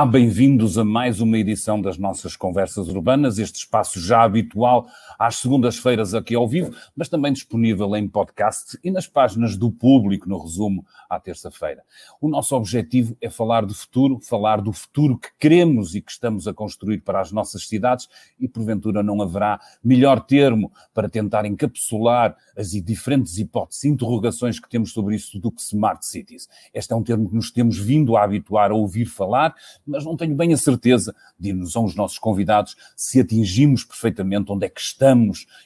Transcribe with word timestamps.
Olá, 0.00 0.08
bem-vindos 0.08 0.78
a 0.78 0.84
mais 0.84 1.20
uma 1.20 1.36
edição 1.36 1.78
das 1.78 1.98
nossas 1.98 2.34
conversas 2.34 2.88
urbanas, 2.88 3.38
este 3.38 3.56
espaço 3.56 4.00
já 4.00 4.22
habitual 4.22 4.86
às 5.20 5.36
segundas-feiras 5.36 6.14
aqui 6.14 6.34
ao 6.34 6.48
vivo, 6.48 6.74
mas 6.96 7.10
também 7.10 7.30
disponível 7.30 7.94
em 7.94 8.08
podcast 8.08 8.78
e 8.82 8.90
nas 8.90 9.06
páginas 9.06 9.54
do 9.54 9.70
público, 9.70 10.26
no 10.26 10.38
resumo, 10.42 10.82
à 11.10 11.20
terça-feira. 11.20 11.82
O 12.18 12.26
nosso 12.30 12.56
objetivo 12.56 13.14
é 13.20 13.28
falar 13.28 13.66
do 13.66 13.74
futuro, 13.74 14.18
falar 14.22 14.62
do 14.62 14.72
futuro 14.72 15.18
que 15.18 15.28
queremos 15.38 15.94
e 15.94 16.00
que 16.00 16.10
estamos 16.10 16.48
a 16.48 16.54
construir 16.54 17.02
para 17.02 17.20
as 17.20 17.30
nossas 17.30 17.68
cidades 17.68 18.08
e, 18.38 18.48
porventura, 18.48 19.02
não 19.02 19.20
haverá 19.20 19.60
melhor 19.84 20.20
termo 20.20 20.72
para 20.94 21.06
tentar 21.06 21.44
encapsular 21.44 22.34
as 22.56 22.70
diferentes 22.70 23.36
hipóteses 23.36 23.84
interrogações 23.84 24.58
que 24.58 24.70
temos 24.70 24.90
sobre 24.90 25.16
isso 25.16 25.38
do 25.38 25.52
que 25.52 25.60
Smart 25.60 26.06
Cities. 26.06 26.48
Este 26.72 26.94
é 26.94 26.96
um 26.96 27.02
termo 27.02 27.28
que 27.28 27.34
nos 27.34 27.50
temos 27.50 27.76
vindo 27.76 28.16
a 28.16 28.24
habituar 28.24 28.70
a 28.70 28.74
ouvir 28.74 29.04
falar 29.04 29.54
mas 29.86 30.04
não 30.04 30.16
tenho 30.16 30.34
bem 30.34 30.52
a 30.52 30.56
certeza, 30.56 31.14
dir-nos 31.38 31.76
os 31.76 31.94
nossos 31.94 32.18
convidados, 32.18 32.76
se 32.96 33.20
atingimos 33.20 33.84
perfeitamente 33.84 34.50
onde 34.52 34.66
é 34.66 34.68
que 34.68 34.80
estamos 34.80 35.09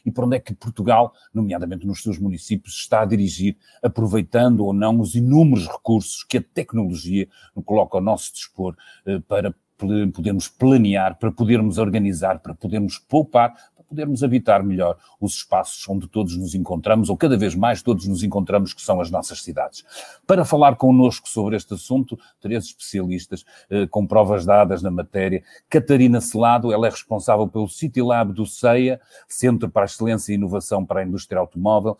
e 0.04 0.10
para 0.10 0.26
onde 0.26 0.36
é 0.36 0.40
que 0.40 0.54
Portugal, 0.54 1.12
nomeadamente 1.32 1.86
nos 1.86 2.02
seus 2.02 2.18
municípios, 2.18 2.74
está 2.74 3.02
a 3.02 3.04
dirigir, 3.04 3.56
aproveitando 3.82 4.64
ou 4.64 4.72
não 4.72 5.00
os 5.00 5.14
inúmeros 5.14 5.66
recursos 5.66 6.24
que 6.24 6.38
a 6.38 6.42
tecnologia 6.42 7.28
coloca 7.64 7.96
ao 7.96 8.02
nosso 8.02 8.32
dispor 8.32 8.76
eh, 9.06 9.20
para 9.20 9.54
podermos 9.76 10.48
planear, 10.48 11.18
para 11.18 11.32
podermos 11.32 11.78
organizar, 11.78 12.38
para 12.38 12.54
podermos 12.54 12.98
poupar, 12.98 13.54
podermos 13.88 14.22
habitar 14.22 14.62
melhor 14.62 14.96
os 15.20 15.34
espaços 15.34 15.86
onde 15.88 16.08
todos 16.08 16.36
nos 16.36 16.54
encontramos, 16.54 17.08
ou 17.08 17.16
cada 17.16 17.36
vez 17.36 17.54
mais 17.54 17.82
todos 17.82 18.06
nos 18.06 18.22
encontramos, 18.22 18.72
que 18.72 18.82
são 18.82 19.00
as 19.00 19.10
nossas 19.10 19.42
cidades. 19.42 19.84
Para 20.26 20.44
falar 20.44 20.76
connosco 20.76 21.28
sobre 21.28 21.56
este 21.56 21.74
assunto, 21.74 22.18
três 22.40 22.64
especialistas 22.64 23.44
eh, 23.70 23.86
com 23.86 24.06
provas 24.06 24.44
dadas 24.44 24.82
na 24.82 24.90
matéria. 24.90 25.42
Catarina 25.68 26.20
Celado, 26.20 26.72
ela 26.72 26.86
é 26.86 26.90
responsável 26.90 27.46
pelo 27.48 27.68
City 27.68 28.02
Lab 28.02 28.32
do 28.32 28.46
CEIA, 28.46 29.00
Centro 29.28 29.68
para 29.68 29.82
a 29.82 29.86
Excelência 29.86 30.32
e 30.32 30.36
Inovação 30.36 30.84
para 30.84 31.00
a 31.00 31.04
Indústria 31.04 31.38
Automóvel. 31.38 31.96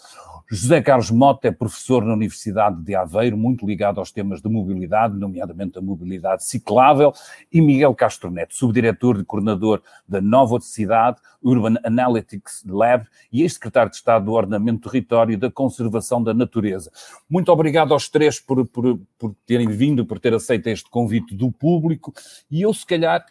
José 0.50 0.82
Carlos 0.82 1.10
Mota 1.10 1.48
é 1.48 1.50
professor 1.50 2.05
na 2.05 2.12
Universidade 2.12 2.80
de 2.82 2.94
Aveiro, 2.94 3.36
muito 3.36 3.66
ligado 3.66 3.98
aos 3.98 4.12
temas 4.12 4.40
de 4.40 4.48
mobilidade, 4.48 5.14
nomeadamente 5.14 5.78
a 5.78 5.82
mobilidade 5.82 6.44
ciclável, 6.44 7.12
e 7.52 7.60
Miguel 7.60 7.94
Castro 7.94 8.30
Neto, 8.30 8.55
subdiretor 8.55 9.18
e 9.20 9.24
coordenador 9.24 9.82
da 10.06 10.20
Nova 10.20 10.60
Cidade, 10.60 11.18
Urban 11.42 11.73
Analytics 11.83 12.64
Lab 12.67 13.06
e 13.33 13.42
ex-secretário 13.42 13.91
de 13.91 13.97
Estado 13.97 14.27
do 14.27 14.33
Ordenamento 14.33 14.80
do 14.80 14.91
Território 14.91 15.33
e 15.33 15.36
da 15.36 15.50
Conservação 15.50 16.22
da 16.22 16.34
Natureza. 16.34 16.91
Muito 17.28 17.50
obrigado 17.50 17.92
aos 17.92 18.08
três 18.08 18.39
por, 18.39 18.67
por, 18.67 19.00
por 19.19 19.34
terem 19.47 19.69
vindo, 19.69 20.05
por 20.05 20.19
ter 20.19 20.34
aceito 20.34 20.67
este 20.69 20.89
convite 20.91 21.34
do 21.34 21.50
público, 21.50 22.12
e 22.50 22.62
eu, 22.62 22.72
se 22.72 22.86
calhar, 22.86 23.25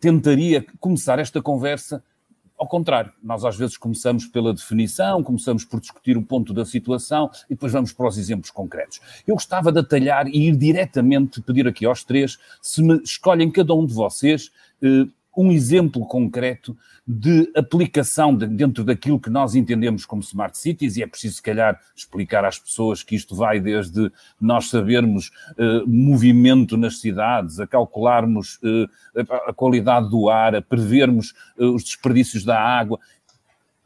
tentaria 0.00 0.64
começar 0.80 1.18
esta 1.18 1.42
conversa 1.42 2.02
ao 2.58 2.66
contrário, 2.66 3.12
nós 3.22 3.44
às 3.44 3.56
vezes 3.56 3.76
começamos 3.76 4.26
pela 4.26 4.52
definição, 4.52 5.22
começamos 5.22 5.64
por 5.64 5.78
discutir 5.78 6.16
o 6.16 6.22
ponto 6.22 6.52
da 6.52 6.64
situação 6.64 7.30
e 7.46 7.50
depois 7.50 7.72
vamos 7.72 7.92
para 7.92 8.08
os 8.08 8.18
exemplos 8.18 8.50
concretos. 8.50 9.00
Eu 9.24 9.36
gostava 9.36 9.70
de 9.70 9.78
atalhar 9.78 10.26
e 10.26 10.48
ir 10.48 10.56
diretamente 10.56 11.40
pedir 11.40 11.68
aqui 11.68 11.86
aos 11.86 12.02
três 12.02 12.36
se 12.60 12.82
me 12.82 13.00
escolhem 13.04 13.48
cada 13.48 13.72
um 13.74 13.86
de 13.86 13.94
vocês 13.94 14.50
eh, 14.82 15.06
um 15.36 15.52
exemplo 15.52 16.04
concreto 16.06 16.76
de 17.06 17.50
aplicação 17.56 18.36
de, 18.36 18.46
dentro 18.46 18.84
daquilo 18.84 19.20
que 19.20 19.30
nós 19.30 19.54
entendemos 19.54 20.04
como 20.04 20.20
smart 20.20 20.58
cities, 20.58 20.96
e 20.96 21.02
é 21.02 21.06
preciso, 21.06 21.36
se 21.36 21.42
calhar, 21.42 21.80
explicar 21.94 22.44
às 22.44 22.58
pessoas 22.58 23.02
que 23.02 23.14
isto 23.14 23.34
vai 23.34 23.60
desde 23.60 24.10
nós 24.40 24.68
sabermos 24.68 25.30
uh, 25.52 25.86
movimento 25.86 26.76
nas 26.76 26.98
cidades, 26.98 27.60
a 27.60 27.66
calcularmos 27.66 28.56
uh, 28.56 28.88
a, 29.46 29.52
qualidade 29.52 30.10
do 30.10 30.28
ar, 30.28 30.54
a 30.56 30.62
prevermos 30.62 31.34
uh, 31.56 31.72
os 31.72 31.84
desperdícios 31.84 32.44
da 32.44 32.60
água. 32.60 32.98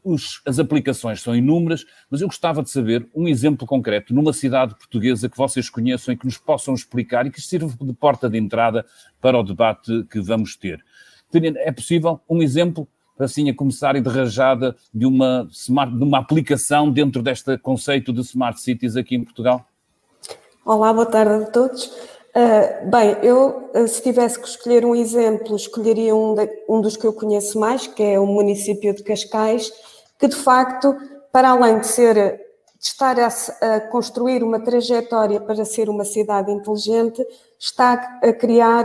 Os, 0.03 0.43
as 0.45 0.59
aplicações 0.59 1.21
são 1.21 1.37
inúmeras, 1.37 1.87
mas 2.11 2.21
eu 2.21 2.27
gostava 2.27 2.61
de 2.61 2.71
saber 2.71 3.07
um 3.15 3.29
exemplo 3.29 3.65
concreto 3.65 4.13
numa 4.13 4.33
cidade 4.33 4.75
portuguesa 4.75 5.29
que 5.29 5.37
vocês 5.37 5.71
conheçam 5.71 6.13
e 6.13 6.17
que 6.17 6.25
nos 6.25 6.39
possam 6.39 6.75
explicar 6.75 7.25
e 7.25 7.31
que 7.31 7.41
sirva 7.41 7.73
de 7.81 7.93
porta 7.93 8.29
de 8.29 8.37
entrada 8.37 8.85
para 9.21 9.39
o 9.39 9.45
debate 9.45 10.03
que 10.11 10.21
vamos 10.21 10.57
ter. 10.57 10.83
É 11.35 11.73
possível 11.73 12.21
um 12.29 12.43
exemplo, 12.43 12.87
assim, 13.19 13.49
a 13.49 13.55
começar 13.55 13.97
e 13.97 14.01
de 14.01 14.09
rajada 14.09 14.77
de 14.93 15.07
uma, 15.07 15.49
smart, 15.51 15.97
de 15.97 16.05
uma 16.05 16.19
aplicação 16.19 16.91
dentro 16.91 17.23
deste 17.23 17.57
conceito 17.59 18.13
de 18.13 18.21
Smart 18.21 18.61
Cities 18.61 18.97
aqui 18.97 19.17
em 19.17 19.25
Portugal? 19.25 19.65
Olá, 20.65 20.93
boa 20.93 21.07
tarde 21.07 21.45
a 21.45 21.47
todos. 21.47 21.87
Uh, 21.87 22.91
bem, 22.91 23.17
eu, 23.23 23.71
uh, 23.75 23.89
se 23.89 24.03
tivesse 24.03 24.39
que 24.39 24.47
escolher 24.47 24.85
um 24.85 24.95
exemplo, 24.95 25.57
escolheria 25.57 26.15
um, 26.15 26.35
de, 26.35 26.49
um 26.69 26.81
dos 26.81 26.97
que 26.97 27.07
eu 27.07 27.13
conheço 27.13 27.59
mais, 27.59 27.87
que 27.87 28.03
é 28.03 28.21
o 28.21 28.27
município 28.27 28.95
de 28.95 29.03
Cascais, 29.03 29.71
que 30.19 30.29
de 30.29 30.37
facto, 30.37 30.95
para 31.33 31.51
além 31.51 31.79
de 31.79 31.87
ser 31.87 32.15
de 32.15 32.89
estar 32.89 33.17
a, 33.19 33.29
a, 33.29 33.81
construir 33.81 34.43
uma 34.43 34.61
trajetória 34.61 35.41
para 35.41 35.65
ser 35.65 35.89
uma 35.89 36.05
cidade 36.05 36.51
inteligente, 36.51 37.25
está 37.59 38.19
a 38.23 38.33
criar 38.33 38.85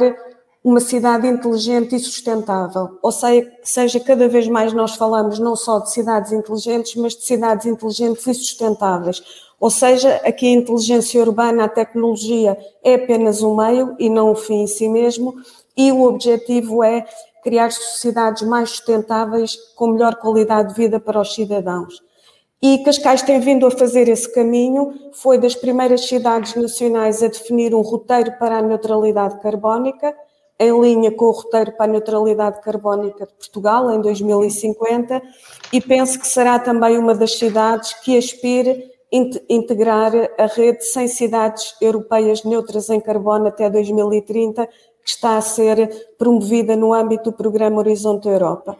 uma 0.67 0.81
cidade 0.81 1.25
inteligente 1.25 1.95
e 1.95 1.99
sustentável. 1.99 2.99
Ou 3.01 3.09
seja, 3.09 4.01
cada 4.01 4.27
vez 4.27 4.49
mais 4.49 4.73
nós 4.73 4.95
falamos 4.95 5.39
não 5.39 5.55
só 5.55 5.79
de 5.79 5.89
cidades 5.89 6.33
inteligentes, 6.33 6.93
mas 6.95 7.15
de 7.15 7.23
cidades 7.23 7.65
inteligentes 7.65 8.27
e 8.27 8.33
sustentáveis. 8.33 9.23
Ou 9.61 9.69
seja, 9.69 10.15
aqui 10.25 10.45
a 10.45 10.51
inteligência 10.51 11.21
urbana, 11.21 11.63
a 11.63 11.69
tecnologia 11.69 12.57
é 12.83 12.95
apenas 12.95 13.41
um 13.41 13.55
meio 13.55 13.95
e 13.97 14.09
não 14.09 14.27
o 14.27 14.31
um 14.33 14.35
fim 14.35 14.63
em 14.63 14.67
si 14.67 14.89
mesmo, 14.89 15.35
e 15.77 15.89
o 15.89 16.03
objetivo 16.03 16.83
é 16.83 17.05
criar 17.41 17.71
sociedades 17.71 18.45
mais 18.45 18.71
sustentáveis 18.71 19.55
com 19.73 19.91
melhor 19.91 20.15
qualidade 20.15 20.73
de 20.73 20.75
vida 20.75 20.99
para 20.99 21.21
os 21.21 21.33
cidadãos. 21.33 22.03
E 22.61 22.79
Cascais 22.79 23.21
tem 23.21 23.39
vindo 23.39 23.65
a 23.65 23.71
fazer 23.71 24.09
esse 24.09 24.29
caminho, 24.33 24.93
foi 25.13 25.37
das 25.37 25.55
primeiras 25.55 26.05
cidades 26.05 26.55
nacionais 26.55 27.23
a 27.23 27.27
definir 27.27 27.73
um 27.73 27.79
roteiro 27.79 28.33
para 28.37 28.57
a 28.57 28.61
neutralidade 28.61 29.39
carbónica, 29.39 30.13
em 30.59 30.81
linha 30.81 31.11
com 31.11 31.25
o 31.25 31.31
roteiro 31.31 31.71
para 31.73 31.85
a 31.85 31.87
neutralidade 31.87 32.61
carbónica 32.61 33.25
de 33.25 33.33
Portugal 33.33 33.91
em 33.91 34.01
2050 34.01 35.21
e 35.71 35.79
penso 35.79 36.19
que 36.19 36.27
será 36.27 36.57
também 36.57 36.97
uma 36.97 37.13
das 37.13 37.37
cidades 37.37 37.93
que 38.01 38.17
aspire 38.17 38.91
integrar 39.49 40.11
a 40.37 40.45
rede 40.47 40.83
100 40.83 41.07
cidades 41.07 41.75
europeias 41.81 42.43
neutras 42.43 42.89
em 42.89 42.99
carbono 42.99 43.47
até 43.47 43.69
2030, 43.69 44.67
que 44.67 45.09
está 45.09 45.37
a 45.37 45.41
ser 45.41 45.89
promovida 46.17 46.75
no 46.75 46.93
âmbito 46.93 47.31
do 47.31 47.37
programa 47.37 47.77
Horizonte 47.77 48.27
Europa. 48.27 48.77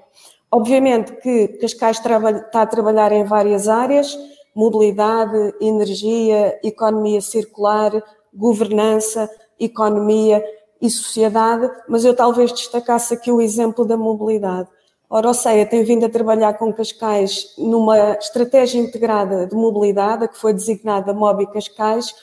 Obviamente 0.52 1.14
que 1.18 1.48
Cascais 1.60 1.98
está 1.98 2.62
a 2.62 2.66
trabalhar 2.66 3.12
em 3.12 3.24
várias 3.24 3.68
áreas, 3.68 4.18
mobilidade, 4.54 5.54
energia, 5.62 6.60
economia 6.64 7.22
circular, 7.22 7.92
governança, 8.34 9.30
economia, 9.60 10.44
e 10.82 10.90
sociedade, 10.90 11.70
mas 11.88 12.06
eu 12.06 12.16
talvez 12.16 12.52
destacasse 12.52 13.14
aqui 13.14 13.32
o 13.32 13.42
exemplo 13.42 13.86
da 13.86 13.98
mobilidade. 13.98 14.70
Ora, 15.10 15.30
Oceia 15.30 15.66
tem 15.66 15.84
vindo 15.84 16.06
a 16.06 16.10
trabalhar 16.10 16.54
com 16.58 16.74
Cascais 16.74 17.54
numa 17.58 18.18
estratégia 18.18 18.80
integrada 18.80 19.48
de 19.48 19.56
mobilidade, 19.56 20.28
que 20.28 20.38
foi 20.38 20.54
designada 20.54 21.14
Mobi 21.14 21.48
Cascais, 21.48 22.14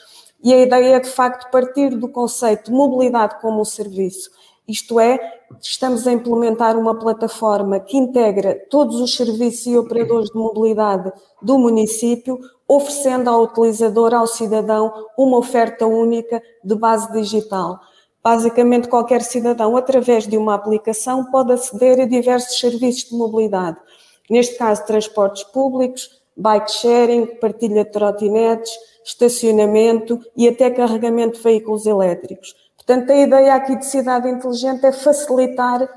e 0.43 0.53
a 0.53 0.59
ideia 0.59 0.97
é 0.97 0.99
de 0.99 1.09
facto 1.09 1.49
partir 1.49 1.89
do 1.97 2.07
conceito 2.07 2.65
de 2.65 2.71
mobilidade 2.71 3.41
como 3.41 3.61
um 3.61 3.65
serviço. 3.65 4.29
Isto 4.67 4.99
é, 4.99 5.19
estamos 5.61 6.07
a 6.07 6.11
implementar 6.11 6.77
uma 6.77 6.97
plataforma 6.97 7.79
que 7.79 7.97
integra 7.97 8.55
todos 8.69 8.99
os 8.99 9.15
serviços 9.15 9.65
e 9.67 9.77
operadores 9.77 10.29
de 10.29 10.37
mobilidade 10.37 11.11
do 11.41 11.57
município, 11.57 12.39
oferecendo 12.67 13.29
ao 13.29 13.43
utilizador, 13.43 14.13
ao 14.13 14.27
cidadão, 14.27 14.91
uma 15.17 15.37
oferta 15.37 15.85
única 15.85 16.41
de 16.63 16.75
base 16.75 17.11
digital. 17.11 17.79
Basicamente, 18.25 18.87
qualquer 18.87 19.21
cidadão, 19.21 19.77
através 19.77 20.25
de 20.25 20.35
uma 20.35 20.55
aplicação, 20.55 21.25
pode 21.25 21.53
aceder 21.53 21.99
a 21.99 22.05
diversos 22.05 22.59
serviços 22.59 23.11
de 23.11 23.15
mobilidade. 23.15 23.77
Neste 24.27 24.57
caso, 24.57 24.83
transportes 24.83 25.43
públicos, 25.43 26.23
bike 26.35 26.71
sharing, 26.71 27.27
partilha 27.39 27.85
de 27.85 27.91
trotinetes, 27.91 28.71
estacionamento 29.05 30.19
e 30.35 30.47
até 30.47 30.71
carregamento 30.71 31.37
de 31.37 31.43
veículos 31.43 31.85
elétricos. 31.85 32.55
Portanto, 32.75 33.11
a 33.11 33.15
ideia 33.15 33.53
aqui 33.53 33.75
de 33.75 33.85
cidade 33.85 34.27
inteligente 34.27 34.83
é 34.83 34.91
facilitar 34.91 35.87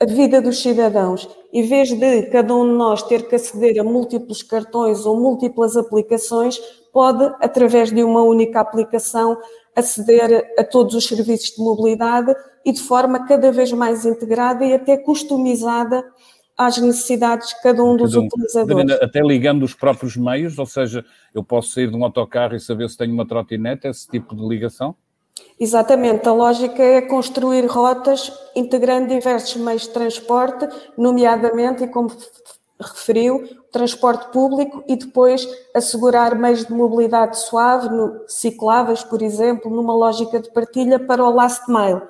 a 0.00 0.06
vida 0.06 0.42
dos 0.42 0.60
cidadãos. 0.60 1.28
Em 1.52 1.62
vez 1.62 1.92
de 1.92 2.22
cada 2.32 2.52
um 2.52 2.64
de 2.64 2.74
nós 2.74 3.00
ter 3.04 3.28
que 3.28 3.36
aceder 3.36 3.80
a 3.80 3.84
múltiplos 3.84 4.42
cartões 4.42 5.06
ou 5.06 5.16
múltiplas 5.16 5.76
aplicações, 5.76 6.58
pode, 6.92 7.24
através 7.40 7.92
de 7.92 8.02
uma 8.02 8.22
única 8.22 8.58
aplicação, 8.58 9.38
aceder 9.78 10.52
a 10.58 10.64
todos 10.64 10.94
os 10.94 11.06
serviços 11.06 11.54
de 11.56 11.62
mobilidade 11.62 12.34
e 12.64 12.72
de 12.72 12.82
forma 12.82 13.26
cada 13.26 13.52
vez 13.52 13.72
mais 13.72 14.04
integrada 14.04 14.64
e 14.64 14.74
até 14.74 14.96
customizada 14.96 16.04
às 16.56 16.76
necessidades 16.78 17.50
de 17.50 17.62
cada 17.62 17.82
um 17.84 17.96
dos 17.96 18.12
cada 18.12 18.22
um, 18.22 18.26
utilizadores. 18.26 19.00
Até 19.00 19.20
ligando 19.20 19.62
os 19.62 19.74
próprios 19.74 20.16
meios, 20.16 20.58
ou 20.58 20.66
seja, 20.66 21.04
eu 21.32 21.44
posso 21.44 21.70
sair 21.70 21.88
de 21.88 21.96
um 21.96 22.04
autocarro 22.04 22.56
e 22.56 22.60
saber 22.60 22.88
se 22.90 22.96
tenho 22.96 23.14
uma 23.14 23.26
trotinete, 23.26 23.86
esse 23.86 24.08
tipo 24.08 24.34
de 24.34 24.46
ligação? 24.46 24.96
Exatamente, 25.60 26.26
a 26.28 26.32
lógica 26.32 26.82
é 26.82 27.00
construir 27.02 27.64
rotas 27.66 28.32
integrando 28.56 29.08
diversos 29.08 29.56
meios 29.56 29.82
de 29.82 29.90
transporte, 29.90 30.68
nomeadamente, 30.96 31.84
e 31.84 31.88
como 31.88 32.10
referiu, 32.80 33.48
transporte 33.72 34.30
público 34.30 34.82
e 34.86 34.96
depois 34.96 35.46
assegurar 35.74 36.34
meios 36.36 36.64
de 36.64 36.72
mobilidade 36.72 37.38
suave, 37.38 37.88
cicláveis, 38.28 39.02
por 39.02 39.20
exemplo, 39.20 39.70
numa 39.70 39.94
lógica 39.94 40.38
de 40.38 40.50
partilha 40.52 40.98
para 40.98 41.24
o 41.24 41.34
last 41.34 41.62
mile. 41.68 42.02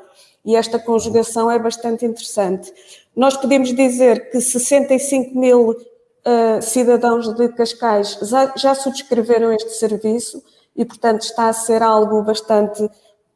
E 0.44 0.55
esta 0.55 0.79
conjugação 0.79 1.50
é 1.50 1.59
bastante 1.59 2.05
interessante. 2.05 2.73
Nós 3.17 3.37
podemos 3.37 3.75
dizer 3.75 4.31
que 4.31 4.41
65 4.41 5.38
mil 5.38 5.70
uh, 5.70 6.62
cidadãos 6.62 7.35
de 7.35 7.49
Cascais 7.49 8.19
já, 8.23 8.53
já 8.56 8.75
subscreveram 8.75 9.53
este 9.53 9.71
serviço 9.71 10.43
e, 10.76 10.85
portanto, 10.85 11.23
está 11.23 11.49
a 11.49 11.53
ser 11.53 11.82
algo 11.82 12.23
bastante 12.23 12.88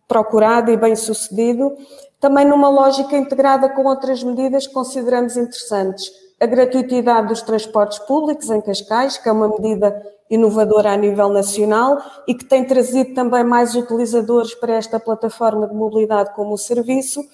procurado 0.06 0.70
e 0.70 0.76
bem 0.76 0.94
sucedido. 0.94 1.76
Também 2.20 2.46
numa 2.46 2.68
lógica 2.68 3.16
integrada 3.16 3.68
com 3.70 3.84
outras 3.84 4.22
medidas 4.22 4.66
que 4.66 4.72
consideramos 4.72 5.36
interessantes 5.36 6.10
a 6.42 6.46
gratuitidade 6.46 7.28
dos 7.28 7.40
transportes 7.40 8.00
públicos 8.00 8.50
em 8.50 8.60
Cascais, 8.60 9.16
que 9.16 9.28
é 9.28 9.32
uma 9.32 9.46
medida 9.46 10.04
inovadora 10.28 10.90
a 10.90 10.96
nível 10.96 11.28
nacional 11.28 11.98
e 12.26 12.34
que 12.34 12.44
tem 12.44 12.64
trazido 12.64 13.14
também 13.14 13.44
mais 13.44 13.76
utilizadores 13.76 14.52
para 14.52 14.74
esta 14.74 14.98
plataforma 14.98 15.68
de 15.68 15.74
mobilidade 15.74 16.34
como 16.34 16.58
serviço, 16.58 17.24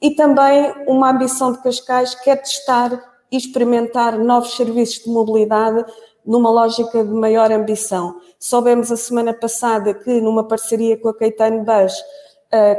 e 0.00 0.12
também 0.12 0.72
uma 0.86 1.10
ambição 1.10 1.52
de 1.52 1.58
Cascais 1.62 2.14
que 2.14 2.30
é 2.30 2.36
testar 2.36 2.90
e 3.30 3.36
experimentar 3.36 4.18
novos 4.18 4.56
serviços 4.56 5.04
de 5.04 5.10
mobilidade 5.10 5.84
numa 6.24 6.50
lógica 6.50 7.04
de 7.04 7.12
maior 7.12 7.52
ambição. 7.52 8.18
Soubemos 8.38 8.90
a 8.90 8.96
semana 8.96 9.34
passada 9.34 9.92
que, 9.92 10.22
numa 10.22 10.48
parceria 10.48 10.96
com 10.96 11.10
a 11.10 11.14
Caetano 11.14 11.64
Bus, 11.64 11.92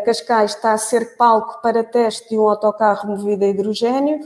Cascais 0.03 0.55
está 0.55 0.73
a 0.73 0.77
ser 0.79 1.15
palco 1.15 1.61
para 1.61 1.83
teste 1.83 2.29
de 2.29 2.39
um 2.39 2.49
autocarro 2.49 3.09
movido 3.09 3.45
a 3.45 3.47
hidrogênio 3.49 4.19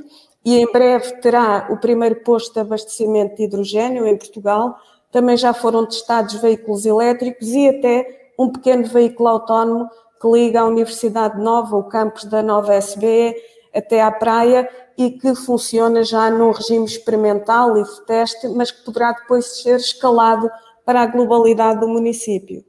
e 0.44 0.57
em 0.57 0.71
breve 0.71 1.19
terá 1.21 1.68
o 1.69 1.77
primeiro 1.77 2.24
posto 2.24 2.53
de 2.53 2.59
abastecimento 2.59 3.36
de 3.36 3.44
hidrogênio 3.44 4.07
em 4.07 4.18
Portugal. 4.18 4.77
Também 5.12 5.36
já 5.36 5.53
foram 5.53 5.86
testados 5.86 6.36
veículos 6.36 6.86
elétricos 6.86 7.47
e 7.50 7.69
até 7.69 8.31
um 8.38 8.50
pequeno 8.50 8.86
veículo 8.86 9.30
autónomo 9.30 9.89
que 10.21 10.27
liga 10.27 10.62
a 10.62 10.65
Universidade 10.65 11.41
Nova, 11.41 11.77
o 11.77 11.83
campus 11.83 12.25
da 12.25 12.41
Nova 12.41 12.75
SBE, 12.75 13.36
até 13.74 14.01
à 14.01 14.12
praia 14.12 14.69
e 14.97 15.12
que 15.12 15.33
funciona 15.33 16.03
já 16.03 16.30
num 16.30 16.51
regime 16.51 16.85
experimental 16.85 17.77
e 17.77 17.83
de 17.83 18.06
teste, 18.06 18.47
mas 18.50 18.71
que 18.71 18.83
poderá 18.83 19.13
depois 19.13 19.62
ser 19.62 19.77
escalado 19.77 20.50
para 20.85 21.01
a 21.01 21.06
globalidade 21.06 21.80
do 21.80 21.88
município. 21.88 22.63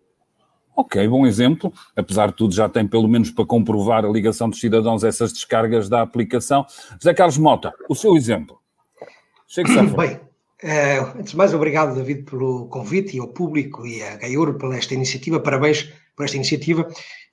Ok, 0.81 1.07
bom 1.09 1.27
exemplo. 1.27 1.71
Apesar 1.95 2.29
de 2.29 2.37
tudo, 2.37 2.55
já 2.55 2.67
tem 2.67 2.89
pelo 2.89 3.07
menos 3.07 3.31
para 3.31 3.45
comprovar 3.45 4.03
a 4.03 4.09
ligação 4.09 4.49
dos 4.49 4.59
cidadãos 4.59 5.05
essas 5.05 5.31
descargas 5.31 5.91
da 5.91 6.01
aplicação. 6.01 6.65
José 6.93 7.13
Carlos 7.13 7.37
Mota, 7.37 7.71
o 7.87 7.95
seu 7.95 8.17
exemplo. 8.17 8.59
Chegue-se 9.47 9.79
à 9.79 9.83
Bem, 9.83 10.15
uh, 10.15 11.19
antes 11.19 11.33
de 11.33 11.37
mais, 11.37 11.53
obrigado, 11.53 11.95
David, 11.95 12.23
pelo 12.23 12.67
convite 12.69 13.15
e 13.15 13.21
ao 13.21 13.29
público 13.29 13.87
e 13.87 14.03
à 14.03 14.17
Gaior 14.17 14.55
por 14.55 14.75
esta 14.75 14.95
iniciativa. 14.95 15.39
Parabéns 15.39 15.93
por 16.17 16.25
esta 16.25 16.39
iniciativa. 16.39 16.89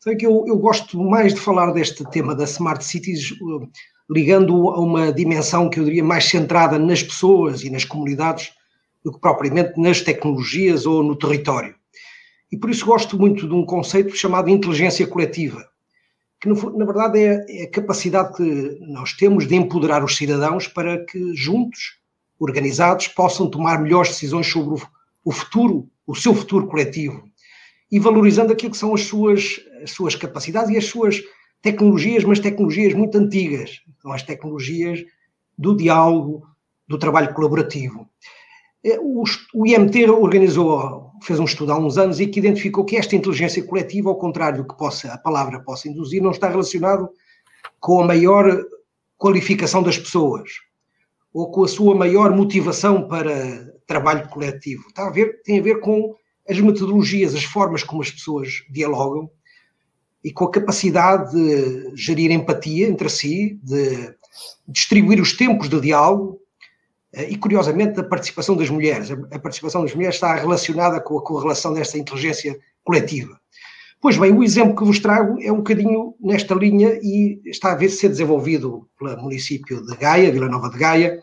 É 0.06 0.16
que 0.16 0.26
eu, 0.26 0.44
eu 0.46 0.58
gosto 0.58 1.02
mais 1.02 1.34
de 1.34 1.40
falar 1.40 1.72
deste 1.72 2.04
tema 2.12 2.36
da 2.36 2.44
Smart 2.44 2.84
Cities, 2.84 3.32
uh, 3.32 3.66
ligando 4.10 4.72
a 4.72 4.80
uma 4.82 5.14
dimensão 5.14 5.70
que 5.70 5.80
eu 5.80 5.86
diria 5.86 6.04
mais 6.04 6.26
centrada 6.26 6.78
nas 6.78 7.02
pessoas 7.02 7.64
e 7.64 7.70
nas 7.70 7.86
comunidades 7.86 8.52
do 9.06 9.14
que 9.14 9.22
propriamente 9.22 9.80
nas 9.80 10.02
tecnologias 10.02 10.86
ou 10.86 11.02
no 11.02 11.16
território. 11.16 11.77
E 12.52 12.58
por 12.58 12.70
isso 12.70 12.86
gosto 12.86 13.18
muito 13.18 13.48
de 13.48 13.54
um 13.54 13.66
conceito 13.66 14.16
chamado 14.16 14.50
inteligência 14.50 15.06
coletiva, 15.06 15.68
que 16.40 16.48
na 16.48 16.86
verdade 16.86 17.20
é, 17.20 17.46
é 17.50 17.64
a 17.64 17.72
capacidade 17.72 18.36
que 18.36 18.78
nós 18.82 19.14
temos 19.14 19.48
de 19.48 19.56
empoderar 19.56 20.04
os 20.04 20.16
cidadãos 20.16 20.68
para 20.68 21.04
que 21.06 21.36
juntos, 21.36 22.00
organizados, 22.40 23.08
possam 23.08 23.50
tomar 23.50 23.82
melhores 23.82 24.10
decisões 24.12 24.48
sobre 24.48 24.82
o, 25.26 25.32
futuro, 25.32 25.90
o 26.06 26.16
seu 26.16 26.34
futuro 26.34 26.68
coletivo, 26.68 27.28
e 27.92 28.00
valorizando 28.00 28.54
aquilo 28.54 28.72
que 28.72 28.78
são 28.78 28.94
as 28.94 29.02
suas, 29.02 29.60
as 29.84 29.92
suas 29.92 30.16
capacidades 30.16 30.70
e 30.70 30.78
as 30.78 30.86
suas 30.86 31.22
tecnologias, 31.62 32.24
mas 32.24 32.40
tecnologias 32.40 32.94
muito 32.94 33.18
antigas, 33.18 33.82
são 34.02 34.12
as 34.12 34.24
tecnologias 34.24 35.04
do 35.58 35.76
diálogo, 35.76 36.48
do 36.88 36.98
trabalho 36.98 37.34
colaborativo. 37.34 38.07
É, 38.84 39.00
o 39.00 39.66
IMT 39.66 40.10
organizou 40.10 41.08
fez 41.22 41.40
um 41.40 41.46
estudo 41.46 41.72
há 41.72 41.78
uns 41.78 41.98
anos 41.98 42.20
e 42.20 42.28
que 42.28 42.40
identificou 42.40 42.86
que 42.86 42.98
esta 42.98 43.16
inteligência 43.16 43.64
coletiva, 43.64 44.10
ao 44.10 44.18
contrário 44.18 44.64
do 44.64 44.68
que 44.68 44.78
possa, 44.78 45.12
a 45.12 45.18
palavra 45.18 45.60
possa 45.62 45.88
induzir, 45.88 46.22
não 46.22 46.32
está 46.32 46.48
relacionado 46.48 47.10
com 47.80 48.02
a 48.02 48.06
maior 48.06 48.64
qualificação 49.18 49.82
das 49.82 49.98
pessoas 49.98 50.50
ou 51.34 51.52
com 51.52 51.64
a 51.64 51.68
sua 51.68 51.96
maior 51.96 52.36
motivação 52.36 53.08
para 53.08 53.74
trabalho 53.86 54.28
coletivo. 54.30 54.84
Está 54.88 55.08
a 55.08 55.12
ver, 55.12 55.42
tem 55.44 55.60
a 55.60 55.64
ver 55.64 55.80
com 55.80 56.16
as 56.48 56.60
metodologias, 56.60 57.36
as 57.36 57.44
formas 57.44 57.84
como 57.84 58.02
as 58.02 58.12
pessoas 58.12 58.64
dialogam 58.70 59.30
e 60.24 60.32
com 60.32 60.46
a 60.46 60.52
capacidade 60.52 61.32
de 61.32 61.96
gerir 61.96 62.32
empatia 62.32 62.88
entre 62.88 63.10
si, 63.10 63.60
de 63.64 64.16
distribuir 64.68 65.22
os 65.22 65.34
tempos 65.34 65.70
de 65.70 65.80
diálogo 65.80 66.40
e, 67.24 67.38
curiosamente, 67.38 68.00
a 68.00 68.04
participação 68.04 68.56
das 68.56 68.70
mulheres. 68.70 69.10
A 69.12 69.40
participação 69.40 69.82
das 69.82 69.94
mulheres 69.94 70.16
está 70.16 70.36
relacionada 70.36 71.00
com 71.00 71.18
a 71.18 71.24
correlação 71.24 71.74
desta 71.74 71.98
inteligência 71.98 72.58
coletiva. 72.84 73.40
Pois 74.00 74.16
bem, 74.16 74.32
o 74.32 74.44
exemplo 74.44 74.76
que 74.76 74.84
vos 74.84 75.00
trago 75.00 75.42
é 75.42 75.52
um 75.52 75.58
bocadinho 75.58 76.14
nesta 76.22 76.54
linha 76.54 77.00
e 77.02 77.42
está 77.46 77.72
a 77.72 77.76
ver 77.76 77.90
ser 77.90 78.10
desenvolvido 78.10 78.88
pelo 78.98 79.18
município 79.22 79.84
de 79.86 79.96
Gaia, 79.96 80.32
Vila 80.32 80.48
Nova 80.48 80.70
de 80.70 80.78
Gaia, 80.78 81.20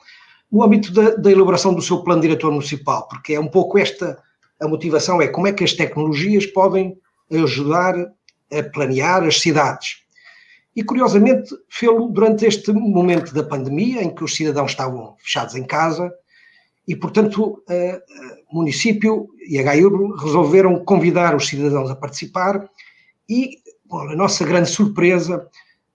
no 0.51 0.63
âmbito 0.63 0.93
da, 0.93 1.11
da, 1.11 1.31
elaboração 1.31 1.73
do 1.73 1.81
seu 1.81 2.03
plano 2.03 2.23
diretor 2.23 2.51
municipal, 2.51 3.07
porque 3.09 3.35
é 3.35 3.41
um 3.41 3.49
pouco 3.49 3.79
esta 3.79 4.19
a 4.61 4.69
motivação, 4.69 5.21
é 5.21 5.29
como 5.29 5.47
é 5.47 5.53
que 5.53 5.65
as 5.65 5.73
tecnologias 5.73 6.47
podem 6.47 6.97
ajudar 7.31 7.95
a 7.97 8.63
planear 8.73 9.25
as 9.25 9.41
cidades. 9.41 10.04
E, 10.77 10.83
curiosamente, 10.83 11.55
fê-lo 11.69 12.09
durante 12.09 12.45
este 12.47 12.73
momento 12.73 13.33
da 13.33 13.45
pandemia, 13.45 14.03
em 14.03 14.15
que 14.15 14.25
os 14.25 14.35
cidadãos 14.35 14.73
estavam 14.73 15.17
fechados 15.19 15.55
em 15.55 15.65
casa, 15.65 16.13
e, 16.87 16.95
portanto, 16.97 17.63
o 18.51 18.57
município 18.57 19.29
e 19.49 19.59
a 19.59 19.63
GAIUR 19.63 20.17
resolveram 20.17 20.85
convidar 20.85 21.35
os 21.35 21.47
cidadãos 21.47 21.91
a 21.91 21.97
participar 21.97 22.69
e, 23.29 23.59
bom, 23.87 24.01
a 24.01 24.17
nossa 24.17 24.45
grande 24.45 24.69
surpresa, 24.69 25.49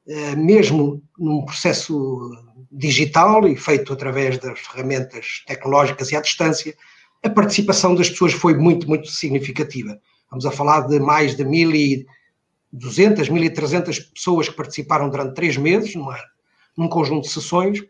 eh, 0.07 0.35
mesmo 0.35 1.01
num 1.17 1.45
processo 1.45 2.31
digital 2.71 3.47
e 3.47 3.55
feito 3.55 3.93
através 3.93 4.37
das 4.39 4.59
ferramentas 4.59 5.43
tecnológicas 5.45 6.11
e 6.11 6.15
à 6.15 6.21
distância, 6.21 6.75
a 7.23 7.29
participação 7.29 7.93
das 7.93 8.09
pessoas 8.09 8.33
foi 8.33 8.55
muito, 8.55 8.87
muito 8.87 9.07
significativa. 9.07 9.99
Vamos 10.29 10.45
a 10.45 10.51
falar 10.51 10.81
de 10.81 10.99
mais 10.99 11.35
de 11.35 11.43
mil 11.43 11.73
e 11.75 12.05
200, 12.71 13.29
1.300 13.29 14.13
pessoas 14.13 14.49
que 14.49 14.55
participaram 14.55 15.09
durante 15.09 15.35
três 15.35 15.57
meses 15.57 15.95
numa, 15.95 16.17
num 16.77 16.87
conjunto 16.87 17.23
de 17.23 17.33
sessões 17.33 17.83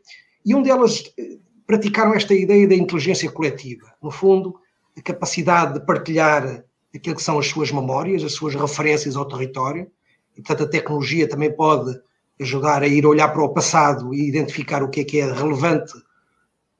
e 0.46 0.56
onde 0.56 0.70
elas 0.70 1.04
eh, 1.18 1.38
praticaram 1.68 2.14
esta 2.14 2.34
ideia 2.34 2.68
da 2.68 2.76
inteligência 2.76 3.30
coletiva. 3.32 3.94
No 4.02 4.10
fundo, 4.10 4.60
a 4.98 5.02
capacidade 5.02 5.74
de 5.74 5.86
partilhar 5.86 6.64
aquilo 6.94 7.16
que 7.16 7.22
são 7.22 7.38
as 7.38 7.48
suas 7.48 7.72
memórias, 7.72 8.24
as 8.24 8.34
suas 8.34 8.56
referências 8.56 9.16
ao 9.16 9.28
território. 9.28 9.90
E, 10.36 10.42
portanto, 10.42 10.68
a 10.68 10.70
tecnologia 10.70 11.28
também 11.28 11.56
pode 11.56 12.00
ajudar 12.40 12.82
a 12.82 12.88
ir 12.88 13.06
olhar 13.06 13.30
para 13.30 13.44
o 13.44 13.54
passado 13.54 14.14
e 14.14 14.28
identificar 14.28 14.82
o 14.82 14.90
que 14.90 15.02
é 15.02 15.04
que 15.04 15.20
é 15.20 15.32
relevante 15.32 15.94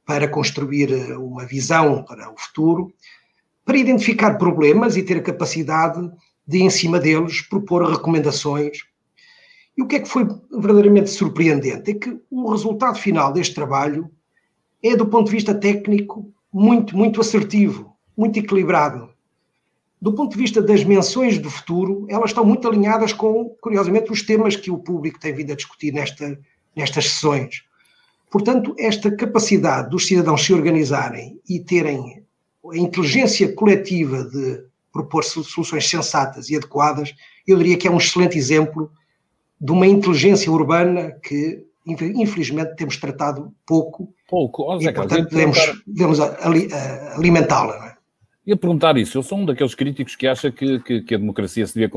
para 0.06 0.28
construir 0.28 0.92
eh, 0.92 1.18
uma 1.18 1.46
visão 1.46 2.04
para 2.04 2.32
o 2.32 2.38
futuro, 2.38 2.92
para 3.64 3.78
identificar 3.78 4.38
problemas 4.38 4.98
e 4.98 5.04
ter 5.04 5.18
a 5.18 5.22
capacidade 5.22 6.10
de, 6.50 6.64
em 6.64 6.70
cima 6.72 7.00
deles, 7.00 7.42
propor 7.42 7.88
recomendações. 7.88 8.80
E 9.78 9.84
o 9.84 9.88
que 9.88 9.98
é 9.98 10.00
que 10.00 10.10
foi 10.10 10.28
verdadeiramente 10.52 11.12
surpreendente? 11.12 11.92
É 11.92 11.94
que 11.94 12.20
o 12.32 12.50
resultado 12.50 12.98
final 12.98 13.32
deste 13.32 13.54
trabalho 13.54 14.10
é, 14.84 14.96
do 14.96 15.06
ponto 15.06 15.28
de 15.28 15.34
vista 15.34 15.54
técnico, 15.54 16.34
muito, 16.52 16.98
muito 16.98 17.22
assertivo, 17.22 17.96
muito 18.18 18.40
equilibrado. 18.40 19.10
Do 20.02 20.12
ponto 20.14 20.32
de 20.32 20.40
vista 20.40 20.60
das 20.60 20.84
menções 20.84 21.38
do 21.38 21.52
futuro, 21.52 22.08
elas 22.10 22.32
estão 22.32 22.44
muito 22.44 22.68
alinhadas 22.68 23.14
com, 23.14 23.56
curiosamente, 23.62 24.12
os 24.12 24.24
temas 24.24 24.56
que 24.56 24.72
o 24.72 24.80
público 24.80 25.20
tem 25.20 25.36
vindo 25.36 25.54
a 25.54 25.56
discutir 25.56 25.94
nesta, 25.94 26.40
nestas 26.76 27.06
sessões. 27.12 27.64
Portanto, 28.32 28.74
esta 28.80 29.16
capacidade 29.16 29.92
dos 29.92 30.08
cidadãos 30.08 30.44
se 30.44 30.52
organizarem 30.52 31.40
e 31.48 31.60
terem 31.60 32.24
a 32.72 32.78
inteligência 32.78 33.54
coletiva 33.54 34.24
de 34.24 34.69
propor 34.92 35.24
soluções 35.24 35.88
sensatas 35.88 36.50
e 36.50 36.56
adequadas, 36.56 37.14
eu 37.48 37.58
diria 37.58 37.78
que 37.78 37.88
é 37.88 37.92
um 37.92 37.98
excelente 37.98 38.38
exemplo 38.38 38.92
de 39.60 39.72
uma 39.72 39.88
inteligência 39.88 40.52
urbana 40.52 41.12
que, 41.24 41.64
infelizmente, 41.86 42.76
temos 42.76 42.98
tratado 42.98 43.54
pouco. 43.66 44.14
Pouco, 44.30 44.64
oh, 44.64 44.82
e, 44.82 44.92
portanto, 44.92 45.30
devemos, 45.30 45.58
devemos 45.86 46.20
alimentá-la. 46.20 47.88
É? 47.88 48.50
Ia 48.50 48.58
perguntar 48.58 48.98
isso. 48.98 49.18
Eu 49.18 49.24
sou 49.24 49.38
um 49.38 49.46
daqueles 49.46 49.76
críticos 49.76 50.16
que 50.16 50.28
acha 50.28 50.52
que, 50.52 50.80
que, 50.80 51.02
que 51.02 51.16
a 51.16 51.18
democracia 51.18 51.68
se 51.68 51.74
devia 51.74 51.90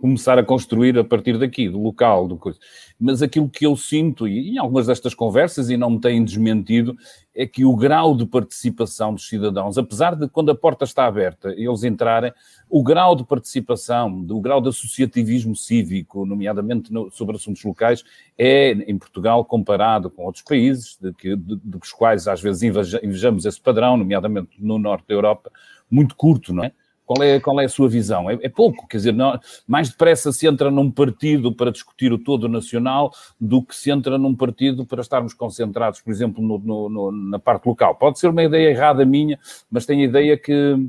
começar 0.00 0.38
a 0.38 0.44
construir 0.44 0.98
a 0.98 1.04
partir 1.04 1.38
daqui, 1.38 1.68
do 1.68 1.80
local, 1.80 2.28
do 2.28 2.36
coisa. 2.36 2.58
Mas 2.98 3.20
aquilo 3.22 3.48
que 3.48 3.66
eu 3.66 3.76
sinto, 3.76 4.26
e 4.26 4.50
em 4.50 4.58
algumas 4.58 4.86
destas 4.86 5.14
conversas, 5.14 5.70
e 5.70 5.76
não 5.76 5.90
me 5.90 6.00
têm 6.00 6.24
desmentido, 6.24 6.96
é 7.34 7.46
que 7.46 7.64
o 7.64 7.76
grau 7.76 8.16
de 8.16 8.26
participação 8.26 9.14
dos 9.14 9.28
cidadãos, 9.28 9.78
apesar 9.78 10.14
de 10.16 10.28
quando 10.28 10.50
a 10.50 10.54
porta 10.54 10.84
está 10.84 11.06
aberta 11.06 11.50
eles 11.56 11.84
entrarem, 11.84 12.32
o 12.68 12.82
grau 12.82 13.14
de 13.14 13.24
participação, 13.24 14.24
o 14.28 14.40
grau 14.40 14.60
de 14.60 14.68
associativismo 14.68 15.54
cívico, 15.54 16.26
nomeadamente 16.26 16.92
no, 16.92 17.10
sobre 17.10 17.36
assuntos 17.36 17.62
locais, 17.64 18.04
é, 18.36 18.72
em 18.72 18.98
Portugal, 18.98 19.44
comparado 19.44 20.10
com 20.10 20.24
outros 20.24 20.44
países, 20.44 20.98
de, 21.00 21.12
que, 21.12 21.36
de, 21.36 21.56
dos 21.56 21.92
quais 21.92 22.26
às 22.26 22.40
vezes 22.40 22.62
invejamos 22.62 23.44
esse 23.44 23.60
padrão, 23.60 23.96
nomeadamente 23.96 24.50
no 24.58 24.78
norte 24.78 25.06
da 25.08 25.14
Europa, 25.14 25.50
muito 25.90 26.14
curto, 26.16 26.52
não 26.52 26.64
é? 26.64 26.72
Qual 27.08 27.22
é, 27.22 27.40
qual 27.40 27.58
é 27.58 27.64
a 27.64 27.68
sua 27.70 27.88
visão? 27.88 28.28
É, 28.28 28.38
é 28.42 28.50
pouco, 28.50 28.86
quer 28.86 28.98
dizer, 28.98 29.14
não, 29.14 29.40
mais 29.66 29.88
depressa 29.88 30.30
se 30.30 30.46
entra 30.46 30.70
num 30.70 30.90
partido 30.90 31.50
para 31.54 31.72
discutir 31.72 32.12
o 32.12 32.18
todo 32.18 32.50
nacional 32.50 33.10
do 33.40 33.62
que 33.62 33.74
se 33.74 33.90
entra 33.90 34.18
num 34.18 34.34
partido 34.34 34.84
para 34.84 35.00
estarmos 35.00 35.32
concentrados, 35.32 36.02
por 36.02 36.10
exemplo, 36.10 36.44
no, 36.44 36.58
no, 36.58 36.88
no, 36.90 37.10
na 37.30 37.38
parte 37.38 37.64
local. 37.64 37.94
Pode 37.94 38.18
ser 38.18 38.28
uma 38.28 38.42
ideia 38.42 38.68
errada 38.68 39.06
minha, 39.06 39.38
mas 39.70 39.86
tenho 39.86 40.02
a 40.02 40.04
ideia 40.04 40.36
que, 40.36 40.86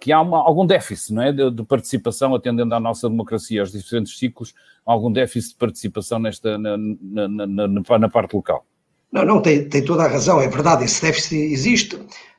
que 0.00 0.10
há 0.10 0.22
uma, 0.22 0.38
algum 0.38 0.64
déficit 0.64 1.12
não 1.12 1.22
é? 1.22 1.32
De, 1.32 1.50
de, 1.50 1.62
participação, 1.62 2.34
atendendo 2.34 2.74
à 2.74 2.80
nossa 2.80 3.06
democracia, 3.06 3.60
aos 3.60 3.70
diferentes 3.70 4.18
ciclos, 4.18 4.54
algum 4.86 5.12
déficit 5.12 5.50
de 5.50 5.58
participação 5.58 6.18
nesta, 6.18 6.56
na, 6.56 6.78
na, 6.78 7.28
na, 7.46 7.98
na 7.98 8.08
parte 8.08 8.34
local. 8.34 8.64
Não, 9.12 9.22
não, 9.22 9.42
tem, 9.42 9.68
tem 9.68 9.84
toda 9.84 10.04
a 10.04 10.08
razão, 10.08 10.40
é 10.40 10.48
verdade, 10.48 10.84
esse 10.84 11.02
déficit 11.02 11.36
existe. 11.36 11.98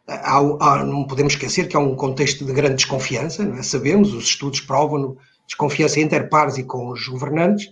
Há, 0.10 0.38
há, 0.38 0.84
não 0.84 1.06
podemos 1.06 1.34
esquecer 1.34 1.68
que 1.68 1.78
há 1.78 1.80
um 1.80 1.96
contexto 1.96 2.44
de 2.44 2.52
grande 2.52 2.76
desconfiança, 2.76 3.44
é? 3.44 3.62
sabemos, 3.62 4.14
os 4.14 4.26
estudos 4.26 4.60
provam 4.60 5.16
desconfiança 5.46 6.00
entre 6.00 6.24
pares 6.24 6.58
e 6.58 6.64
com 6.64 6.90
os 6.90 7.08
governantes. 7.08 7.72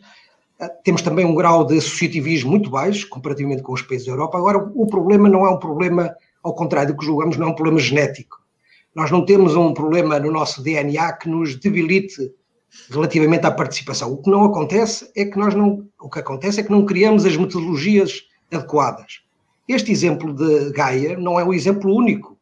Ah, 0.59 0.69
temos 0.83 1.01
também 1.01 1.25
um 1.25 1.33
grau 1.33 1.65
de 1.65 1.77
associativismo 1.77 2.51
muito 2.51 2.69
baixo, 2.69 3.09
comparativamente 3.09 3.63
com 3.63 3.73
os 3.73 3.81
países 3.81 4.05
da 4.05 4.13
Europa. 4.13 4.37
Agora, 4.37 4.71
o 4.75 4.85
problema 4.87 5.27
não 5.27 5.45
é 5.45 5.49
um 5.49 5.59
problema, 5.59 6.13
ao 6.43 6.53
contrário 6.53 6.93
do 6.93 6.99
que 6.99 7.05
julgamos, 7.05 7.37
não 7.37 7.47
é 7.47 7.49
um 7.49 7.55
problema 7.55 7.79
genético. 7.79 8.37
Nós 8.93 9.11
não 9.11 9.25
temos 9.25 9.55
um 9.55 9.73
problema 9.73 10.19
no 10.19 10.31
nosso 10.31 10.61
DNA 10.61 11.13
que 11.13 11.29
nos 11.29 11.55
debilite 11.55 12.31
relativamente 12.89 13.45
à 13.45 13.51
participação. 13.51 14.11
O 14.11 14.21
que 14.21 14.29
não 14.29 14.43
acontece 14.43 15.11
é 15.15 15.25
que 15.25 15.37
nós 15.37 15.53
não, 15.53 15.87
o 15.99 16.09
que 16.09 16.19
acontece 16.19 16.59
é 16.59 16.63
que 16.63 16.71
não 16.71 16.85
criamos 16.85 17.25
as 17.25 17.37
metodologias 17.37 18.23
adequadas. 18.51 19.21
Este 19.67 19.91
exemplo 19.91 20.33
de 20.33 20.71
Gaia 20.71 21.17
não 21.17 21.37
é 21.37 21.43
o 21.43 21.53
exemplo 21.53 21.93
único. 21.93 22.37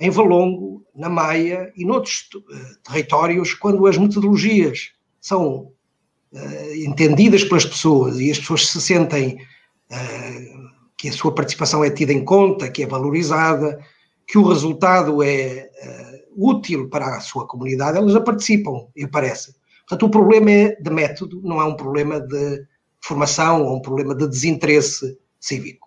Em 0.00 0.08
Valongo, 0.08 0.82
na 0.94 1.10
Maia 1.10 1.70
e 1.76 1.84
noutros 1.84 2.28
uh, 2.34 2.82
territórios, 2.82 3.52
quando 3.52 3.86
as 3.86 3.98
metodologias 3.98 4.92
são 5.20 5.72
uh, 6.32 6.74
entendidas 6.74 7.44
pelas 7.44 7.66
pessoas 7.66 8.18
e 8.18 8.30
as 8.30 8.38
pessoas 8.38 8.66
se 8.68 8.80
sentem 8.80 9.36
uh, 9.90 10.64
que 10.96 11.08
a 11.08 11.12
sua 11.12 11.34
participação 11.34 11.84
é 11.84 11.90
tida 11.90 12.12
em 12.12 12.24
conta, 12.24 12.70
que 12.70 12.82
é 12.82 12.86
valorizada, 12.86 13.78
que 14.26 14.38
o 14.38 14.48
resultado 14.48 15.22
é 15.22 15.68
útil 16.34 16.88
para 16.88 17.16
a 17.16 17.20
sua 17.20 17.46
comunidade, 17.46 17.98
elas 17.98 18.12
já 18.12 18.20
participam, 18.20 18.86
e 18.96 19.06
parece. 19.06 19.54
Portanto, 19.80 20.06
o 20.06 20.10
problema 20.10 20.50
é 20.50 20.76
de 20.76 20.90
método, 20.90 21.42
não 21.44 21.60
é 21.60 21.64
um 21.64 21.76
problema 21.76 22.18
de 22.18 22.64
formação 23.02 23.62
ou 23.64 23.76
um 23.76 23.82
problema 23.82 24.14
de 24.14 24.26
desinteresse 24.26 25.18
cívico 25.38 25.83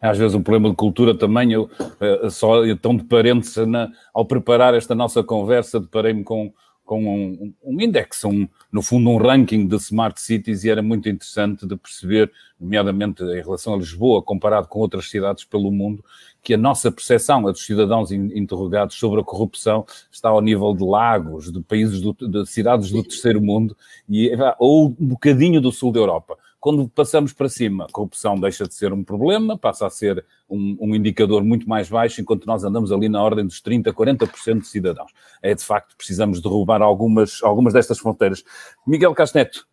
às 0.00 0.18
vezes 0.18 0.34
um 0.34 0.42
problema 0.42 0.70
de 0.70 0.76
cultura 0.76 1.16
também. 1.16 1.52
Eu 1.52 1.64
uh, 1.64 2.30
só 2.30 2.62
tão 2.76 2.96
de 2.96 3.04
parentes 3.04 3.56
na, 3.56 3.90
ao 4.12 4.24
preparar 4.24 4.74
esta 4.74 4.94
nossa 4.94 5.22
conversa, 5.22 5.80
deparei-me 5.80 6.22
com, 6.22 6.52
com 6.84 7.04
um, 7.04 7.52
um 7.64 7.80
index, 7.80 8.24
um, 8.24 8.46
no 8.70 8.80
fundo 8.82 9.10
um 9.10 9.16
ranking 9.16 9.66
de 9.66 9.76
smart 9.76 10.20
cities 10.20 10.64
e 10.64 10.70
era 10.70 10.82
muito 10.82 11.08
interessante 11.08 11.66
de 11.66 11.76
perceber, 11.76 12.30
nomeadamente 12.58 13.22
em 13.24 13.42
relação 13.42 13.74
a 13.74 13.76
Lisboa, 13.76 14.22
comparado 14.22 14.68
com 14.68 14.78
outras 14.78 15.10
cidades 15.10 15.44
pelo 15.44 15.70
mundo, 15.70 16.04
que 16.42 16.54
a 16.54 16.56
nossa 16.56 16.92
percepção, 16.92 17.46
a 17.48 17.50
dos 17.50 17.66
cidadãos 17.66 18.12
interrogados 18.12 18.96
sobre 18.96 19.20
a 19.20 19.24
corrupção, 19.24 19.84
está 20.12 20.28
ao 20.28 20.40
nível 20.40 20.72
de 20.74 20.84
lagos, 20.84 21.50
de 21.50 21.60
países, 21.60 22.00
do, 22.00 22.12
de 22.12 22.46
cidades 22.46 22.90
do 22.90 23.02
terceiro 23.02 23.42
mundo, 23.42 23.76
e, 24.08 24.30
ou 24.58 24.86
um 24.88 25.06
bocadinho 25.08 25.60
do 25.60 25.72
sul 25.72 25.90
da 25.90 25.98
Europa. 25.98 26.38
Quando 26.66 26.88
passamos 26.88 27.32
para 27.32 27.48
cima, 27.48 27.84
a 27.84 27.92
corrupção 27.92 28.34
deixa 28.34 28.66
de 28.66 28.74
ser 28.74 28.92
um 28.92 29.04
problema, 29.04 29.56
passa 29.56 29.86
a 29.86 29.90
ser 29.90 30.26
um, 30.50 30.76
um 30.80 30.96
indicador 30.96 31.44
muito 31.44 31.68
mais 31.68 31.88
baixo, 31.88 32.20
enquanto 32.20 32.44
nós 32.44 32.64
andamos 32.64 32.90
ali 32.90 33.08
na 33.08 33.22
ordem 33.22 33.46
dos 33.46 33.62
30%, 33.62 33.92
40% 33.92 34.62
de 34.62 34.66
cidadãos. 34.66 35.12
É 35.40 35.54
de 35.54 35.62
facto, 35.62 35.96
precisamos 35.96 36.42
derrubar 36.42 36.82
algumas, 36.82 37.40
algumas 37.40 37.72
destas 37.72 38.00
fronteiras. 38.00 38.42
Miguel 38.84 39.14
Casteto, 39.14 39.64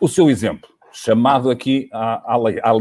o 0.00 0.08
seu 0.08 0.28
exemplo, 0.28 0.68
chamado 0.92 1.50
aqui 1.50 1.88
à, 1.92 2.34
à, 2.34 2.34
à. 2.34 2.72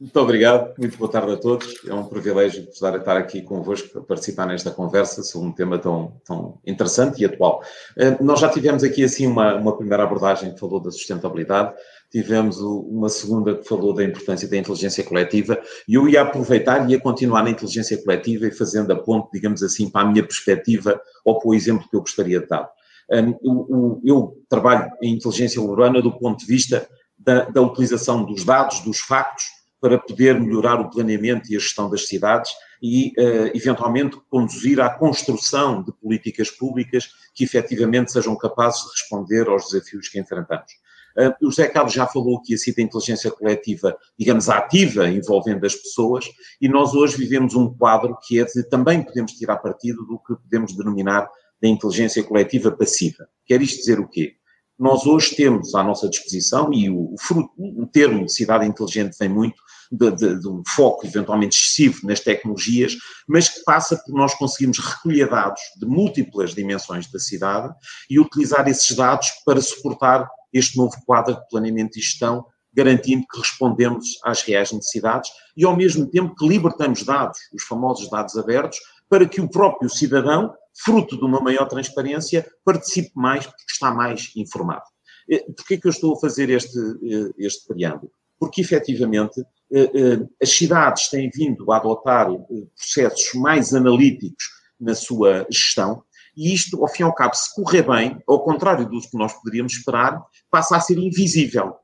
Muito 0.00 0.20
obrigado, 0.20 0.74
muito 0.76 0.98
boa 0.98 1.10
tarde 1.10 1.32
a 1.32 1.36
todos. 1.36 1.80
É 1.86 1.94
um 1.94 2.04
privilégio 2.04 2.68
estar 2.68 3.16
aqui 3.16 3.42
convosco 3.42 3.88
para 3.90 4.02
participar 4.02 4.44
nesta 4.46 4.70
conversa 4.70 5.22
sobre 5.22 5.48
um 5.48 5.52
tema 5.52 5.78
tão, 5.78 6.20
tão 6.24 6.58
interessante 6.66 7.22
e 7.22 7.24
atual. 7.24 7.62
Eh, 7.96 8.16
nós 8.20 8.40
já 8.40 8.48
tivemos 8.48 8.82
aqui 8.82 9.04
assim 9.04 9.26
uma, 9.26 9.54
uma 9.54 9.76
primeira 9.76 10.02
abordagem 10.02 10.52
que 10.52 10.58
falou 10.58 10.80
da 10.80 10.90
sustentabilidade, 10.90 11.74
tivemos 12.14 12.60
uma 12.60 13.08
segunda 13.08 13.56
que 13.56 13.66
falou 13.66 13.92
da 13.92 14.04
importância 14.04 14.48
da 14.48 14.56
inteligência 14.56 15.02
coletiva 15.02 15.60
e 15.88 15.94
eu 15.94 16.08
ia 16.08 16.22
aproveitar 16.22 16.88
e 16.88 16.92
ia 16.92 17.00
continuar 17.00 17.42
na 17.42 17.50
inteligência 17.50 18.00
coletiva 18.00 18.46
e 18.46 18.52
fazendo 18.52 18.92
a 18.92 18.96
ponte, 18.96 19.30
digamos 19.32 19.64
assim, 19.64 19.90
para 19.90 20.02
a 20.02 20.12
minha 20.12 20.22
perspectiva 20.22 21.00
ou 21.24 21.40
para 21.40 21.48
o 21.48 21.54
exemplo 21.54 21.88
que 21.90 21.96
eu 21.96 22.00
gostaria 22.00 22.38
de 22.38 22.46
dar. 22.46 22.70
Eu, 23.10 24.00
eu 24.04 24.32
trabalho 24.48 24.88
em 25.02 25.14
inteligência 25.14 25.60
urbana 25.60 26.00
do 26.00 26.16
ponto 26.16 26.38
de 26.38 26.46
vista 26.46 26.88
da, 27.18 27.46
da 27.46 27.60
utilização 27.60 28.24
dos 28.24 28.44
dados, 28.44 28.78
dos 28.84 29.00
factos, 29.00 29.46
para 29.80 29.98
poder 29.98 30.40
melhorar 30.40 30.80
o 30.80 30.90
planeamento 30.90 31.52
e 31.52 31.56
a 31.56 31.58
gestão 31.58 31.90
das 31.90 32.06
cidades 32.06 32.52
e, 32.82 33.12
uh, 33.18 33.50
eventualmente, 33.54 34.16
conduzir 34.30 34.80
à 34.80 34.90
construção 34.90 35.82
de 35.82 35.92
políticas 35.92 36.50
públicas 36.50 37.08
que 37.34 37.44
efetivamente 37.44 38.12
sejam 38.12 38.36
capazes 38.36 38.82
de 38.82 38.90
responder 38.90 39.48
aos 39.48 39.70
desafios 39.70 40.08
que 40.08 40.18
enfrentamos. 40.18 40.72
Uh, 41.16 41.46
o 41.46 41.50
José 41.50 41.68
Carlos 41.68 41.92
já 41.92 42.06
falou 42.06 42.42
que 42.42 42.54
a 42.54 42.58
sido 42.58 42.78
a 42.78 42.82
inteligência 42.82 43.30
coletiva, 43.30 43.96
digamos, 44.18 44.48
ativa, 44.48 45.08
envolvendo 45.08 45.64
as 45.64 45.74
pessoas, 45.74 46.26
e 46.60 46.68
nós 46.68 46.94
hoje 46.94 47.16
vivemos 47.16 47.54
um 47.54 47.72
quadro 47.72 48.18
que 48.26 48.40
é 48.40 48.44
de 48.44 48.68
também 48.68 49.02
podemos 49.02 49.32
tirar 49.32 49.56
partido 49.56 50.04
do 50.04 50.18
que 50.18 50.34
podemos 50.34 50.76
denominar 50.76 51.28
da 51.62 51.68
inteligência 51.68 52.22
coletiva 52.22 52.70
passiva. 52.72 53.28
Quer 53.46 53.62
isto 53.62 53.78
dizer 53.78 54.00
o 54.00 54.08
quê? 54.08 54.34
Nós 54.78 55.06
hoje 55.06 55.36
temos 55.36 55.74
à 55.74 55.84
nossa 55.84 56.08
disposição, 56.08 56.72
e 56.72 56.90
o, 56.90 57.14
fruto, 57.18 57.52
o 57.56 57.86
termo 57.86 58.28
cidade 58.28 58.66
inteligente 58.66 59.16
vem 59.18 59.28
muito 59.28 59.56
de, 59.90 60.10
de, 60.10 60.40
de, 60.40 60.48
um 60.48 60.62
foco 60.74 61.06
eventualmente 61.06 61.56
excessivo 61.56 62.06
nas 62.06 62.20
tecnologias, 62.20 62.96
mas 63.28 63.48
que 63.48 63.62
passa 63.64 63.96
por 63.96 64.14
nós 64.14 64.34
conseguirmos 64.34 64.78
recolher 64.78 65.30
dados 65.30 65.60
de 65.78 65.86
múltiplas 65.86 66.54
dimensões 66.54 67.10
da 67.10 67.20
cidade 67.20 67.72
e 68.10 68.18
utilizar 68.18 68.66
esses 68.68 68.96
dados 68.96 69.28
para 69.44 69.60
suportar 69.60 70.28
este 70.52 70.76
novo 70.76 70.96
quadro 71.06 71.34
de 71.34 71.48
planeamento 71.48 71.98
e 71.98 72.02
gestão, 72.02 72.44
garantindo 72.72 73.24
que 73.30 73.38
respondemos 73.38 74.04
às 74.24 74.42
reais 74.42 74.72
necessidades 74.72 75.30
e, 75.56 75.64
ao 75.64 75.76
mesmo 75.76 76.06
tempo, 76.08 76.34
que 76.34 76.46
libertamos 76.46 77.04
dados, 77.04 77.38
os 77.52 77.62
famosos 77.62 78.10
dados 78.10 78.36
abertos, 78.36 78.78
para 79.08 79.28
que 79.28 79.40
o 79.40 79.48
próprio 79.48 79.88
cidadão, 79.88 80.52
fruto 80.74 81.16
de 81.16 81.24
uma 81.24 81.40
maior 81.40 81.66
transparência, 81.66 82.46
participe 82.64 83.12
mais 83.14 83.46
porque 83.46 83.64
está 83.70 83.92
mais 83.92 84.30
informado. 84.36 84.84
Eh, 85.30 85.44
Por 85.56 85.66
que 85.66 85.74
é 85.74 85.76
que 85.78 85.86
eu 85.86 85.90
estou 85.90 86.14
a 86.14 86.20
fazer 86.20 86.50
este, 86.50 86.78
eh, 86.78 87.30
este 87.38 87.66
preâmbulo? 87.66 88.10
Porque, 88.38 88.60
efetivamente, 88.60 89.40
eh, 89.72 90.20
as 90.42 90.50
cidades 90.50 91.08
têm 91.08 91.30
vindo 91.32 91.70
a 91.70 91.76
adotar 91.76 92.28
processos 92.76 93.32
mais 93.34 93.72
analíticos 93.72 94.44
na 94.78 94.94
sua 94.94 95.46
gestão, 95.50 96.02
e 96.36 96.52
isto, 96.52 96.82
ao 96.82 96.88
fim 96.88 97.04
e 97.04 97.06
ao 97.06 97.14
cabo, 97.14 97.34
se 97.34 97.54
correr 97.54 97.82
bem, 97.82 98.18
ao 98.26 98.42
contrário 98.42 98.88
do 98.88 99.00
que 99.00 99.16
nós 99.16 99.32
poderíamos 99.34 99.74
esperar, 99.74 100.20
passa 100.50 100.76
a 100.76 100.80
ser 100.80 100.98
invisível. 100.98 101.76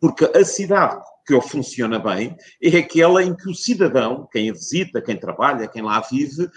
Porque 0.00 0.24
a 0.24 0.44
cidade 0.44 0.98
que 1.26 1.38
funciona 1.42 1.98
bem 1.98 2.34
é 2.62 2.78
aquela 2.78 3.22
em 3.22 3.36
que 3.36 3.50
o 3.50 3.54
cidadão, 3.54 4.26
quem 4.32 4.48
a 4.48 4.54
visita, 4.54 5.02
quem 5.02 5.18
trabalha, 5.18 5.68
quem 5.68 5.82
lá 5.82 6.00
vive, 6.00 6.48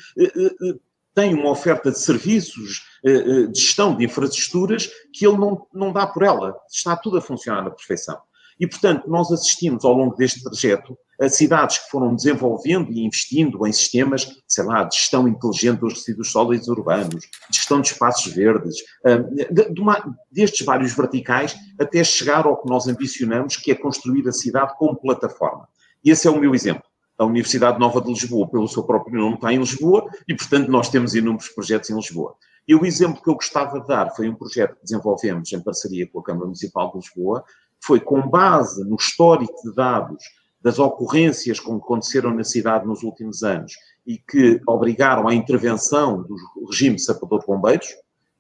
tem 1.14 1.34
uma 1.34 1.50
oferta 1.50 1.92
de 1.92 2.00
serviços, 2.00 2.84
de 3.04 3.60
gestão 3.60 3.96
de 3.96 4.06
infraestruturas, 4.06 4.90
que 5.14 5.26
ele 5.26 5.38
não, 5.38 5.68
não 5.74 5.92
dá 5.92 6.08
por 6.08 6.24
ela. 6.24 6.56
Está 6.72 6.96
tudo 6.96 7.18
a 7.18 7.22
funcionar 7.22 7.64
na 7.64 7.72
perfeição. 7.72 8.18
E, 8.60 8.68
portanto, 8.68 9.10
nós 9.10 9.32
assistimos 9.32 9.84
ao 9.84 9.94
longo 9.94 10.16
deste 10.16 10.44
trajeto 10.44 10.96
a 11.20 11.28
cidades 11.28 11.80
que 11.80 11.90
foram 11.90 12.16
desenvolvendo 12.16 12.92
e 12.92 13.04
investindo 13.04 13.66
em 13.66 13.72
sistemas, 13.72 14.28
sei 14.48 14.64
lá, 14.64 14.84
de 14.84 14.96
gestão 14.96 15.28
inteligente 15.28 15.80
dos 15.80 15.94
resíduos 15.94 16.32
sólidos 16.32 16.68
urbanos, 16.68 17.24
de 17.50 17.58
gestão 17.58 17.82
de 17.82 17.88
espaços 17.88 18.32
verdes, 18.34 18.76
de, 19.52 19.74
de 19.74 19.82
uma, 19.82 20.16
destes 20.32 20.64
vários 20.64 20.94
verticais, 20.94 21.56
até 21.80 22.04
chegar 22.04 22.46
ao 22.46 22.62
que 22.62 22.70
nós 22.70 22.88
ambicionamos, 22.88 23.58
que 23.58 23.72
é 23.72 23.76
construir 23.76 24.28
a 24.28 24.32
cidade 24.32 24.76
como 24.78 24.96
plataforma. 24.96 25.68
E 26.04 26.12
esse 26.12 26.28
é 26.28 26.32
o 26.32 26.40
meu 26.40 26.54
exemplo. 26.54 26.84
A 27.22 27.26
Universidade 27.26 27.80
Nova 27.80 28.02
de 28.02 28.08
Lisboa, 28.08 28.50
pelo 28.50 28.68
seu 28.68 28.82
próprio 28.82 29.16
nome, 29.16 29.36
está 29.36 29.54
em 29.54 29.60
Lisboa 29.60 30.10
e, 30.28 30.34
portanto, 30.34 30.72
nós 30.72 30.90
temos 30.90 31.14
inúmeros 31.14 31.50
projetos 31.50 31.88
em 31.92 31.96
Lisboa. 31.96 32.34
E 32.68 32.74
o 32.74 32.84
exemplo 32.84 33.22
que 33.22 33.30
eu 33.30 33.36
gostava 33.36 33.80
de 33.80 33.86
dar 33.86 34.10
foi 34.16 34.28
um 34.28 34.34
projeto 34.34 34.74
que 34.74 34.82
desenvolvemos 34.82 35.54
em 35.54 35.62
parceria 35.62 36.08
com 36.08 36.20
a 36.20 36.24
Câmara 36.24 36.46
Municipal 36.46 36.90
de 36.90 36.98
Lisboa, 36.98 37.44
foi 37.80 38.00
com 38.00 38.28
base 38.28 38.84
no 38.90 38.96
histórico 38.96 39.54
de 39.64 39.76
dados 39.76 40.24
das 40.64 40.80
ocorrências 40.80 41.60
que 41.60 41.72
aconteceram 41.72 42.34
na 42.34 42.44
cidade 42.44 42.88
nos 42.88 43.04
últimos 43.04 43.44
anos 43.44 43.74
e 44.04 44.18
que 44.18 44.60
obrigaram 44.68 45.28
à 45.28 45.36
intervenção 45.36 46.24
do 46.24 46.36
regime 46.68 46.98
sapador 46.98 47.42
de 47.42 47.46
bombeiros, 47.46 47.88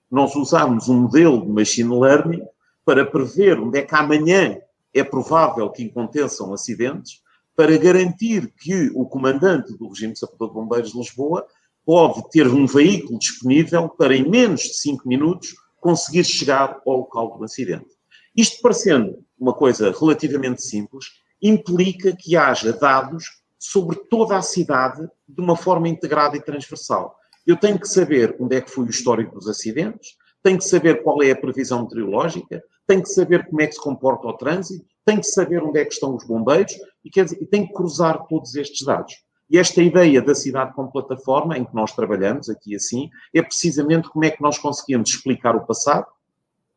nós 0.10 0.36
usámos 0.36 0.90
um 0.90 1.02
modelo 1.02 1.46
de 1.46 1.52
machine 1.52 2.00
learning 2.00 2.42
para 2.84 3.06
prever 3.06 3.60
onde 3.60 3.78
é 3.78 3.84
que 3.84 3.94
amanhã 3.94 4.58
é 4.92 5.04
provável 5.04 5.70
que 5.70 5.86
aconteçam 5.86 6.52
acidentes, 6.52 7.22
para 7.56 7.78
garantir 7.78 8.52
que 8.58 8.90
o 8.96 9.06
comandante 9.06 9.78
do 9.78 9.90
regime 9.90 10.14
de 10.14 10.20
sapador 10.20 10.50
de 10.50 10.54
bombeiros 10.54 10.92
de 10.92 10.98
Lisboa 10.98 11.46
pode 11.86 12.30
ter 12.30 12.48
um 12.48 12.66
veículo 12.66 13.20
disponível 13.20 13.90
para, 13.90 14.16
em 14.16 14.30
menos 14.30 14.62
de 14.62 14.78
5 14.78 15.08
minutos, 15.08 15.56
conseguir 15.80 16.24
chegar 16.24 16.80
ao 16.86 16.98
local 16.98 17.38
do 17.38 17.44
acidente. 17.44 17.88
Isto 18.36 18.62
parecendo 18.62 19.24
uma 19.38 19.54
coisa 19.54 19.92
relativamente 19.92 20.62
simples, 20.62 21.06
implica 21.42 22.16
que 22.16 22.38
haja 22.38 22.72
dados 22.72 23.42
sobre 23.58 23.96
toda 24.10 24.38
a 24.38 24.42
cidade 24.42 25.08
de 25.28 25.42
uma 25.42 25.56
forma 25.56 25.90
integrada 25.90 26.38
e 26.38 26.42
transversal. 26.42 27.16
Eu 27.46 27.58
tenho 27.58 27.80
que 27.80 27.88
saber 27.88 28.36
onde 28.40 28.56
é 28.56 28.62
que 28.62 28.70
foi 28.70 28.86
o 28.86 28.90
histórico 28.90 29.36
dos 29.36 29.48
acidentes, 29.48 30.16
tenho 30.44 30.58
que 30.58 30.66
saber 30.66 31.04
qual 31.04 31.22
é 31.22 31.32
a 31.32 31.36
previsão 31.36 31.84
meteorológica, 31.84 32.64
tenho 32.88 33.04
que 33.04 33.10
saber 33.10 33.46
como 33.48 33.62
é 33.62 33.68
que 33.68 33.74
se 33.74 33.82
comporta 33.82 34.28
o 34.28 34.34
trânsito, 34.34 34.86
tenho 35.06 35.20
que 35.20 35.28
saber 35.28 35.64
onde 35.64 35.80
é 35.80 35.86
que 35.86 35.94
estão 35.94 36.16
os 36.16 36.26
bombeiros 36.26 36.74
e, 37.04 37.10
quer 37.10 37.26
dizer, 37.26 37.46
tenho 37.48 37.68
que 37.68 37.74
cruzar 37.74 38.26
todos 38.28 38.56
estes 38.56 38.86
dados. 38.86 39.14
E 39.50 39.58
esta 39.58 39.82
ideia 39.82 40.22
da 40.22 40.34
cidade 40.34 40.74
como 40.74 40.92
plataforma, 40.92 41.58
em 41.58 41.66
que 41.66 41.76
nós 41.76 41.92
trabalhamos 41.92 42.50
aqui 42.50 42.74
assim, 42.76 43.10
é 43.34 43.42
precisamente 43.42 44.10
como 44.10 44.24
é 44.24 44.32
que 44.32 44.42
nós 44.42 44.58
conseguimos 44.58 45.10
explicar 45.10 45.56
o 45.56 45.66
passado, 45.66 46.08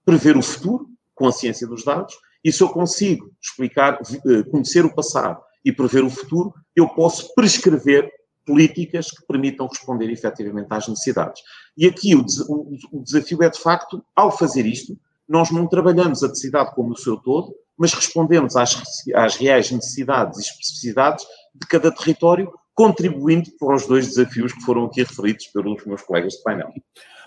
prever 0.04 0.36
o 0.36 0.42
futuro, 0.42 0.88
com 1.14 1.28
a 1.28 1.32
ciência 1.32 1.66
dos 1.68 1.84
dados, 1.84 2.14
e 2.42 2.50
se 2.50 2.62
eu 2.62 2.68
consigo 2.68 3.30
explicar, 3.40 4.00
eh, 4.26 4.42
conhecer 4.50 4.84
o 4.84 4.92
passado 4.92 5.40
e 5.64 5.72
prever 5.72 6.04
o 6.04 6.10
futuro, 6.10 6.52
eu 6.74 6.88
posso 6.88 7.32
prescrever 7.34 8.10
políticas 8.44 9.10
que 9.10 9.24
permitam 9.26 9.68
responder 9.68 10.10
efetivamente 10.10 10.66
às 10.70 10.88
necessidades. 10.88 11.42
E 11.76 11.86
aqui 11.86 12.14
o, 12.14 12.26
o, 12.48 12.76
o 12.92 13.02
desafio 13.02 13.42
é, 13.42 13.48
de 13.48 13.58
facto, 13.58 14.04
ao 14.14 14.36
fazer 14.36 14.66
isto, 14.66 14.98
nós 15.28 15.50
não 15.50 15.66
trabalhamos 15.66 16.22
a 16.22 16.34
cidade 16.34 16.74
como 16.74 16.92
o 16.92 16.98
seu 16.98 17.16
todo, 17.16 17.54
mas 17.78 17.92
respondemos 17.92 18.56
às, 18.56 18.80
às 19.14 19.36
reais 19.36 19.70
necessidades 19.70 20.38
e 20.38 20.42
especificidades 20.42 21.24
de 21.54 21.66
cada 21.66 21.90
território 21.90 22.52
contribuindo 22.74 23.50
para 23.58 23.76
os 23.76 23.86
dois 23.86 24.08
desafios 24.08 24.52
que 24.52 24.60
foram 24.62 24.86
aqui 24.86 25.02
referidos 25.02 25.46
pelos 25.46 25.84
meus 25.86 26.02
colegas 26.02 26.34
de 26.34 26.42
painel. 26.42 26.72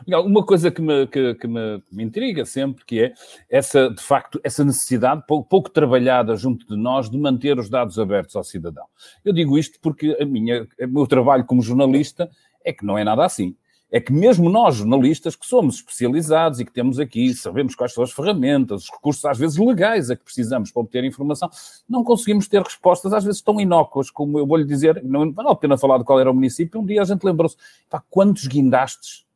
Uma 0.05 0.45
coisa 0.45 0.69
que 0.69 0.81
me, 0.81 1.07
que, 1.07 1.35
que 1.35 1.47
me, 1.47 1.81
me, 1.91 2.03
intriga 2.03 2.45
sempre, 2.45 2.85
que 2.85 3.01
é 3.01 3.13
essa, 3.49 3.89
de 3.89 4.01
facto, 4.01 4.39
essa 4.43 4.63
necessidade 4.63 5.23
pouco, 5.25 5.47
pouco, 5.47 5.69
trabalhada 5.69 6.35
junto 6.35 6.67
de 6.67 6.75
nós 6.75 7.09
de 7.09 7.17
manter 7.17 7.57
os 7.57 7.69
dados 7.69 7.97
abertos 7.97 8.35
ao 8.35 8.43
cidadão. 8.43 8.85
Eu 9.23 9.33
digo 9.33 9.57
isto 9.57 9.79
porque 9.81 10.17
a 10.19 10.25
minha, 10.25 10.67
o 10.81 10.87
meu 10.87 11.07
trabalho 11.07 11.45
como 11.45 11.61
jornalista 11.61 12.29
é 12.63 12.73
que 12.73 12.85
não 12.85 12.97
é 12.97 13.03
nada 13.03 13.25
assim 13.25 13.55
é 13.91 13.99
que 13.99 14.11
mesmo 14.11 14.49
nós, 14.49 14.75
jornalistas, 14.75 15.35
que 15.35 15.45
somos 15.45 15.75
especializados 15.75 16.59
e 16.59 16.65
que 16.65 16.71
temos 16.71 16.99
aqui, 16.99 17.33
sabemos 17.33 17.75
quais 17.75 17.93
são 17.93 18.03
as 18.03 18.11
ferramentas, 18.11 18.83
os 18.83 18.91
recursos 18.91 19.23
às 19.25 19.37
vezes 19.37 19.57
legais 19.57 20.09
a 20.09 20.15
que 20.15 20.23
precisamos 20.23 20.71
para 20.71 20.81
obter 20.81 21.03
informação, 21.03 21.49
não 21.87 22.03
conseguimos 22.03 22.47
ter 22.47 22.61
respostas 22.61 23.13
às 23.13 23.23
vezes 23.23 23.41
tão 23.41 23.61
inócuas, 23.61 24.09
como 24.09 24.39
eu 24.39 24.45
vou-lhe 24.45 24.65
dizer, 24.65 25.01
não 25.03 25.31
vale 25.31 25.49
a 25.49 25.55
pena 25.55 25.77
falar 25.77 25.97
de 25.99 26.03
qual 26.03 26.19
era 26.19 26.31
o 26.31 26.33
município, 26.33 26.81
um 26.81 26.85
dia 26.85 27.01
a 27.01 27.05
gente 27.05 27.23
lembrou-se, 27.23 27.55
pá, 27.89 28.03
quantos 28.09 28.47
guindastes 28.47 29.26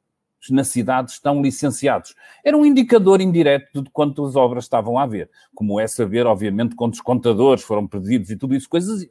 na 0.50 0.64
cidade 0.64 1.12
estão 1.12 1.42
licenciados. 1.42 2.16
Era 2.44 2.58
um 2.58 2.66
indicador 2.66 3.22
indireto 3.22 3.84
de 3.84 3.90
quantas 3.92 4.36
obras 4.36 4.64
estavam 4.64 4.98
a 4.98 5.04
haver. 5.04 5.30
Como 5.54 5.80
é 5.80 5.88
saber, 5.88 6.26
obviamente, 6.26 6.76
quantos 6.76 7.02
contadores 7.02 7.64
foram 7.64 7.88
perdidos 7.88 8.30
e 8.30 8.36
tudo 8.36 8.56
isso, 8.56 8.68
coisas, 8.68 9.08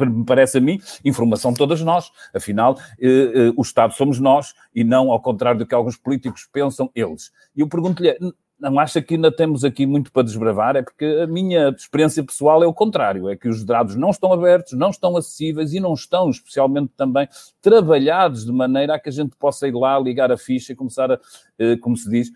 me 0.00 0.24
parece 0.24 0.58
a 0.58 0.60
mim, 0.60 0.80
informação 1.04 1.52
todas 1.52 1.82
nós. 1.82 2.10
Afinal, 2.34 2.78
eh, 2.98 3.32
eh, 3.34 3.52
o 3.56 3.62
Estado 3.62 3.92
somos 3.92 4.18
nós 4.18 4.54
e 4.74 4.82
não 4.82 5.10
ao 5.10 5.20
contrário 5.20 5.58
do 5.58 5.66
que 5.66 5.74
alguns 5.74 5.96
políticos 5.96 6.48
pensam, 6.50 6.90
eles. 6.94 7.30
E 7.54 7.60
eu 7.60 7.68
pergunto-lhe, 7.68 8.16
não 8.60 8.78
acha 8.78 9.00
que 9.00 9.14
ainda 9.14 9.32
temos 9.32 9.64
aqui 9.64 9.86
muito 9.86 10.12
para 10.12 10.22
desbravar? 10.22 10.76
É 10.76 10.82
porque 10.82 11.04
a 11.04 11.26
minha 11.26 11.70
experiência 11.70 12.22
pessoal 12.22 12.62
é 12.62 12.66
o 12.66 12.74
contrário, 12.74 13.28
é 13.28 13.36
que 13.36 13.48
os 13.48 13.64
dados 13.64 13.96
não 13.96 14.10
estão 14.10 14.32
abertos, 14.32 14.74
não 14.74 14.90
estão 14.90 15.16
acessíveis 15.16 15.72
e 15.72 15.80
não 15.80 15.94
estão, 15.94 16.28
especialmente 16.28 16.92
também, 16.96 17.26
trabalhados 17.62 18.44
de 18.44 18.52
maneira 18.52 18.94
a 18.94 18.98
que 18.98 19.08
a 19.08 19.12
gente 19.12 19.34
possa 19.36 19.66
ir 19.66 19.74
lá, 19.74 19.98
ligar 19.98 20.30
a 20.30 20.36
ficha 20.36 20.72
e 20.72 20.76
começar 20.76 21.10
a, 21.10 21.18
eh, 21.58 21.76
como 21.78 21.96
se 21.96 22.08
diz, 22.10 22.30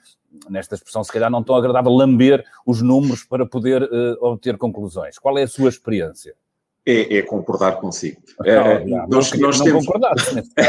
nesta 0.48 0.74
expressão 0.74 1.04
se 1.04 1.12
calhar 1.12 1.30
não 1.30 1.42
tão 1.42 1.54
agradável, 1.54 1.92
lamber 1.92 2.44
os 2.66 2.82
números 2.82 3.24
para 3.24 3.46
poder 3.46 3.82
uh, 3.82 4.16
obter 4.20 4.56
conclusões. 4.56 5.18
Qual 5.18 5.38
é 5.38 5.42
a 5.42 5.48
sua 5.48 5.68
experiência? 5.68 6.34
É, 6.86 7.16
é, 7.16 7.22
concordar 7.22 7.80
consigo. 7.80 8.20
Não, 8.38 8.46
é, 8.46 8.84
não, 8.84 9.08
nós, 9.08 9.32
não, 9.32 9.40
nós 9.40 9.58
temos... 9.58 9.86
concordar, 9.86 10.14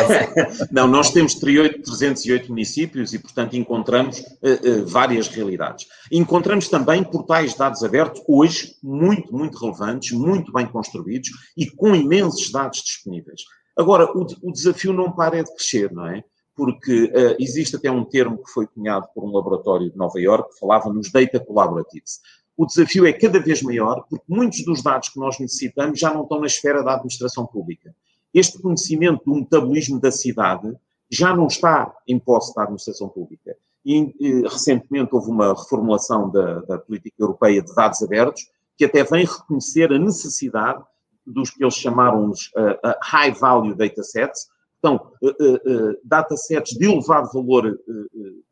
não, 0.71 0.87
nós 0.87 1.11
temos 1.11 1.35
308 1.35 2.47
municípios 2.47 3.13
e, 3.13 3.19
portanto, 3.19 3.57
encontramos 3.57 4.19
uh, 4.19 4.23
uh, 4.23 4.87
várias 4.87 5.27
realidades. 5.27 5.85
Encontramos 6.09 6.69
também 6.69 7.03
portais 7.03 7.51
de 7.51 7.57
dados 7.57 7.83
abertos, 7.83 8.23
hoje, 8.29 8.75
muito, 8.81 9.35
muito 9.35 9.57
relevantes, 9.57 10.11
muito 10.17 10.53
bem 10.53 10.65
construídos 10.65 11.31
e 11.57 11.69
com 11.69 11.93
imensos 11.93 12.49
dados 12.49 12.81
disponíveis. 12.81 13.41
Agora, 13.77 14.05
o, 14.05 14.25
o 14.41 14.53
desafio 14.53 14.93
não 14.93 15.11
para 15.11 15.43
de 15.43 15.53
crescer, 15.53 15.91
não 15.91 16.07
é? 16.07 16.23
Porque 16.55 17.05
uh, 17.05 17.35
existe 17.37 17.75
até 17.75 17.91
um 17.91 18.05
termo 18.05 18.41
que 18.41 18.51
foi 18.51 18.65
cunhado 18.67 19.05
por 19.13 19.25
um 19.25 19.33
laboratório 19.35 19.91
de 19.91 19.97
Nova 19.97 20.17
Iorque 20.17 20.53
que 20.53 20.59
falava 20.59 20.93
nos 20.93 21.11
data 21.11 21.41
collaboratives 21.41 22.21
o 22.57 22.65
desafio 22.65 23.05
é 23.05 23.13
cada 23.13 23.39
vez 23.39 23.61
maior, 23.61 24.05
porque 24.09 24.25
muitos 24.27 24.63
dos 24.63 24.81
dados 24.81 25.09
que 25.09 25.19
nós 25.19 25.37
necessitamos 25.39 25.99
já 25.99 26.13
não 26.13 26.23
estão 26.23 26.39
na 26.39 26.47
esfera 26.47 26.83
da 26.83 26.93
administração 26.93 27.45
pública. 27.45 27.93
Este 28.33 28.61
conhecimento 28.61 29.23
do 29.25 29.35
metabolismo 29.35 29.99
da 29.99 30.11
cidade 30.11 30.75
já 31.09 31.35
não 31.35 31.47
está 31.47 31.93
em 32.07 32.17
posse 32.17 32.53
da 32.55 32.63
administração 32.63 33.09
pública. 33.09 33.55
E, 33.85 34.41
recentemente 34.43 35.13
houve 35.13 35.29
uma 35.29 35.53
reformulação 35.53 36.29
da, 36.31 36.61
da, 36.61 36.77
política 36.79 37.15
europeia 37.19 37.61
de 37.61 37.73
dados 37.75 38.01
abertos, 38.01 38.49
que 38.75 38.85
até 38.85 39.03
vem 39.03 39.25
reconhecer 39.25 39.93
a 39.93 39.99
necessidade 39.99 40.83
dos 41.25 41.51
que 41.51 41.63
eles 41.63 41.75
chamaram 41.75 42.29
os 42.29 42.47
uh, 42.55 42.71
uh, 42.87 42.93
high 43.01 43.31
value 43.31 43.75
datasets, 43.75 44.47
são 44.85 44.95
uh, 44.95 45.27
uh, 45.27 45.97
datasets 46.03 46.77
de 46.77 46.85
elevado 46.85 47.31
valor 47.33 47.79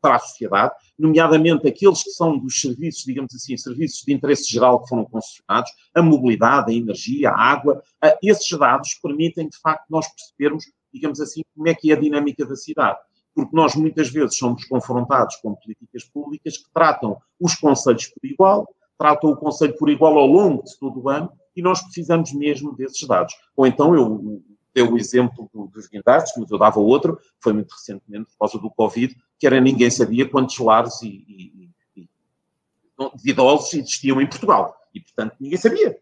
para 0.00 0.16
a 0.16 0.18
sociedade, 0.18 0.74
nomeadamente 0.98 1.68
aqueles 1.68 2.02
que 2.02 2.10
são 2.10 2.36
dos 2.36 2.60
serviços, 2.60 3.04
digamos 3.04 3.32
assim, 3.34 3.56
serviços 3.56 4.02
de 4.04 4.12
interesse 4.12 4.52
geral 4.52 4.82
que 4.82 4.88
foram 4.88 5.04
concessionados, 5.04 5.70
a 5.94 6.02
mobilidade, 6.02 6.72
a 6.72 6.74
energia, 6.74 7.30
a 7.30 7.40
água. 7.40 7.80
esses 8.22 8.58
dados 8.58 8.94
permitem, 9.02 9.48
de 9.48 9.58
facto, 9.58 9.84
nós 9.88 10.06
percebermos, 10.08 10.64
digamos 10.92 11.20
assim, 11.20 11.42
como 11.54 11.68
é 11.68 11.74
que 11.74 11.92
é 11.92 11.94
a 11.94 12.00
dinâmica 12.00 12.44
da 12.44 12.56
cidade. 12.56 12.98
Porque 13.34 13.54
nós 13.54 13.74
muitas 13.74 14.10
vezes 14.10 14.36
somos 14.36 14.64
confrontados 14.64 15.36
com 15.36 15.54
políticas 15.54 16.04
públicas 16.04 16.58
que 16.58 16.72
tratam 16.72 17.16
os 17.40 17.54
conselhos 17.54 18.08
por 18.08 18.26
igual, 18.28 18.68
tratam 18.98 19.30
o 19.30 19.36
conselho 19.36 19.76
por 19.76 19.88
igual 19.88 20.18
ao 20.18 20.26
longo 20.26 20.64
de 20.64 20.78
todo 20.78 21.02
o 21.02 21.08
ano, 21.08 21.30
e 21.56 21.62
nós 21.62 21.80
precisamos 21.82 22.32
mesmo 22.32 22.74
desses 22.74 23.06
dados. 23.06 23.34
Ou 23.56 23.66
então 23.66 23.94
eu 23.94 24.42
deu 24.74 24.92
o 24.92 24.98
exemplo 24.98 25.48
dos 25.72 25.86
guindastes, 25.86 26.34
mas 26.36 26.50
eu 26.50 26.58
dava 26.58 26.80
outro, 26.80 27.18
foi 27.40 27.52
muito 27.52 27.72
recentemente, 27.72 28.30
por 28.32 28.38
causa 28.38 28.58
do 28.58 28.70
Covid, 28.70 29.16
que 29.38 29.46
era 29.46 29.60
ninguém 29.60 29.90
sabia 29.90 30.28
quantos 30.28 30.58
lares 30.58 31.00
e, 31.02 31.24
e, 31.28 31.70
e, 31.96 32.08
de 33.16 33.30
idosos 33.30 33.72
existiam 33.74 34.20
em 34.20 34.26
Portugal. 34.26 34.76
E, 34.94 35.00
portanto, 35.00 35.36
ninguém 35.40 35.58
sabia. 35.58 35.96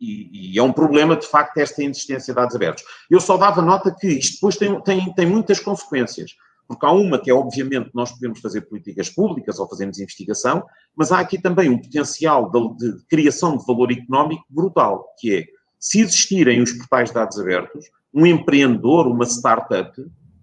E, 0.00 0.54
e, 0.54 0.58
é 0.58 0.62
um 0.62 0.72
problema, 0.72 1.16
de 1.16 1.26
facto, 1.26 1.56
esta 1.58 1.82
inexistência 1.82 2.34
de 2.34 2.40
dados 2.40 2.56
abertos. 2.56 2.84
Eu 3.10 3.20
só 3.20 3.36
dava 3.36 3.62
nota 3.62 3.94
que 3.98 4.08
isto 4.08 4.34
depois 4.34 4.56
tem, 4.56 4.80
tem, 4.82 5.12
tem 5.14 5.26
muitas 5.26 5.60
consequências. 5.60 6.34
Porque 6.66 6.86
há 6.86 6.92
uma 6.92 7.18
que 7.18 7.30
é, 7.30 7.34
obviamente, 7.34 7.90
nós 7.94 8.10
podemos 8.12 8.40
fazer 8.40 8.62
políticas 8.62 9.08
públicas 9.08 9.58
ou 9.58 9.68
fazemos 9.68 9.98
investigação, 9.98 10.64
mas 10.96 11.12
há 11.12 11.20
aqui 11.20 11.40
também 11.40 11.68
um 11.68 11.78
potencial 11.78 12.50
de, 12.50 12.76
de 12.76 13.04
criação 13.06 13.56
de 13.56 13.64
valor 13.66 13.92
económico 13.92 14.44
brutal, 14.48 15.06
que 15.18 15.36
é, 15.36 15.44
se 15.78 16.00
existirem 16.00 16.62
os 16.62 16.72
portais 16.72 17.08
de 17.08 17.14
dados 17.14 17.38
abertos, 17.38 17.86
um 18.12 18.26
empreendedor, 18.26 19.06
uma 19.06 19.24
startup, 19.24 19.92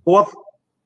pode 0.04 0.32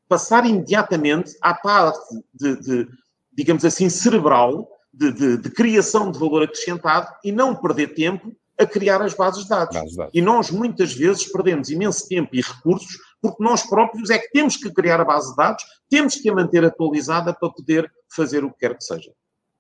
passar 0.08 0.46
imediatamente 0.46 1.36
à 1.42 1.54
parte 1.54 2.16
de, 2.34 2.56
de 2.60 2.88
digamos 3.32 3.66
assim, 3.66 3.90
cerebral, 3.90 4.68
de, 4.94 5.12
de, 5.12 5.38
de, 5.38 5.50
criação 5.50 6.12
de 6.12 6.20
valor 6.20 6.44
acrescentado 6.44 7.08
e 7.24 7.32
não 7.32 7.56
perder 7.56 7.96
tempo 7.96 8.32
a 8.60 8.66
criar 8.66 9.02
as 9.02 9.14
bases 9.16 9.44
de 9.44 9.50
dados. 9.50 9.76
Bases 9.76 9.92
de 9.92 9.98
dados. 9.98 10.12
E 10.14 10.22
nós, 10.22 10.52
muitas 10.52 10.94
vezes, 10.94 11.32
perdemos 11.32 11.70
imenso 11.70 12.08
tempo 12.08 12.30
e 12.36 12.42
recursos 12.42 12.98
porque 13.22 13.42
nós 13.42 13.64
próprios 13.64 14.10
é 14.10 14.20
que 14.20 14.30
temos 14.32 14.58
que 14.58 14.70
criar 14.72 15.00
a 15.00 15.06
base 15.06 15.30
de 15.32 15.38
dados, 15.38 15.64
temos 15.90 16.16
que 16.16 16.30
a 16.30 16.36
manter 16.36 16.66
atualizada 16.66 17.34
para 17.34 17.50
poder 17.50 17.90
fazer 18.14 18.44
o 18.44 18.52
que 18.52 18.60
quer 18.60 18.78
que 18.78 18.84
seja. 18.84 19.12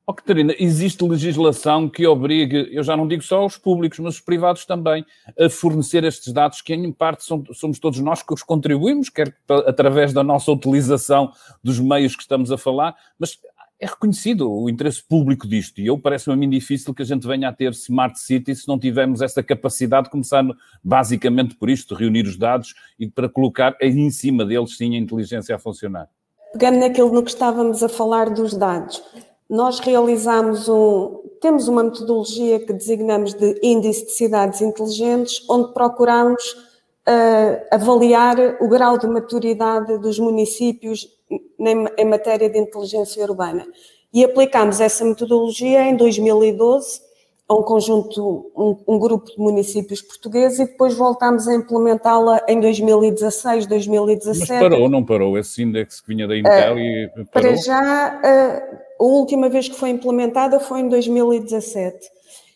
Oh, 0.05 0.13
Catarina, 0.13 0.53
existe 0.59 1.01
legislação 1.01 1.87
que 1.87 2.05
obrigue, 2.05 2.67
eu 2.73 2.83
já 2.83 2.97
não 2.97 3.07
digo 3.07 3.23
só 3.23 3.45
os 3.45 3.57
públicos, 3.57 3.99
mas 3.99 4.15
os 4.15 4.19
privados 4.19 4.65
também, 4.65 5.05
a 5.39 5.49
fornecer 5.49 6.03
estes 6.03 6.33
dados, 6.33 6.61
que 6.61 6.73
em 6.73 6.91
parte 6.91 7.23
somos 7.23 7.79
todos 7.79 7.99
nós 7.99 8.21
que 8.21 8.33
os 8.33 8.43
contribuímos, 8.43 9.07
quer 9.07 9.33
através 9.65 10.11
da 10.11 10.21
nossa 10.21 10.51
utilização 10.51 11.31
dos 11.63 11.79
meios 11.79 12.17
que 12.17 12.21
estamos 12.21 12.51
a 12.51 12.57
falar, 12.57 12.93
mas 13.17 13.39
é 13.79 13.85
reconhecido 13.85 14.51
o 14.51 14.69
interesse 14.69 15.01
público 15.01 15.47
disto. 15.47 15.79
E 15.79 15.87
eu 15.87 15.97
parece-me 15.97 16.33
a 16.33 16.37
mim 16.37 16.49
difícil 16.49 16.93
que 16.93 17.01
a 17.01 17.05
gente 17.05 17.25
venha 17.25 17.47
a 17.47 17.53
ter 17.53 17.71
Smart 17.71 18.19
City 18.19 18.53
se 18.53 18.67
não 18.67 18.77
tivermos 18.77 19.21
essa 19.21 19.41
capacidade, 19.41 20.09
começando 20.09 20.53
basicamente 20.83 21.55
por 21.55 21.69
isto, 21.69 21.95
reunir 21.95 22.25
os 22.25 22.37
dados 22.37 22.75
e 22.99 23.07
para 23.09 23.29
colocar 23.29 23.77
em 23.81 24.09
cima 24.09 24.45
deles 24.45 24.75
sim 24.75 24.95
a 24.95 24.99
inteligência 24.99 25.55
a 25.55 25.59
funcionar. 25.59 26.09
Pegando 26.51 26.79
naquilo 26.79 27.11
no 27.13 27.23
que 27.23 27.31
estávamos 27.31 27.81
a 27.81 27.87
falar 27.87 28.29
dos 28.29 28.53
dados, 28.53 29.01
nós 29.53 29.77
realizamos 29.77 30.67
um, 30.67 31.21
temos 31.39 31.67
uma 31.67 31.83
metodologia 31.83 32.59
que 32.59 32.73
designamos 32.73 33.35
de 33.35 33.59
índice 33.61 34.07
de 34.07 34.11
cidades 34.13 34.61
inteligentes, 34.61 35.47
onde 35.47 35.71
procuramos 35.75 36.43
uh, 37.07 37.63
avaliar 37.69 38.35
o 38.59 38.67
grau 38.67 38.97
de 38.97 39.05
maturidade 39.05 39.99
dos 39.99 40.17
municípios 40.17 41.07
em, 41.59 42.05
matéria 42.05 42.49
de 42.49 42.57
inteligência 42.57 43.23
urbana. 43.23 43.63
E 44.11 44.25
aplicámos 44.25 44.81
essa 44.81 45.05
metodologia 45.05 45.83
em 45.83 45.95
2012 45.95 46.99
a 47.47 47.53
um 47.53 47.61
conjunto, 47.61 48.51
um, 48.55 48.95
um, 48.95 48.99
grupo 48.99 49.25
de 49.25 49.37
municípios 49.37 50.01
portugueses 50.01 50.59
e 50.59 50.65
depois 50.65 50.95
voltámos 50.95 51.47
a 51.47 51.53
implementá-la 51.53 52.41
em 52.47 52.59
2016, 52.59 53.67
2017. 53.67 54.49
Mas 54.49 54.59
parou, 54.59 54.89
não 54.89 55.03
parou? 55.03 55.37
Esse 55.37 55.61
índice 55.61 56.01
que 56.01 56.07
vinha 56.07 56.27
da 56.27 56.37
Intel 56.37 56.75
uh, 56.75 56.79
e 56.79 57.09
parou? 57.09 57.27
Para 57.31 57.55
já, 57.57 58.19
uh, 58.19 59.03
a 59.03 59.03
última 59.03 59.49
vez 59.49 59.67
que 59.67 59.75
foi 59.75 59.89
implementada 59.89 60.59
foi 60.59 60.79
em 60.79 60.87
2017. 60.87 62.09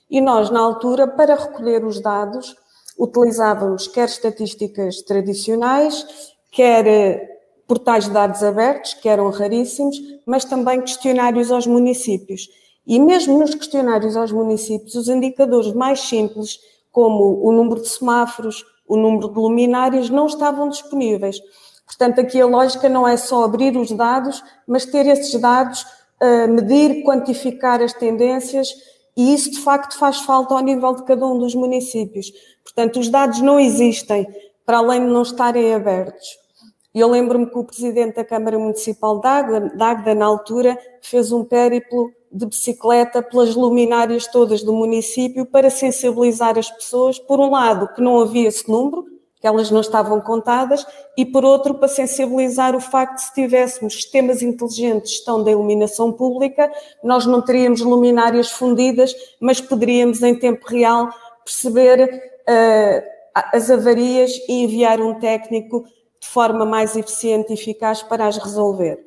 E 0.09 0.21
nós, 0.21 0.49
na 0.49 0.61
altura, 0.61 1.05
para 1.05 1.35
recolher 1.35 1.83
os 1.83 1.99
dados, 1.99 2.55
utilizávamos 2.97 3.87
quer 3.87 4.05
estatísticas 4.05 5.01
tradicionais, 5.01 6.05
quer 6.51 6.87
eh, 6.87 7.39
portais 7.67 8.05
de 8.05 8.11
dados 8.11 8.41
abertos, 8.41 8.93
que 8.95 9.09
eram 9.09 9.29
raríssimos, 9.29 9.97
mas 10.25 10.45
também 10.45 10.81
questionários 10.81 11.51
aos 11.51 11.67
municípios. 11.67 12.47
E 12.87 12.99
mesmo 12.99 13.37
nos 13.37 13.53
questionários 13.53 14.15
aos 14.15 14.31
municípios, 14.31 14.95
os 14.95 15.09
indicadores 15.09 15.73
mais 15.73 15.99
simples, 15.99 16.57
como 16.89 17.45
o 17.45 17.51
número 17.51 17.81
de 17.81 17.89
semáforos, 17.89 18.65
o 18.87 18.95
número 18.95 19.27
de 19.27 19.37
luminários, 19.37 20.09
não 20.09 20.25
estavam 20.25 20.69
disponíveis. 20.69 21.37
Portanto, 21.85 22.21
aqui 22.21 22.39
a 22.39 22.45
lógica 22.45 22.87
não 22.87 23.05
é 23.05 23.17
só 23.17 23.43
abrir 23.43 23.75
os 23.75 23.91
dados, 23.91 24.41
mas 24.65 24.85
ter 24.85 25.05
esses 25.05 25.39
dados, 25.39 25.85
uh, 26.21 26.47
medir, 26.47 27.03
quantificar 27.03 27.81
as 27.81 27.91
tendências, 27.91 28.69
e 29.17 29.33
isso 29.33 29.51
de 29.51 29.59
facto 29.59 29.97
faz 29.97 30.19
falta 30.19 30.53
ao 30.53 30.61
nível 30.61 30.95
de 30.95 31.03
cada 31.03 31.25
um 31.25 31.37
dos 31.37 31.55
municípios. 31.55 32.31
Portanto, 32.63 32.99
os 32.99 33.09
dados 33.09 33.41
não 33.41 33.59
existem, 33.59 34.25
para 34.65 34.77
além 34.77 35.01
de 35.01 35.11
não 35.11 35.23
estarem 35.23 35.73
abertos. 35.73 36.46
Eu 36.93 37.09
lembro-me 37.09 37.45
que 37.45 37.57
o 37.57 37.63
presidente 37.63 38.15
da 38.15 38.23
Câmara 38.23 38.57
Municipal 38.57 39.19
de 39.19 39.27
Águeda, 39.27 40.15
na 40.15 40.25
altura, 40.25 40.77
fez 41.01 41.31
um 41.31 41.43
périplo 41.43 42.11
de 42.31 42.45
bicicleta 42.45 43.21
pelas 43.21 43.55
luminárias 43.55 44.27
todas 44.27 44.63
do 44.63 44.73
município 44.73 45.45
para 45.45 45.69
sensibilizar 45.69 46.57
as 46.57 46.69
pessoas, 46.69 47.19
por 47.19 47.39
um 47.39 47.51
lado, 47.51 47.93
que 47.93 48.01
não 48.01 48.19
havia 48.19 48.47
esse 48.47 48.69
número, 48.69 49.05
que 49.39 49.45
elas 49.45 49.69
não 49.69 49.81
estavam 49.81 50.19
contadas, 50.19 50.85
e 51.15 51.25
por 51.25 51.45
outro, 51.45 51.75
para 51.75 51.87
sensibilizar 51.87 52.75
o 52.75 52.81
facto 52.81 53.15
de 53.15 53.21
se 53.23 53.33
tivéssemos 53.33 53.93
sistemas 53.93 54.41
inteligentes 54.41 55.09
de 55.09 55.15
gestão 55.17 55.43
da 55.43 55.51
iluminação 55.51 56.11
pública, 56.11 56.71
nós 57.03 57.25
não 57.25 57.41
teríamos 57.41 57.81
luminárias 57.81 58.49
fundidas, 58.49 59.15
mas 59.39 59.61
poderíamos 59.61 60.23
em 60.23 60.35
tempo 60.35 60.65
real 60.67 61.09
perceber 61.45 62.33
uh, 62.49 63.17
as 63.53 63.69
avarias 63.69 64.31
e 64.49 64.63
enviar 64.63 64.99
um 64.99 65.19
técnico 65.19 65.85
de 66.27 66.33
forma 66.33 66.65
mais 66.65 66.95
eficiente 66.95 67.51
e 67.51 67.53
eficaz 67.53 68.03
para 68.03 68.27
as 68.27 68.37
resolver. 68.37 68.99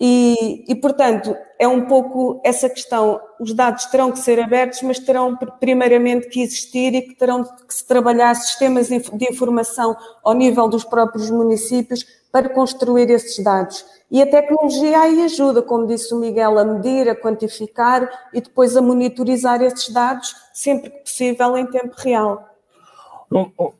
E, 0.00 0.64
e, 0.66 0.74
portanto, 0.74 1.36
é 1.58 1.68
um 1.68 1.86
pouco 1.86 2.40
essa 2.44 2.68
questão. 2.68 3.20
Os 3.38 3.52
dados 3.52 3.84
terão 3.86 4.10
que 4.10 4.18
ser 4.18 4.40
abertos, 4.40 4.82
mas 4.82 4.98
terão 4.98 5.36
primeiramente 5.60 6.28
que 6.28 6.40
existir 6.42 6.94
e 6.94 7.02
que 7.02 7.14
terão 7.14 7.44
que 7.44 7.72
se 7.72 7.86
trabalhar 7.86 8.34
sistemas 8.34 8.88
de 8.88 9.28
informação 9.30 9.96
ao 10.24 10.34
nível 10.34 10.68
dos 10.68 10.82
próprios 10.82 11.30
municípios 11.30 12.04
para 12.32 12.48
construir 12.48 13.10
esses 13.10 13.42
dados. 13.44 13.84
E 14.10 14.20
a 14.20 14.26
tecnologia 14.26 14.98
aí 14.98 15.22
ajuda, 15.22 15.62
como 15.62 15.86
disse 15.86 16.12
o 16.12 16.18
Miguel, 16.18 16.58
a 16.58 16.64
medir, 16.64 17.08
a 17.08 17.14
quantificar 17.14 18.08
e 18.32 18.40
depois 18.40 18.76
a 18.76 18.82
monitorizar 18.82 19.62
esses 19.62 19.88
dados 19.88 20.34
sempre 20.52 20.90
que 20.90 20.98
possível 21.00 21.56
em 21.56 21.66
tempo 21.66 21.94
real. 21.98 22.48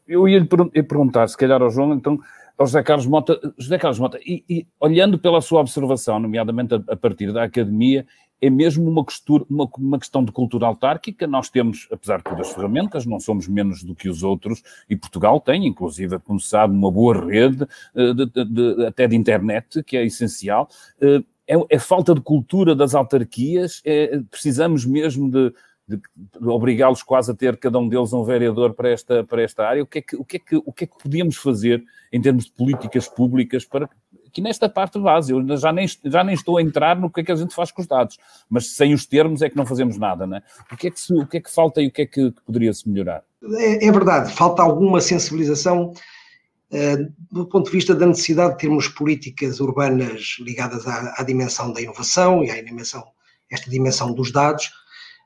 Eu 0.06 0.28
ia 0.28 0.38
lhe 0.38 0.82
perguntar, 0.82 1.28
se 1.28 1.36
calhar 1.36 1.60
ao 1.60 1.70
João, 1.70 1.92
então, 1.92 2.18
ao 2.58 2.66
José 2.66 2.82
Carlos 2.82 3.06
Mota, 3.06 3.38
José 3.58 3.78
Carlos 3.78 3.98
Mota, 3.98 4.18
e, 4.24 4.44
e 4.48 4.66
olhando 4.78 5.18
pela 5.18 5.40
sua 5.40 5.60
observação, 5.60 6.18
nomeadamente 6.18 6.74
a, 6.74 6.82
a, 6.88 6.96
partir 6.96 7.32
da 7.32 7.44
academia, 7.44 8.06
é 8.40 8.50
mesmo 8.50 8.88
uma, 8.90 9.04
costura, 9.04 9.44
uma, 9.48 9.68
uma, 9.78 9.98
questão 9.98 10.24
de 10.24 10.32
cultura 10.32 10.66
autárquica. 10.66 11.28
Nós 11.28 11.48
temos, 11.48 11.86
apesar 11.92 12.18
de 12.18 12.24
todas 12.24 12.48
as 12.48 12.52
ferramentas, 12.52 13.06
não 13.06 13.20
somos 13.20 13.46
menos 13.46 13.84
do 13.84 13.94
que 13.94 14.08
os 14.08 14.24
outros, 14.24 14.62
e 14.90 14.96
Portugal 14.96 15.40
tem, 15.40 15.66
inclusive, 15.66 16.18
como 16.18 16.40
sabe, 16.40 16.74
uma 16.74 16.90
boa 16.90 17.24
rede, 17.24 17.64
eh, 17.94 18.12
de, 18.12 18.26
de, 18.26 18.44
de, 18.44 18.86
até 18.86 19.06
de 19.06 19.14
internet, 19.14 19.82
que 19.84 19.96
é 19.96 20.04
essencial. 20.04 20.68
Eh, 21.00 21.22
é, 21.46 21.56
é 21.70 21.78
falta 21.78 22.14
de 22.14 22.20
cultura 22.20 22.74
das 22.74 22.94
autarquias, 22.94 23.80
é, 23.84 24.20
precisamos 24.30 24.84
mesmo 24.84 25.30
de 25.30 25.52
de, 25.86 26.00
obrigá-los 26.46 27.02
quase 27.02 27.30
a 27.30 27.34
ter 27.34 27.56
cada 27.56 27.78
um 27.78 27.88
deles 27.88 28.12
um 28.12 28.24
vereador 28.24 28.74
para 28.74 28.90
esta, 28.90 29.24
para 29.24 29.42
esta 29.42 29.66
área. 29.66 29.82
O 29.82 29.86
que, 29.86 29.98
é 29.98 30.02
que, 30.02 30.16
o, 30.16 30.24
que 30.24 30.36
é 30.36 30.40
que, 30.40 30.56
o 30.56 30.72
que 30.72 30.84
é 30.84 30.86
que 30.86 30.98
podíamos 31.02 31.36
fazer 31.36 31.82
em 32.12 32.20
termos 32.20 32.44
de 32.44 32.52
políticas 32.52 33.08
públicas 33.08 33.64
para 33.64 33.88
que 34.32 34.40
nesta 34.40 34.68
parte 34.68 34.98
base, 34.98 35.32
eu 35.32 35.56
já 35.56 35.72
nem, 35.72 35.86
já 35.86 36.24
nem 36.24 36.34
estou 36.34 36.56
a 36.56 36.62
entrar 36.62 36.98
no 36.98 37.10
que 37.10 37.20
é 37.20 37.24
que 37.24 37.32
a 37.32 37.36
gente 37.36 37.54
faz 37.54 37.70
com 37.70 37.82
os 37.82 37.86
dados, 37.86 38.18
mas 38.48 38.74
sem 38.74 38.94
os 38.94 39.04
termos 39.04 39.42
é 39.42 39.50
que 39.50 39.56
não 39.56 39.66
fazemos 39.66 39.98
nada, 39.98 40.26
não 40.26 40.38
é? 40.38 40.42
O 40.72 40.76
que 40.76 40.86
é 40.86 40.90
que, 40.90 40.98
se, 40.98 41.12
o 41.12 41.26
que, 41.26 41.36
é 41.36 41.40
que 41.40 41.50
falta 41.52 41.82
e 41.82 41.88
o 41.88 41.92
que 41.92 42.02
é 42.02 42.06
que, 42.06 42.32
que 42.32 42.42
poderia-se 42.42 42.88
melhorar? 42.88 43.22
É, 43.58 43.86
é, 43.86 43.92
verdade, 43.92 44.32
falta 44.32 44.62
alguma 44.62 45.00
sensibilização 45.00 45.92
uh, 46.70 47.12
do 47.30 47.46
ponto 47.46 47.66
de 47.66 47.72
vista 47.72 47.94
da 47.94 48.06
necessidade 48.06 48.52
de 48.52 48.58
termos 48.60 48.88
políticas 48.88 49.60
urbanas 49.60 50.36
ligadas 50.40 50.86
à, 50.86 51.14
à 51.18 51.22
dimensão 51.22 51.70
da 51.70 51.82
inovação 51.82 52.42
e 52.42 52.50
à 52.50 52.62
dimensão, 52.62 53.04
esta 53.50 53.70
dimensão 53.70 54.14
dos 54.14 54.32
dados, 54.32 54.70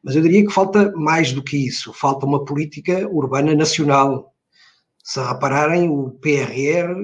mas 0.07 0.15
eu 0.15 0.23
diria 0.23 0.47
que 0.47 0.53
falta 0.53 0.93
mais 0.93 1.33
do 1.33 1.43
que 1.43 1.67
isso, 1.67 1.93
falta 1.93 2.25
uma 2.25 2.45
política 2.45 3.09
urbana 3.09 3.57
nacional. 3.57 4.33
Se 5.03 5.21
repararem, 5.21 5.91
o 5.91 6.13
PRR, 6.13 6.95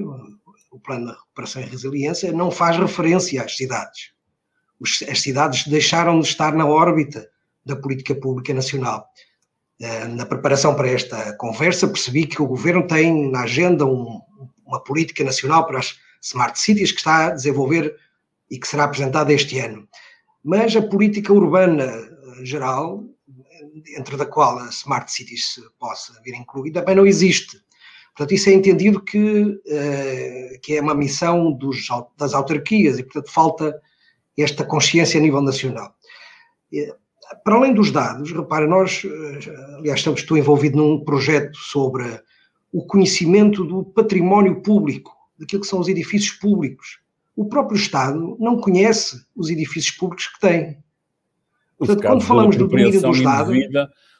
o 0.71 0.79
Plano 0.79 1.07
de 1.07 1.11
Recuperação 1.11 1.61
e 1.61 1.65
Resiliência, 1.65 2.31
não 2.31 2.49
faz 2.49 2.77
referência 2.77 3.43
às 3.43 3.57
cidades. 3.57 4.13
As 5.11 5.19
cidades 5.19 5.67
deixaram 5.67 6.21
de 6.21 6.29
estar 6.29 6.55
na 6.55 6.65
órbita 6.65 7.29
da 7.65 7.75
política 7.75 8.15
pública 8.15 8.53
nacional. 8.53 9.05
Eh, 9.81 10.07
na 10.07 10.25
preparação 10.25 10.73
para 10.73 10.87
esta 10.87 11.35
conversa, 11.35 11.89
percebi 11.89 12.25
que 12.25 12.41
o 12.41 12.47
governo 12.47 12.87
tem 12.87 13.29
na 13.29 13.41
agenda 13.41 13.85
um, 13.85 14.21
uma 14.65 14.81
política 14.81 15.25
nacional 15.25 15.67
para 15.67 15.79
as 15.79 15.99
smart 16.21 16.57
cities 16.57 16.93
que 16.93 16.99
está 16.99 17.25
a 17.25 17.31
desenvolver 17.31 17.97
e 18.49 18.57
que 18.57 18.65
será 18.65 18.85
apresentada 18.85 19.33
este 19.33 19.59
ano. 19.59 19.85
Mas 20.41 20.73
a 20.73 20.81
política 20.81 21.33
urbana 21.33 22.12
geral, 22.43 23.03
dentro 23.95 24.17
da 24.17 24.25
qual 24.25 24.57
a 24.59 24.69
Smart 24.69 25.11
Cities 25.11 25.59
possa 25.79 26.19
vir 26.23 26.35
incluída, 26.35 26.81
também 26.81 26.95
não 26.95 27.05
existe. 27.05 27.61
Portanto, 28.15 28.33
isso 28.35 28.49
é 28.49 28.53
entendido 28.53 29.01
que, 29.01 29.59
eh, 29.65 30.59
que 30.61 30.77
é 30.77 30.81
uma 30.81 30.93
missão 30.93 31.51
dos, 31.51 31.87
das 32.17 32.33
autarquias 32.33 32.99
e, 32.99 33.03
portanto, 33.03 33.31
falta 33.31 33.81
esta 34.37 34.63
consciência 34.63 35.19
a 35.19 35.23
nível 35.23 35.41
nacional. 35.41 35.95
Para 37.43 37.55
além 37.55 37.73
dos 37.73 37.91
dados, 37.91 38.31
repara, 38.31 38.67
nós, 38.67 39.03
eh, 39.03 39.75
aliás, 39.77 39.99
estamos, 39.99 40.21
estou 40.21 40.37
envolvido 40.37 40.77
num 40.77 41.03
projeto 41.03 41.57
sobre 41.57 42.21
o 42.71 42.85
conhecimento 42.85 43.63
do 43.63 43.83
património 43.83 44.61
público, 44.61 45.11
daquilo 45.37 45.61
que 45.61 45.67
são 45.67 45.79
os 45.79 45.87
edifícios 45.87 46.35
públicos. 46.37 46.99
O 47.35 47.45
próprio 47.45 47.77
Estado 47.77 48.37
não 48.39 48.59
conhece 48.59 49.25
os 49.35 49.49
edifícios 49.49 49.95
públicos 49.95 50.27
que 50.27 50.39
tem. 50.39 50.82
Portanto, 51.87 52.07
quando 52.07 52.21
falamos 52.21 52.55
do 52.55 52.67
domínio 52.67 53.01
do 53.01 53.11
Estado. 53.11 53.51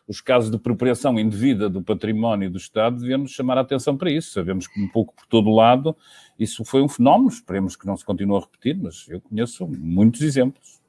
Os 0.05 0.19
casos 0.19 0.49
de 0.49 0.57
apropriação 0.57 1.17
indevida 1.17 1.69
do 1.69 1.81
património 1.81 2.51
do 2.51 2.57
Estado 2.57 2.99
devemos 2.99 3.31
chamar 3.31 3.57
a 3.57 3.61
atenção 3.61 3.95
para 3.95 4.11
isso. 4.11 4.33
Sabemos 4.33 4.67
que 4.67 4.81
um 4.81 4.87
pouco 4.89 5.15
por 5.15 5.25
todo 5.27 5.49
lado 5.49 5.95
isso 6.37 6.65
foi 6.65 6.81
um 6.81 6.89
fenómeno, 6.89 7.29
esperemos 7.29 7.75
que 7.75 7.85
não 7.85 7.95
se 7.95 8.03
continue 8.03 8.35
a 8.35 8.41
repetir, 8.41 8.77
mas 8.81 9.05
eu 9.07 9.21
conheço 9.21 9.65
muitos 9.65 10.21
exemplos. 10.21 10.81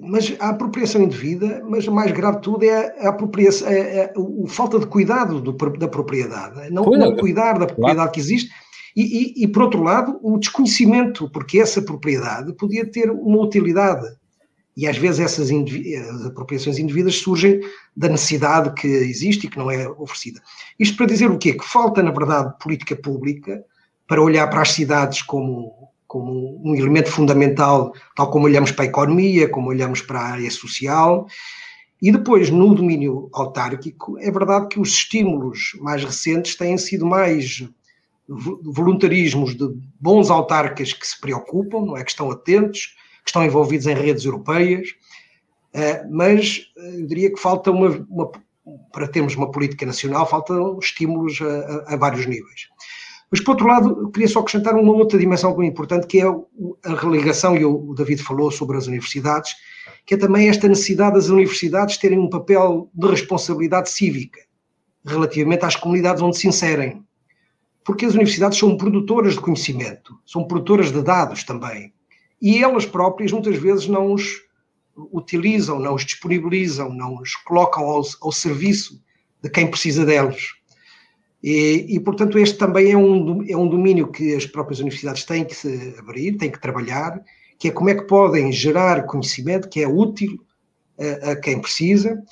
Mas 0.00 0.34
a 0.38 0.50
apropriação 0.50 1.02
indevida, 1.02 1.62
mas 1.68 1.86
o 1.86 1.92
mais 1.92 2.12
grave 2.12 2.36
de 2.36 2.42
tudo 2.42 2.64
é 2.64 3.06
a, 3.06 3.10
apropriação, 3.10 3.68
é, 3.68 3.78
é, 3.78 4.12
o, 4.16 4.46
falta 4.46 4.78
de 4.78 4.86
cuidado 4.86 5.40
do, 5.40 5.52
da 5.52 5.88
propriedade, 5.88 6.70
não, 6.70 6.84
não 6.84 7.12
é, 7.12 7.16
cuidar 7.16 7.58
da 7.58 7.66
propriedade 7.66 7.96
claro. 7.96 8.12
que 8.12 8.20
existe. 8.20 8.50
E, 8.96 9.02
e, 9.02 9.44
e, 9.44 9.48
por 9.48 9.64
outro 9.64 9.82
lado, 9.82 10.20
o 10.22 10.38
desconhecimento, 10.38 11.28
porque 11.28 11.58
essa 11.58 11.82
propriedade 11.82 12.54
podia 12.54 12.88
ter 12.88 13.10
uma 13.10 13.42
utilidade 13.42 14.06
E 14.76 14.88
às 14.88 14.96
vezes 14.96 15.20
essas 15.20 15.50
apropriações 16.26 16.78
indevidas 16.78 17.16
surgem 17.16 17.60
da 17.96 18.08
necessidade 18.08 18.74
que 18.74 18.88
existe 18.88 19.46
e 19.46 19.50
que 19.50 19.58
não 19.58 19.70
é 19.70 19.88
oferecida. 19.88 20.40
Isto 20.78 20.96
para 20.96 21.06
dizer 21.06 21.30
o 21.30 21.38
quê? 21.38 21.52
Que 21.52 21.64
falta, 21.64 22.02
na 22.02 22.10
verdade, 22.10 22.54
política 22.60 22.96
pública 22.96 23.64
para 24.06 24.22
olhar 24.22 24.48
para 24.48 24.62
as 24.62 24.72
cidades 24.72 25.22
como, 25.22 25.88
como 26.06 26.60
um 26.64 26.74
elemento 26.74 27.10
fundamental, 27.10 27.92
tal 28.16 28.30
como 28.30 28.46
olhamos 28.46 28.72
para 28.72 28.84
a 28.84 28.88
economia, 28.88 29.48
como 29.48 29.68
olhamos 29.68 30.00
para 30.00 30.18
a 30.18 30.32
área 30.32 30.50
social. 30.50 31.26
E 32.02 32.10
depois, 32.10 32.50
no 32.50 32.74
domínio 32.74 33.30
autárquico, 33.32 34.18
é 34.18 34.30
verdade 34.30 34.68
que 34.68 34.80
os 34.80 34.90
estímulos 34.90 35.70
mais 35.80 36.04
recentes 36.04 36.56
têm 36.56 36.76
sido 36.76 37.06
mais 37.06 37.66
voluntarismos 38.28 39.54
de 39.54 39.68
bons 40.00 40.30
autarcas 40.30 40.92
que 40.92 41.06
se 41.06 41.20
preocupam, 41.20 41.84
não 41.84 41.96
é? 41.96 42.02
que 42.02 42.10
estão 42.10 42.30
atentos, 42.30 42.96
que 43.24 43.30
estão 43.30 43.44
envolvidos 43.44 43.86
em 43.86 43.94
redes 43.94 44.24
europeias, 44.24 44.88
eh, 45.72 46.06
mas 46.10 46.70
eh, 46.76 47.00
eu 47.00 47.06
diria 47.06 47.32
que 47.32 47.40
falta 47.40 47.70
uma, 47.70 47.88
uma 48.08 48.30
para 48.92 49.08
termos 49.08 49.34
uma 49.34 49.50
política 49.50 49.84
nacional, 49.84 50.26
faltam 50.28 50.78
estímulos 50.78 51.40
a, 51.40 51.94
a, 51.94 51.96
vários 51.96 52.26
níveis. 52.26 52.68
Mas, 53.30 53.40
por 53.40 53.52
outro 53.52 53.66
lado, 53.66 54.02
eu 54.02 54.10
queria 54.10 54.28
só 54.28 54.40
acrescentar 54.40 54.74
uma 54.74 54.92
outra 54.92 55.18
dimensão 55.18 55.54
muito 55.54 55.70
importante, 55.70 56.06
que 56.06 56.20
é 56.20 56.24
a 56.24 56.94
religação, 56.94 57.56
e 57.56 57.64
o 57.64 57.92
David 57.94 58.22
falou 58.22 58.50
sobre 58.50 58.76
as 58.76 58.86
universidades, 58.86 59.54
que 60.06 60.14
é 60.14 60.16
também 60.16 60.48
esta 60.48 60.68
necessidade 60.68 61.14
das 61.14 61.28
universidades 61.28 61.96
terem 61.96 62.18
um 62.18 62.30
papel 62.30 62.90
de 62.94 63.08
responsabilidade 63.08 63.90
cívica 63.90 64.40
relativamente 65.04 65.64
às 65.64 65.76
comunidades 65.76 66.22
onde 66.22 66.38
se 66.38 66.48
inserem. 66.48 67.02
Porque 67.84 68.06
as 68.06 68.14
universidades 68.14 68.58
são 68.58 68.76
produtoras 68.76 69.34
de 69.34 69.40
conhecimento, 69.40 70.18
são 70.24 70.46
produtoras 70.46 70.90
de 70.90 71.02
dados 71.02 71.44
também 71.44 71.92
e 72.44 72.62
elas 72.62 72.84
próprias 72.84 73.32
muitas 73.32 73.56
vezes 73.56 73.88
não 73.88 74.12
os 74.12 74.42
utilizam, 75.10 75.80
não 75.80 75.94
os 75.94 76.04
disponibilizam, 76.04 76.92
não 76.92 77.14
os 77.14 77.34
colocam 77.36 77.84
ao, 77.84 78.02
ao 78.20 78.30
serviço 78.30 79.02
de 79.42 79.48
quem 79.48 79.66
precisa 79.66 80.04
deles. 80.04 80.50
E, 81.42 81.86
e, 81.88 81.98
portanto, 82.00 82.38
este 82.38 82.58
também 82.58 82.92
é 82.92 82.96
um, 82.98 83.42
é 83.48 83.56
um 83.56 83.66
domínio 83.66 84.12
que 84.12 84.34
as 84.34 84.44
próprias 84.44 84.78
universidades 84.78 85.24
têm 85.24 85.42
que 85.42 85.54
se 85.54 85.94
abrir, 85.98 86.36
têm 86.36 86.50
que 86.50 86.60
trabalhar, 86.60 87.18
que 87.58 87.68
é 87.68 87.70
como 87.70 87.88
é 87.88 87.94
que 87.94 88.06
podem 88.06 88.52
gerar 88.52 89.06
conhecimento 89.06 89.70
que 89.70 89.80
é 89.80 89.88
útil 89.88 90.38
a, 90.98 91.30
a 91.30 91.36
quem 91.36 91.58
precisa 91.62 92.22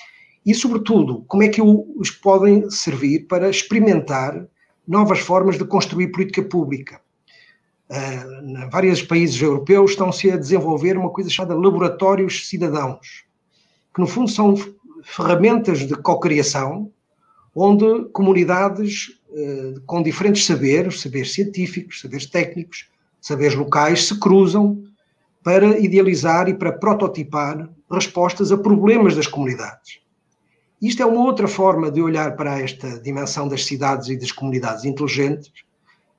e, 0.45 0.55
sobretudo, 0.55 1.25
como 1.27 1.43
é 1.43 1.49
que 1.49 1.63
os 1.63 2.11
podem 2.11 2.71
servir 2.71 3.27
para 3.29 3.49
experimentar 3.49 4.47
novas 4.87 5.21
formas 5.21 5.57
de 5.57 5.65
construir 5.65 6.09
política 6.09 6.43
pública. 6.43 7.01
Uh, 7.93 8.71
vários 8.71 9.03
países 9.03 9.41
europeus 9.43 9.91
estão-se 9.91 10.31
a 10.31 10.39
desenvolver 10.39 10.97
uma 10.97 11.11
coisa 11.11 11.29
chamada 11.29 11.55
laboratórios 11.55 12.49
cidadãos, 12.49 13.25
que 13.95 14.01
no 14.01 14.07
fundo 14.07 14.31
são 14.31 14.55
ferramentas 15.05 15.81
de 15.81 15.95
cocriação, 15.97 16.91
onde 17.55 18.07
comunidades 18.13 19.09
uh, 19.29 19.79
com 19.85 20.03
diferentes 20.03 20.47
saberes, 20.47 21.03
saberes 21.03 21.35
científicos, 21.35 22.01
saberes 22.01 22.25
técnicos, 22.25 22.89
saberes 23.21 23.55
locais, 23.55 24.09
se 24.09 24.19
cruzam 24.19 24.83
para 25.43 25.79
idealizar 25.79 26.49
e 26.49 26.55
para 26.55 26.73
prototipar 26.73 27.69
respostas 27.91 28.51
a 28.51 28.57
problemas 28.57 29.15
das 29.15 29.27
comunidades. 29.27 30.01
Isto 30.81 31.03
é 31.03 31.07
uma 31.07 31.25
outra 31.25 31.47
forma 31.47 31.91
de 31.91 32.01
olhar 32.01 32.37
para 32.37 32.59
esta 32.59 32.99
dimensão 33.01 33.47
das 33.47 33.67
cidades 33.67 34.09
e 34.09 34.17
das 34.17 34.33
comunidades 34.33 34.87
inteligentes, 34.87 35.53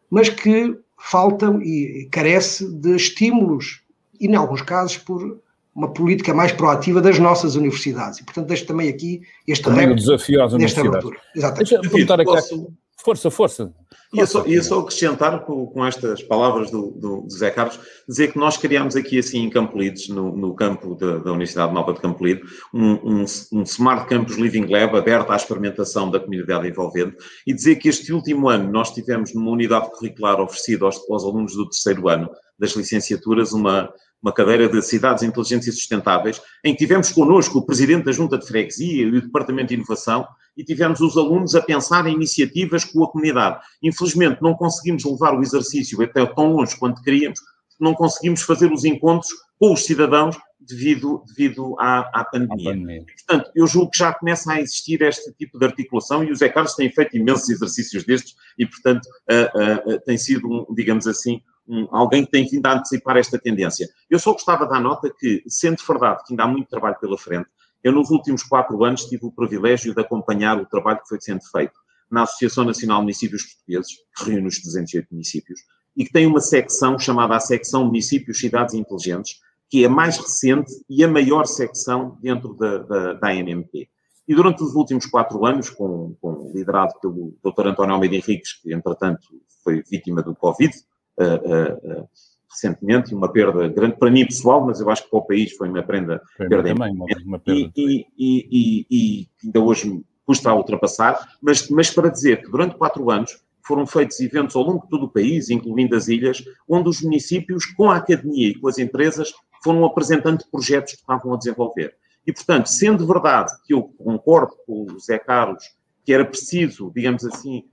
mas 0.08 0.30
que 0.30 0.78
faltam 1.06 1.62
e 1.62 2.08
carece 2.10 2.66
de 2.66 2.96
estímulos, 2.96 3.82
e 4.20 4.26
em 4.26 4.36
alguns 4.36 4.62
casos 4.62 4.98
por 4.98 5.42
uma 5.76 5.92
política 5.92 6.34
mais 6.34 6.52
proativa 6.52 7.02
das 7.02 7.20
nossas 7.20 7.56
universidades. 7.56 8.20
E, 8.20 8.24
portanto, 8.24 8.48
deixo 8.48 8.66
também 8.66 8.88
aqui 8.88 9.22
este 9.46 9.64
também 9.66 9.92
o 9.92 9.96
desafio 9.96 10.42
às 10.42 10.54
universidades. 10.54 11.10
Exatamente. 11.36 11.70
Deixa 11.70 11.90
perguntar 11.90 12.22
aqui. 12.22 12.32
Posso... 12.32 12.74
Força, 13.04 13.30
força. 13.30 13.74
Ia 14.14 14.26
só, 14.26 14.46
ia 14.46 14.64
só 14.64 14.80
acrescentar 14.80 15.44
com, 15.44 15.66
com, 15.66 15.86
estas 15.86 16.24
palavras 16.24 16.72
do, 16.72 16.92
do, 16.92 17.22
do, 17.22 17.30
Zé 17.30 17.52
Carlos, 17.52 17.78
dizer 18.08 18.32
que 18.32 18.38
nós 18.38 18.56
criámos 18.56 18.96
aqui 18.96 19.20
assim 19.20 19.40
em 19.40 19.50
Campolides, 19.50 20.08
no, 20.08 20.36
no 20.36 20.56
campo 20.56 20.96
da, 20.96 21.18
da, 21.18 21.32
Universidade 21.32 21.74
Nova 21.74 21.94
de 21.94 22.00
Campolide, 22.00 22.42
um, 22.74 22.94
um, 22.94 23.26
um, 23.52 23.64
Smart 23.64 24.08
Campus 24.08 24.38
Living 24.38 24.68
Lab 24.68 24.96
aberto 24.96 25.32
à 25.32 25.36
experimentação 25.36 26.10
da 26.10 26.20
comunidade 26.20 26.68
envolvente 26.68 27.18
e 27.46 27.54
dizer 27.54 27.76
que 27.76 27.90
este 27.90 28.14
último 28.14 28.48
ano 28.48 28.72
nós 28.72 28.92
tivemos 28.92 29.34
numa 29.34 29.52
unidade 29.52 29.90
curricular 29.92 30.40
oferecida 30.40 30.86
aos, 30.86 30.98
aos 31.10 31.24
alunos 31.24 31.56
do 31.56 31.68
terceiro 31.68 32.08
ano 32.08 32.30
das 32.58 32.72
licenciaturas 32.72 33.52
uma, 33.52 33.92
uma 34.24 34.32
cadeira 34.32 34.70
de 34.70 34.82
cidades 34.82 35.22
inteligentes 35.22 35.68
e 35.68 35.72
sustentáveis, 35.74 36.42
em 36.64 36.72
que 36.72 36.80
tivemos 36.80 37.12
connosco 37.12 37.60
o 37.60 37.66
presidente 37.66 38.06
da 38.06 38.12
Junta 38.14 38.38
de 38.38 38.48
Freguesia 38.48 39.04
e 39.04 39.18
o 39.18 39.22
Departamento 39.22 39.68
de 39.68 39.76
Inovação 39.76 40.26
e 40.56 40.64
tivemos 40.64 41.02
os 41.02 41.18
alunos 41.18 41.56
a 41.56 41.62
pensar 41.62 42.08
em 42.08 42.14
iniciativas 42.14 42.86
com 42.86 43.04
a 43.04 43.12
comunidade. 43.12 43.60
Infelizmente, 43.82 44.42
não 44.42 44.54
conseguimos 44.54 45.04
levar 45.04 45.38
o 45.38 45.42
exercício 45.42 46.02
até 46.02 46.26
tão 46.26 46.54
longe 46.54 46.78
quanto 46.78 47.02
queríamos, 47.02 47.40
não 47.80 47.94
conseguimos 47.94 48.44
fazer 48.44 48.72
os 48.72 48.86
encontros 48.86 49.30
com 49.60 49.74
os 49.74 49.84
cidadãos 49.84 50.38
devido, 50.60 51.24
devido 51.28 51.76
à, 51.80 52.00
à 52.14 52.24
pandemia. 52.24 52.72
pandemia. 52.72 53.06
Portanto, 53.06 53.52
eu 53.54 53.68
julgo 53.68 53.92
que 53.92 53.98
já 53.98 54.14
começa 54.14 54.54
a 54.54 54.62
existir 54.62 55.02
este 55.02 55.34
tipo 55.34 55.60
de 55.60 55.66
articulação 55.66 56.24
e 56.24 56.32
o 56.32 56.36
Zé 56.36 56.48
Carlos 56.48 56.76
tem 56.76 56.90
feito 56.90 57.18
imensos 57.18 57.50
exercícios 57.50 58.06
destes 58.06 58.36
e, 58.58 58.66
portanto, 58.66 59.06
uh, 59.06 59.92
uh, 59.92 59.96
uh, 59.96 60.00
tem 60.06 60.18
sido, 60.18 60.48
um, 60.48 60.74
digamos 60.74 61.08
assim, 61.08 61.42
um, 61.68 61.88
alguém 61.92 62.26
que 62.26 62.32
tem 62.32 62.48
vindo 62.48 62.66
a 62.66 62.74
antecipar 62.74 63.18
esta 63.18 63.40
tendência. 63.40 63.88
Eu 64.10 64.20
só 64.20 64.34
gostava 64.34 64.66
dar 64.66 64.80
nota 64.80 65.14
que, 65.18 65.44
sendo 65.48 65.78
verdade 65.88 66.24
que 66.26 66.34
ainda 66.34 66.44
há 66.44 66.48
muito 66.48 66.70
trabalho 66.70 66.98
pela 67.00 67.18
frente, 67.18 67.48
eu, 67.84 67.92
nos 67.92 68.10
últimos 68.10 68.44
quatro 68.44 68.82
anos, 68.84 69.06
tive 69.06 69.26
o 69.26 69.32
privilégio 69.32 69.94
de 69.94 70.02
acompanhar 70.02 70.58
o 70.58 70.66
trabalho 70.66 71.02
que 71.02 71.10
foi 71.10 71.20
sendo 71.20 71.42
feito 71.52 71.74
na 72.10 72.24
Associação 72.24 72.64
Nacional 72.64 73.00
de 73.00 73.04
Municípios 73.04 73.44
Portugueses, 73.44 73.92
que 74.16 74.30
reúne 74.30 74.48
os 74.48 74.62
208 74.62 75.08
municípios, 75.12 75.60
e 75.96 76.06
que 76.06 76.12
tem 76.12 76.26
uma 76.26 76.40
secção 76.40 76.98
chamada 76.98 77.36
a 77.36 77.40
Secção 77.40 77.86
Municípios, 77.86 78.40
Cidades 78.40 78.74
Inteligentes, 78.74 79.36
que 79.70 79.84
é 79.84 79.88
a 79.88 79.90
mais 79.90 80.18
recente 80.18 80.72
e 80.90 81.04
a 81.04 81.08
maior 81.08 81.46
secção 81.46 82.18
dentro 82.22 82.54
da, 82.54 82.78
da, 82.78 83.14
da 83.14 83.28
ANMP. 83.30 83.90
E 84.28 84.36
durante 84.36 84.64
os 84.64 84.74
últimos 84.76 85.06
quatro 85.06 85.46
anos, 85.46 85.70
com, 85.70 86.16
com, 86.22 86.52
liderado 86.54 86.94
pelo 87.02 87.36
Dr. 87.44 87.68
António 87.68 87.96
Almeida 87.96 88.16
Henriques, 88.16 88.54
que 88.62 88.74
entretanto 88.74 89.28
foi 89.64 89.84
vítima 89.90 90.22
do 90.22 90.36
Covid, 90.36 90.74
uh, 91.18 91.24
uh, 91.24 92.02
uh, 92.02 92.10
recentemente, 92.50 93.14
uma 93.14 93.32
perda 93.32 93.68
grande 93.68 93.98
para 93.98 94.12
mim 94.12 94.26
pessoal, 94.26 94.66
mas 94.66 94.80
eu 94.80 94.90
acho 94.90 95.04
que 95.04 95.10
para 95.10 95.20
o 95.20 95.26
país 95.26 95.52
foi 95.54 95.70
uma 95.70 95.84
prenda, 95.84 96.22
perda 96.38 96.64
também, 96.64 96.94
uma, 96.94 97.06
uma 97.26 97.40
perda. 97.40 97.72
E, 97.76 98.06
e, 98.18 98.48
e, 98.50 98.88
e, 98.90 99.28
ainda 99.44 99.60
hoje 99.60 100.04
custa 100.26 100.50
a 100.50 100.56
ultrapassar, 100.56 101.28
mas, 101.42 101.70
mas 101.70 101.90
para 101.90 102.10
dizer 102.10 102.42
que 102.42 102.50
durante 102.50 102.76
quatro 102.76 103.10
anos 103.10 103.42
foram 103.66 103.86
feitos 103.86 104.20
eventos 104.20 104.56
ao 104.56 104.64
longo 104.64 104.84
de 104.84 104.90
todo 104.90 105.06
o 105.06 105.10
país, 105.10 105.50
incluindo 105.50 105.96
as 105.96 106.08
ilhas, 106.08 106.44
onde 106.68 106.90
os 106.90 107.02
municípios, 107.02 107.66
com 107.66 107.90
a 107.90 107.98
academia 107.98 108.50
e 108.50 108.56
com 108.56 108.68
as 108.68 108.78
empresas, 108.78 109.34
foram 109.64 109.86
apresentando 109.86 110.44
projetos 110.52 110.94
que 110.94 111.00
estavam 111.00 111.34
a 111.34 111.38
desenvolver. 111.38 111.96
E, 112.28 112.32
portanto, 112.32 112.68
sendo 112.68 113.08
verdade 113.08 113.52
que 113.66 113.74
eu 113.74 113.84
concordo 113.84 114.54
com 114.66 114.86
o 114.92 115.00
Zé 115.00 115.18
Carlos 115.18 115.64
que 116.06 116.14
era 116.14 116.26
preciso, 116.26 116.92
digamos 116.94 117.26
assim, 117.26 117.64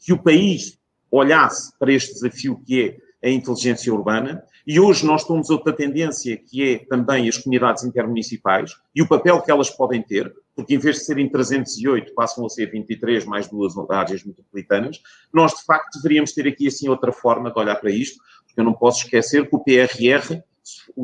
que 0.00 0.12
o 0.12 0.22
país 0.22 0.78
olhasse 1.10 1.72
para 1.78 1.92
este 1.92 2.14
desafio 2.14 2.60
que 2.64 2.98
é 3.22 3.28
a 3.28 3.30
inteligência 3.30 3.92
urbana, 3.92 4.44
e 4.66 4.78
hoje 4.78 5.06
nós 5.06 5.24
temos 5.24 5.48
outra 5.50 5.72
tendência 5.72 6.36
que 6.36 6.74
é 6.74 6.78
também 6.78 7.28
as 7.28 7.38
comunidades 7.38 7.84
intermunicipais 7.84 8.74
e 8.94 9.02
o 9.02 9.08
papel 9.08 9.40
que 9.40 9.50
elas 9.50 9.70
podem 9.70 10.02
ter, 10.02 10.32
porque 10.54 10.74
em 10.74 10.78
vez 10.78 10.96
de 10.96 11.04
serem 11.04 11.28
308 11.28 12.14
passam 12.14 12.44
a 12.44 12.48
ser 12.48 12.70
23 12.70 13.24
mais 13.24 13.48
duas 13.48 13.74
áreas 13.90 14.24
metropolitanas, 14.24 15.02
nós 15.32 15.52
de 15.52 15.64
facto 15.64 15.96
deveríamos 15.96 16.32
ter 16.32 16.46
aqui 16.46 16.66
assim 16.66 16.88
outra 16.88 17.12
forma 17.12 17.50
de 17.50 17.58
olhar 17.58 17.76
para 17.76 17.90
isto, 17.90 18.22
porque 18.46 18.60
eu 18.60 18.64
não 18.64 18.74
posso 18.74 19.04
esquecer 19.04 19.48
que 19.48 19.56
o 19.56 19.58
PRR, 19.58 20.42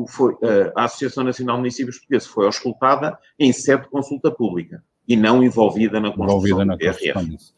foi, 0.07 0.35
eh, 0.41 0.71
a 0.75 0.85
Associação 0.85 1.23
Nacional 1.23 1.57
de 1.57 1.61
Municípios 1.61 1.97
Portugueses, 1.97 2.27
foi 2.27 2.45
auscultada 2.45 3.17
em 3.37 3.51
sede 3.53 3.83
de 3.83 3.89
consulta 3.89 4.31
pública 4.31 4.83
e 5.07 5.15
não 5.17 5.43
envolvida 5.43 5.99
na 5.99 6.11
construção 6.11 6.37
envolvida 6.37 6.65
na 6.65 6.77
construção. 6.77 7.51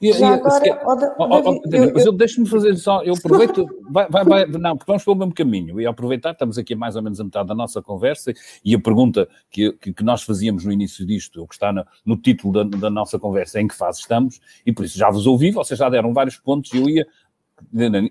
E, 0.00 0.12
Já 0.12 0.30
e, 0.30 0.32
agora, 0.34 1.14
oh, 1.18 1.24
oh, 1.24 1.60
oh, 1.64 1.98
eu, 1.98 2.12
deixo-me 2.12 2.46
fazer 2.46 2.76
só, 2.76 3.02
eu 3.02 3.14
aproveito, 3.14 3.66
vai, 3.90 4.08
vai, 4.08 4.24
vai, 4.24 4.46
não, 4.46 4.76
porque 4.76 4.90
vamos 4.90 5.04
pelo 5.04 5.16
mesmo 5.16 5.34
caminho, 5.34 5.80
e 5.80 5.86
aproveitar, 5.86 6.32
estamos 6.32 6.58
aqui 6.58 6.74
mais 6.74 6.96
ou 6.96 7.02
menos 7.02 7.20
a 7.20 7.24
metade 7.24 7.48
da 7.48 7.54
nossa 7.54 7.80
conversa, 7.80 8.32
e 8.64 8.74
a 8.74 8.78
pergunta 8.78 9.28
que, 9.50 9.72
que, 9.72 9.92
que 9.92 10.04
nós 10.04 10.22
fazíamos 10.22 10.64
no 10.64 10.72
início 10.72 11.06
disto, 11.06 11.42
o 11.42 11.46
que 11.46 11.54
está 11.54 11.72
no, 11.72 11.84
no 12.04 12.16
título 12.16 12.64
da, 12.64 12.78
da, 12.78 12.90
nossa 12.90 13.18
conversa, 13.18 13.58
é 13.58 13.62
em 13.62 13.68
que 13.68 13.74
fase 13.74 14.00
estamos, 14.00 14.40
e 14.66 14.72
por 14.72 14.84
isso 14.84 14.98
já 14.98 15.10
vos 15.10 15.26
ouvi, 15.26 15.50
vocês 15.50 15.78
já 15.78 15.88
deram 15.88 16.12
vários 16.12 16.36
pontos, 16.36 16.72
e 16.74 16.76
eu 16.76 16.88
ia 16.88 17.06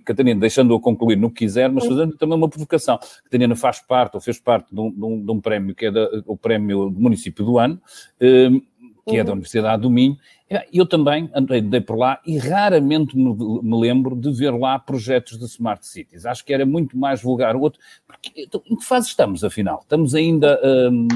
Catarina, 0.04 0.40
deixando-o 0.40 0.80
concluir 0.80 1.18
no 1.18 1.30
que 1.30 1.46
quiser, 1.46 1.72
mas 1.72 1.86
fazendo 1.86 2.18
também 2.18 2.36
uma 2.36 2.50
provocação. 2.50 2.98
Catarina 3.26 3.56
faz 3.56 3.80
parte, 3.80 4.16
ou 4.16 4.22
fez 4.22 4.40
parte 4.40 4.74
de 4.74 4.80
um, 4.80 4.92
de 4.92 5.06
um, 5.06 5.24
de 5.24 5.32
um 5.32 5.40
prémio 5.40 5.76
que 5.76 5.86
é 5.86 5.92
da, 5.92 6.10
o 6.26 6.36
prémio 6.36 6.90
do 6.90 7.00
município 7.00 7.46
do 7.46 7.60
ano, 7.60 7.80
eh, 8.20 8.50
que 9.08 9.18
é 9.18 9.24
da 9.24 9.32
Universidade 9.32 9.82
do 9.82 9.90
Minho. 9.90 10.18
Eu 10.72 10.86
também 10.86 11.30
andei, 11.34 11.60
andei 11.60 11.82
por 11.82 11.98
lá 11.98 12.20
e 12.26 12.38
raramente 12.38 13.16
me, 13.16 13.36
me, 13.64 13.80
lembro 13.80 14.16
de 14.16 14.32
ver 14.32 14.52
lá 14.52 14.78
projetos 14.80 15.38
de 15.38 15.46
Smart 15.46 15.86
Cities. 15.86 16.26
Acho 16.26 16.44
que 16.44 16.54
era 16.54 16.66
muito 16.66 16.98
mais 16.98 17.22
vulgar 17.22 17.56
o 17.56 17.62
outro. 17.62 17.80
Porque, 18.08 18.32
então, 18.36 18.62
em 18.66 18.76
que 18.76 18.86
fase 18.86 19.08
estamos, 19.08 19.44
afinal? 19.44 19.80
Estamos 19.82 20.14
ainda 20.14 20.60
um, 20.64 21.08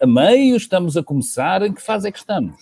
a 0.00 0.06
meio? 0.06 0.56
Estamos 0.56 0.96
a 0.96 1.02
começar? 1.02 1.62
Em 1.62 1.72
que 1.72 1.82
fase 1.82 2.08
é 2.08 2.12
que 2.12 2.18
estamos? 2.18 2.56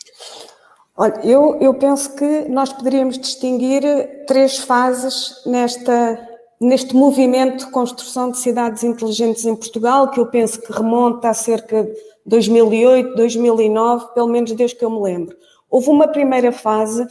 Olha, 0.96 1.20
eu, 1.24 1.58
eu 1.60 1.74
penso 1.74 2.14
que 2.14 2.48
nós 2.48 2.72
poderíamos 2.72 3.18
distinguir 3.18 3.82
três 4.26 4.58
fases 4.58 5.42
nesta, 5.44 6.28
neste 6.60 6.94
movimento 6.94 7.66
de 7.66 7.70
construção 7.70 8.30
de 8.30 8.38
cidades 8.38 8.84
inteligentes 8.84 9.44
em 9.44 9.54
Portugal, 9.54 10.10
que 10.10 10.20
eu 10.20 10.26
penso 10.26 10.60
que 10.60 10.72
remonta 10.72 11.28
a 11.28 11.34
cerca 11.34 11.84
de 11.84 11.94
2008, 12.26 13.14
2009, 13.14 14.06
pelo 14.14 14.28
menos 14.28 14.52
desde 14.52 14.76
que 14.76 14.84
eu 14.84 14.90
me 14.90 15.00
lembro. 15.02 15.36
Houve 15.70 15.90
uma 15.90 16.08
primeira 16.08 16.52
fase, 16.52 17.06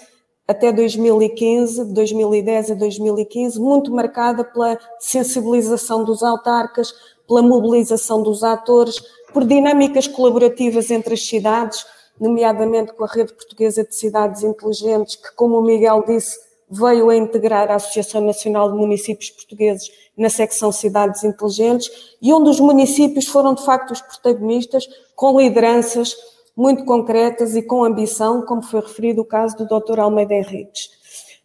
até 0.47 0.71
2015, 0.71 1.85
2010 1.93 2.71
a 2.71 2.73
2015, 2.75 3.59
muito 3.59 3.91
marcada 3.93 4.43
pela 4.43 4.77
sensibilização 4.99 6.03
dos 6.03 6.23
autarcas, 6.23 6.93
pela 7.27 7.41
mobilização 7.41 8.21
dos 8.21 8.43
atores, 8.43 9.01
por 9.33 9.45
dinâmicas 9.45 10.07
colaborativas 10.07 10.91
entre 10.91 11.13
as 11.13 11.25
cidades, 11.25 11.85
nomeadamente 12.19 12.93
com 12.93 13.03
a 13.03 13.07
Rede 13.07 13.33
Portuguesa 13.33 13.83
de 13.83 13.95
Cidades 13.95 14.43
Inteligentes, 14.43 15.15
que, 15.15 15.33
como 15.35 15.57
o 15.57 15.63
Miguel 15.63 16.03
disse, 16.05 16.39
veio 16.73 17.09
a 17.09 17.15
integrar 17.15 17.69
a 17.69 17.75
Associação 17.75 18.21
Nacional 18.21 18.71
de 18.71 18.77
Municípios 18.77 19.29
Portugueses 19.29 19.89
na 20.17 20.29
secção 20.29 20.71
Cidades 20.71 21.23
Inteligentes, 21.23 21.89
e 22.21 22.33
onde 22.33 22.49
os 22.49 22.59
municípios 22.59 23.27
foram, 23.27 23.53
de 23.53 23.63
facto, 23.63 23.91
os 23.91 24.01
protagonistas, 24.01 24.87
com 25.15 25.39
lideranças 25.39 26.15
muito 26.55 26.85
concretas 26.85 27.55
e 27.55 27.61
com 27.61 27.83
ambição, 27.83 28.43
como 28.45 28.61
foi 28.61 28.81
referido 28.81 29.21
o 29.21 29.25
caso 29.25 29.57
do 29.57 29.65
Dr. 29.65 29.99
Almeida 29.99 30.33
Henriques. 30.33 30.89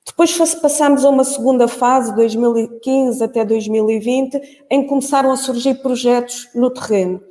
Depois 0.07 0.35
passámos 0.55 1.05
a 1.05 1.11
uma 1.11 1.25
segunda 1.25 1.69
fase, 1.69 2.15
2015 2.15 3.23
até 3.23 3.45
2020, 3.45 4.65
em 4.71 4.83
que 4.83 4.89
começaram 4.89 5.31
a 5.31 5.37
surgir 5.37 5.75
projetos 5.83 6.49
no 6.55 6.71
terreno 6.71 7.23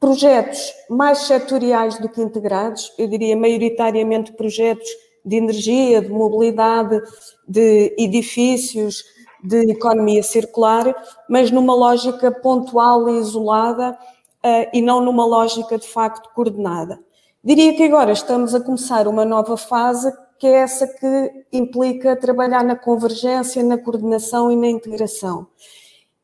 projetos 0.00 0.72
mais 0.88 1.18
setoriais 1.18 1.98
do 1.98 2.08
que 2.08 2.20
integrados, 2.20 2.92
eu 2.98 3.08
diria 3.08 3.36
maioritariamente 3.36 4.32
projetos 4.32 4.88
de 5.28 5.36
energia, 5.36 6.00
de 6.00 6.10
mobilidade, 6.10 7.00
de 7.46 7.94
edifícios, 7.98 9.04
de 9.42 9.70
economia 9.70 10.22
circular, 10.22 10.94
mas 11.28 11.50
numa 11.50 11.74
lógica 11.74 12.30
pontual 12.30 13.08
e 13.08 13.18
isolada 13.18 13.96
uh, 14.44 14.68
e 14.72 14.82
não 14.82 15.00
numa 15.00 15.24
lógica 15.24 15.78
de 15.78 15.86
facto 15.86 16.30
coordenada. 16.34 16.98
Diria 17.44 17.74
que 17.74 17.84
agora 17.84 18.12
estamos 18.12 18.54
a 18.54 18.60
começar 18.60 19.06
uma 19.06 19.24
nova 19.24 19.56
fase 19.56 20.12
que 20.38 20.46
é 20.46 20.52
essa 20.52 20.86
que 20.86 21.44
implica 21.52 22.14
trabalhar 22.14 22.62
na 22.62 22.76
convergência, 22.76 23.62
na 23.62 23.76
coordenação 23.76 24.52
e 24.52 24.56
na 24.56 24.68
integração. 24.68 25.48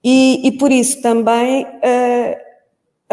E, 0.02 0.46
e 0.46 0.52
por 0.52 0.70
isso 0.70 1.02
também 1.02 1.64
uh, 1.64 2.36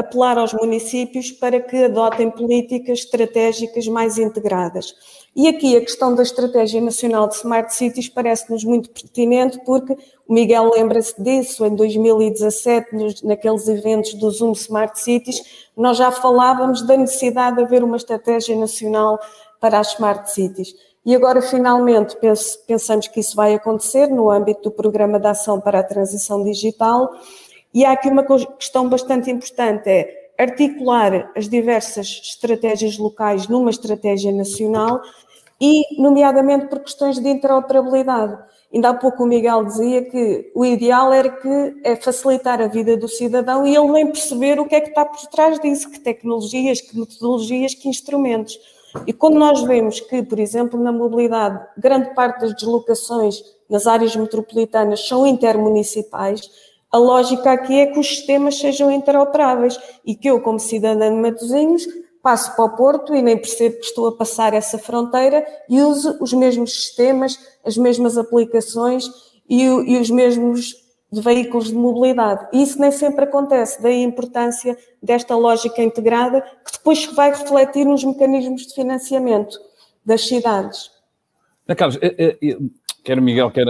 apelar 0.01 0.37
aos 0.37 0.53
municípios 0.53 1.31
para 1.31 1.59
que 1.59 1.85
adotem 1.85 2.29
políticas 2.29 2.99
estratégicas 2.99 3.87
mais 3.87 4.17
integradas. 4.17 4.93
E 5.33 5.47
aqui 5.47 5.77
a 5.77 5.81
questão 5.81 6.13
da 6.13 6.23
Estratégia 6.23 6.81
Nacional 6.81 7.27
de 7.27 7.35
Smart 7.35 7.73
Cities 7.73 8.09
parece-nos 8.09 8.65
muito 8.65 8.89
pertinente, 8.89 9.59
porque 9.65 9.93
o 10.27 10.33
Miguel 10.33 10.71
lembra-se 10.75 11.21
disso, 11.21 11.65
em 11.65 11.73
2017, 11.73 12.93
nos, 12.93 13.21
naqueles 13.21 13.67
eventos 13.67 14.13
do 14.15 14.29
Zoom 14.29 14.51
Smart 14.51 14.99
Cities, 14.99 15.69
nós 15.75 15.95
já 15.97 16.11
falávamos 16.11 16.81
da 16.81 16.97
necessidade 16.97 17.55
de 17.55 17.63
haver 17.63 17.81
uma 17.81 17.95
estratégia 17.95 18.55
nacional 18.57 19.17
para 19.61 19.79
as 19.79 19.93
Smart 19.93 20.29
Cities. 20.29 20.75
E 21.05 21.15
agora, 21.15 21.41
finalmente, 21.41 22.15
pensamos 22.67 23.07
que 23.07 23.21
isso 23.21 23.35
vai 23.35 23.55
acontecer 23.55 24.07
no 24.07 24.29
âmbito 24.29 24.63
do 24.63 24.71
Programa 24.71 25.19
de 25.19 25.27
Ação 25.27 25.59
para 25.59 25.79
a 25.79 25.83
Transição 25.83 26.43
Digital 26.43 27.09
e 27.73 27.85
há 27.85 27.91
aqui 27.91 28.09
uma 28.09 28.23
questão 28.23 28.89
bastante 28.89 29.31
importante, 29.31 29.89
é 29.89 30.21
articular 30.37 31.31
as 31.35 31.47
diversas 31.47 32.21
estratégias 32.23 32.97
locais 32.97 33.47
numa 33.47 33.69
estratégia 33.69 34.31
nacional 34.31 35.01
e, 35.59 36.01
nomeadamente, 36.01 36.67
por 36.67 36.79
questões 36.79 37.19
de 37.19 37.29
interoperabilidade. 37.29 38.37
Ainda 38.73 38.89
há 38.89 38.93
pouco 38.93 39.23
o 39.23 39.27
Miguel 39.27 39.65
dizia 39.65 40.01
que 40.03 40.51
o 40.55 40.65
ideal 40.65 41.13
era 41.13 41.29
que 41.29 41.81
é 41.83 41.95
facilitar 41.95 42.61
a 42.61 42.67
vida 42.67 42.95
do 42.97 43.07
cidadão 43.07 43.67
e 43.67 43.75
ele 43.75 43.91
nem 43.91 44.07
perceber 44.07 44.59
o 44.59 44.65
que 44.65 44.75
é 44.75 44.81
que 44.81 44.89
está 44.89 45.05
por 45.05 45.19
trás 45.27 45.59
disso, 45.59 45.91
que 45.91 45.99
tecnologias, 45.99 46.81
que 46.81 46.97
metodologias, 46.97 47.75
que 47.75 47.89
instrumentos. 47.89 48.57
E 49.05 49.13
quando 49.13 49.37
nós 49.37 49.61
vemos 49.63 49.99
que, 49.99 50.23
por 50.23 50.39
exemplo, 50.39 50.81
na 50.81 50.91
mobilidade, 50.91 51.59
grande 51.77 52.13
parte 52.15 52.41
das 52.41 52.55
deslocações 52.55 53.43
nas 53.69 53.87
áreas 53.87 54.15
metropolitanas 54.15 55.07
são 55.07 55.25
intermunicipais, 55.25 56.49
a 56.91 56.97
lógica 56.97 57.51
aqui 57.51 57.79
é 57.79 57.85
que 57.87 57.99
os 57.99 58.07
sistemas 58.07 58.59
sejam 58.59 58.91
interoperáveis 58.91 59.79
e 60.05 60.13
que 60.13 60.29
eu, 60.29 60.41
como 60.41 60.59
cidadã 60.59 61.09
de 61.09 61.21
Matosinhos, 61.21 61.87
passo 62.21 62.55
para 62.55 62.65
o 62.65 62.75
Porto 62.75 63.15
e 63.15 63.21
nem 63.21 63.37
percebo 63.37 63.77
que 63.77 63.85
estou 63.85 64.07
a 64.07 64.15
passar 64.15 64.53
essa 64.53 64.77
fronteira 64.77 65.45
e 65.69 65.81
use 65.81 66.17
os 66.19 66.33
mesmos 66.33 66.73
sistemas, 66.73 67.39
as 67.65 67.77
mesmas 67.77 68.17
aplicações 68.17 69.09
e, 69.49 69.63
e 69.63 69.97
os 69.97 70.09
mesmos 70.09 70.75
veículos 71.11 71.67
de 71.67 71.75
mobilidade. 71.75 72.47
Isso 72.53 72.79
nem 72.79 72.91
sempre 72.91 73.23
acontece, 73.23 73.81
daí 73.81 74.03
a 74.03 74.07
importância 74.07 74.77
desta 75.01 75.35
lógica 75.35 75.81
integrada, 75.81 76.41
que 76.41 76.73
depois 76.73 77.05
vai 77.07 77.31
refletir 77.31 77.85
nos 77.85 78.03
mecanismos 78.03 78.67
de 78.67 78.75
financiamento 78.75 79.57
das 80.05 80.27
cidades. 80.27 80.91
Carlos, 81.75 81.99
Quer 83.03 83.19
Miguel, 83.19 83.49
quer 83.49 83.65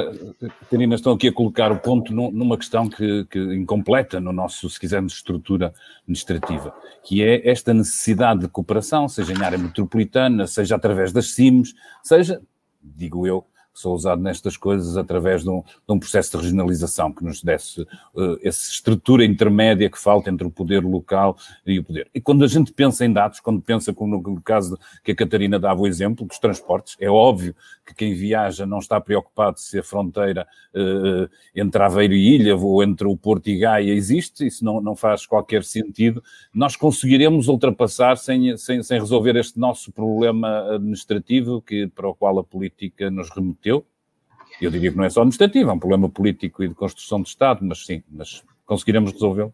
Catarina, 0.60 0.96
estão 0.96 1.14
aqui 1.14 1.30
a 1.30 1.34
colocar 1.34 1.72
o 1.72 1.80
ponto 1.80 2.14
numa 2.14 2.58
questão 2.58 2.90
que, 2.90 3.26
que 3.26 3.40
incompleta 3.40 4.20
no 4.20 4.34
nosso, 4.34 4.70
se 4.70 4.78
quisermos, 4.78 5.14
estrutura 5.14 5.74
administrativa, 6.02 6.76
que 7.02 7.24
é 7.24 7.50
esta 7.50 7.74
necessidade 7.74 8.42
de 8.42 8.50
cooperação, 8.50 9.08
seja 9.08 9.32
em 9.32 9.42
área 9.42 9.58
metropolitana, 9.58 10.48
seja 10.48 10.76
através 10.76 11.14
das 11.14 11.32
CIMs, 11.32 11.74
seja, 12.04 12.42
digo 12.84 13.26
eu, 13.26 13.46
sou 13.74 13.96
usado 13.96 14.22
nestas 14.22 14.58
coisas 14.58 14.98
através 14.98 15.44
de 15.44 15.50
um, 15.50 15.62
de 15.62 15.94
um, 15.94 16.00
processo 16.00 16.32
de 16.32 16.44
regionalização 16.44 17.12
que 17.12 17.24
nos 17.24 17.42
desse 17.42 17.82
uh, 17.82 18.38
essa 18.44 18.70
estrutura 18.70 19.24
intermédia 19.24 19.90
que 19.90 19.98
falta 19.98 20.30
entre 20.30 20.46
o 20.46 20.52
poder 20.52 20.84
local 20.84 21.38
e 21.66 21.80
o 21.80 21.84
poder. 21.84 22.10
E 22.14 22.20
quando 22.20 22.44
a 22.44 22.48
gente 22.48 22.72
pensa 22.74 23.06
em 23.06 23.12
dados, 23.12 23.40
quando 23.40 23.62
pensa 23.62 23.94
como 23.94 24.22
no 24.22 24.42
caso 24.42 24.78
que 25.04 25.12
a 25.12 25.16
Catarina 25.16 25.58
dava 25.58 25.82
o 25.82 25.88
exemplo 25.88 26.26
dos 26.26 26.38
transportes, 26.38 26.96
é 27.00 27.10
óbvio 27.10 27.56
que 27.86 27.96
quem 27.96 28.14
viaja 28.14 28.66
não 28.66 28.80
está 28.80 29.00
preocupado 29.00 29.60
se 29.60 29.80
a 29.80 29.84
fronteira 29.84 30.46
uh, 30.76 31.30
entre 31.56 31.82
Aveiro 31.82 32.14
e 32.14 32.36
Ilha 32.36 32.56
ou 32.56 32.84
entre 32.84 33.08
o 33.08 33.18
Porto 33.18 33.48
e 33.50 33.58
Gaia 33.58 33.92
existe, 33.92 34.46
isso 34.46 34.64
não, 34.64 34.82
não 34.82 34.96
faz 34.96 35.26
qualquer 35.26 35.64
sentido. 35.64 36.22
Nós 36.54 36.76
conseguiremos 36.76 37.48
ultrapassar 37.48 38.18
sem, 38.18 38.56
sem, 38.58 38.84
sem 38.84 39.00
resolver 39.00 39.36
este 39.36 39.60
nosso 39.60 39.92
problema 39.92 40.76
administrativo 40.76 41.62
que, 41.62 41.88
para 41.88 42.10
o 42.10 42.16
qual 42.16 42.38
a 42.40 42.44
política 42.44 43.10
nos 43.10 43.30
remeteu 43.30 43.61
eu 43.70 44.70
diria 44.70 44.92
que 44.92 44.98
não 44.98 45.04
é 45.04 45.10
só 45.10 45.22
administrativo, 45.22 45.70
é 45.70 45.74
um 45.74 45.80
problema 45.80 46.08
político 46.08 46.64
e 46.64 46.68
de 46.68 46.76
construção 46.76 47.22
de 47.22 47.30
Estado, 47.30 47.60
mas 47.64 47.86
sim, 47.86 48.04
mas 48.10 48.44
conseguiremos 48.66 49.12
resolvê-lo? 49.12 49.54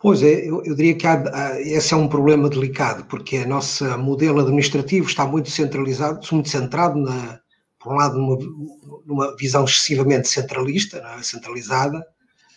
Pois 0.00 0.22
é, 0.22 0.48
eu, 0.48 0.64
eu 0.64 0.74
diria 0.74 0.94
que 0.94 1.06
há, 1.06 1.60
esse 1.60 1.92
é 1.92 1.96
um 1.96 2.08
problema 2.08 2.48
delicado, 2.48 3.04
porque 3.04 3.36
a 3.36 3.46
nossa 3.46 3.98
modelo 3.98 4.40
administrativo 4.40 5.06
está 5.06 5.26
muito 5.26 5.50
centralizado, 5.50 6.20
muito 6.32 6.48
centrado, 6.48 6.98
na, 6.98 7.38
por 7.78 7.92
um 7.92 7.96
lado, 7.96 8.18
numa, 8.18 8.38
numa 9.06 9.36
visão 9.36 9.64
excessivamente 9.64 10.28
centralista, 10.28 10.98
é? 10.98 11.22
centralizada, 11.22 12.04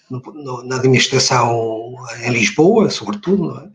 no, 0.09 0.21
no, 0.21 0.63
na 0.63 0.77
administração 0.77 1.95
em 2.23 2.31
Lisboa, 2.31 2.89
sobretudo, 2.89 3.59
é? 3.59 3.69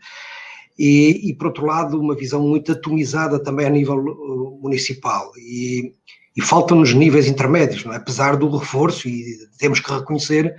e, 0.79 1.31
e, 1.31 1.35
por 1.35 1.49
outro 1.49 1.67
lado, 1.67 2.01
uma 2.01 2.17
visão 2.17 2.41
muito 2.41 2.73
atomizada 2.73 3.39
também 3.39 3.67
a 3.67 3.71
nível 3.71 3.99
uh, 3.99 4.61
municipal. 4.63 5.31
E, 5.37 5.95
e 6.39 6.41
faltam-nos 6.41 6.95
níveis 6.95 7.27
intermédios, 7.27 7.85
é? 7.85 7.97
apesar 7.97 8.37
do 8.37 8.49
reforço, 8.57 9.09
e 9.09 9.37
temos 9.59 9.81
que 9.81 9.93
reconhecer 9.93 10.55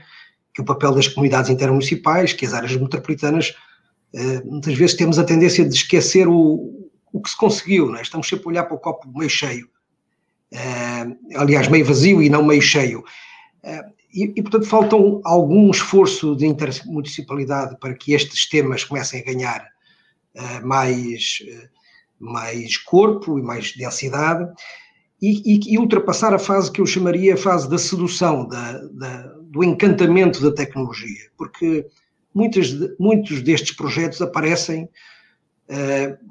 que 0.53 0.59
o 0.59 0.65
papel 0.65 0.93
das 0.93 1.07
comunidades 1.07 1.49
intermunicipais, 1.49 2.33
que 2.33 2.45
as 2.45 2.53
áreas 2.53 2.75
metropolitanas, 2.75 3.55
eh, 4.13 4.41
muitas 4.43 4.77
vezes 4.77 4.97
temos 4.97 5.17
a 5.17 5.23
tendência 5.23 5.63
de 5.63 5.73
esquecer 5.73 6.27
o, 6.27 6.89
o 7.13 7.21
que 7.21 7.29
se 7.29 7.37
conseguiu, 7.37 7.95
é? 7.95 8.01
estamos 8.01 8.27
sempre 8.27 8.47
a 8.47 8.49
olhar 8.49 8.63
para 8.65 8.75
o 8.75 8.79
copo 8.79 9.07
meio 9.17 9.29
cheio, 9.29 9.69
eh, 10.51 11.07
aliás, 11.37 11.69
meio 11.69 11.85
vazio 11.85 12.21
e 12.21 12.29
não 12.29 12.43
meio 12.43 12.61
cheio. 12.61 13.01
Eh, 13.63 13.85
e, 14.13 14.33
e, 14.35 14.41
portanto, 14.41 14.65
faltam 14.65 15.21
algum 15.23 15.71
esforço 15.71 16.35
de 16.35 16.45
intermunicipalidade 16.45 17.77
para 17.79 17.93
que 17.93 18.11
estes 18.11 18.49
temas 18.49 18.83
comecem 18.83 19.21
a 19.21 19.23
ganhar 19.23 19.65
mais, 20.63 21.43
mais 22.19 22.77
corpo 22.77 23.37
e 23.37 23.41
mais 23.41 23.75
densidade 23.75 24.51
e, 25.21 25.55
e, 25.55 25.73
e, 25.73 25.77
ultrapassar 25.77 26.33
a 26.33 26.39
fase 26.39 26.71
que 26.71 26.79
eu 26.79 26.85
chamaria 26.85 27.33
a 27.33 27.37
fase 27.37 27.69
da 27.69 27.77
sedução, 27.77 28.47
da, 28.47 28.77
da, 28.91 29.21
do 29.43 29.63
encantamento 29.63 30.41
da 30.41 30.51
tecnologia, 30.51 31.29
porque 31.37 31.85
muitas, 32.33 32.73
muitos 32.97 33.41
destes 33.41 33.75
projetos 33.75 34.21
aparecem 34.21 34.89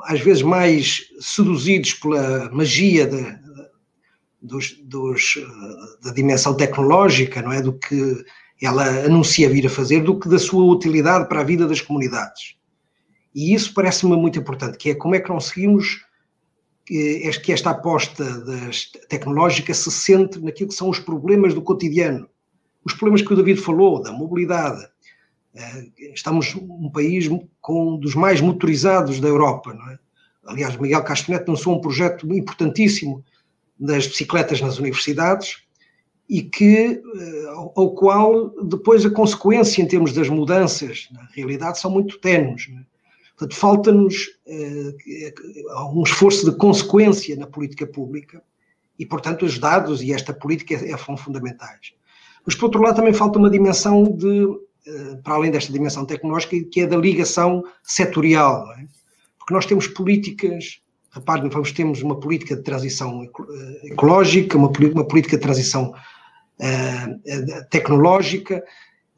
às 0.03 0.21
vezes 0.21 0.43
mais 0.43 1.03
seduzidos 1.21 1.95
pela 1.95 2.51
magia 2.51 3.07
de, 3.07 3.39
dos, 4.43 4.73
dos, 4.83 5.35
da 6.03 6.13
dimensão 6.13 6.57
tecnológica, 6.57 7.41
não 7.41 7.53
é? 7.53 7.63
Do 7.63 7.73
que 7.73 8.25
ela 8.61 8.85
anuncia 9.05 9.49
vir 9.49 9.67
a 9.67 9.71
fazer, 9.71 10.03
do 10.03 10.19
que 10.19 10.29
da 10.29 10.39
sua 10.39 10.65
utilidade 10.65 11.29
para 11.29 11.41
a 11.41 11.45
vida 11.45 11.67
das 11.67 11.81
comunidades. 11.81 12.57
E 13.33 13.55
isso 13.55 13.73
parece-me 13.73 14.17
muito 14.17 14.39
importante, 14.39 14.77
que 14.77 14.91
é 14.91 14.95
como 14.95 15.15
é 15.15 15.21
que 15.21 15.29
conseguimos 15.29 16.05
que 16.89 17.53
esta 17.53 17.71
aposta 17.71 18.25
tecnológica 19.09 19.75
se 19.75 19.91
centre 19.91 20.41
naquilo 20.41 20.71
que 20.71 20.75
são 20.75 20.89
os 20.89 20.99
problemas 20.99 21.53
do 21.53 21.61
cotidiano. 21.61 22.29
Os 22.83 22.95
problemas 22.95 23.21
que 23.21 23.33
o 23.33 23.37
David 23.37 23.61
falou, 23.61 24.01
da 24.03 24.11
mobilidade. 24.11 24.89
Eh, 25.55 26.13
estamos 26.15 26.55
um 26.55 26.91
país 26.91 27.29
com 27.61 27.95
um 27.95 27.99
dos 27.99 28.15
mais 28.15 28.41
motorizados 28.41 29.21
da 29.21 29.29
Europa, 29.29 29.75
não 29.75 29.91
é? 29.91 29.99
Aliás, 30.47 30.77
Miguel 30.79 31.05
Castanete 31.05 31.51
lançou 31.51 31.77
um 31.77 31.81
projeto 31.81 32.27
importantíssimo 32.33 33.23
das 33.79 34.07
bicicletas 34.07 34.63
nas 34.63 34.79
universidades 34.79 35.59
e 36.27 36.43
que, 36.43 37.03
eh, 37.03 37.47
ao 37.77 37.95
qual 37.95 38.49
depois 38.65 39.05
a 39.05 39.11
consequência 39.11 39.83
em 39.83 39.87
termos 39.87 40.15
das 40.15 40.31
mudanças 40.31 41.09
na 41.13 41.29
realidade 41.35 41.79
são 41.79 41.91
muito 41.91 42.19
ténues. 42.19 42.71
É? 42.71 42.98
Portanto, 43.39 43.55
falta-nos 43.57 44.31
eh, 44.49 45.33
um 45.95 46.03
esforço 46.03 46.51
de 46.51 46.57
consequência 46.57 47.37
na 47.37 47.47
política 47.47 47.87
pública 47.87 48.43
e, 48.99 49.07
portanto, 49.07 49.47
os 49.47 49.61
dados 49.61 50.03
e 50.03 50.13
esta 50.13 50.35
política 50.35 50.75
é, 50.75 50.97
são 50.99 51.17
fundamentais. 51.17 51.93
Mas, 52.45 52.57
por 52.57 52.65
outro 52.65 52.83
lado, 52.83 52.97
também 52.97 53.13
falta 53.13 53.39
uma 53.39 53.49
dimensão 53.49 54.03
de, 54.03 54.45
eh, 54.89 55.21
para 55.23 55.35
além 55.35 55.53
desta 55.53 55.73
dimensão 55.73 56.05
tecnológica, 56.05 56.57
que 56.65 56.81
é 56.81 56.87
da 56.89 56.97
ligação 56.97 57.63
setorial, 57.85 58.69
é? 58.73 58.87
porque 59.39 59.55
nós 59.55 59.67
temos 59.67 59.87
políticas, 59.87 60.81
reparem, 61.13 61.49
vamos 61.49 61.71
temos 61.71 62.03
uma 62.03 62.19
política 62.19 62.57
de 62.57 62.63
transição 62.63 63.23
eh, 63.23 63.87
ecológica, 63.93 64.59
uma, 64.59 64.73
uma 64.93 65.07
política 65.07 65.37
de 65.37 65.43
transição 65.43 65.95
uh, 66.59 67.69
tecnológica, 67.71 68.65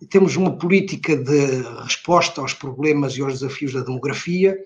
temos 0.06 0.36
uma 0.36 0.56
política 0.56 1.16
de 1.16 1.62
resposta 1.82 2.40
aos 2.40 2.54
problemas 2.54 3.16
e 3.16 3.22
aos 3.22 3.34
desafios 3.34 3.72
da 3.72 3.82
demografia 3.82 4.56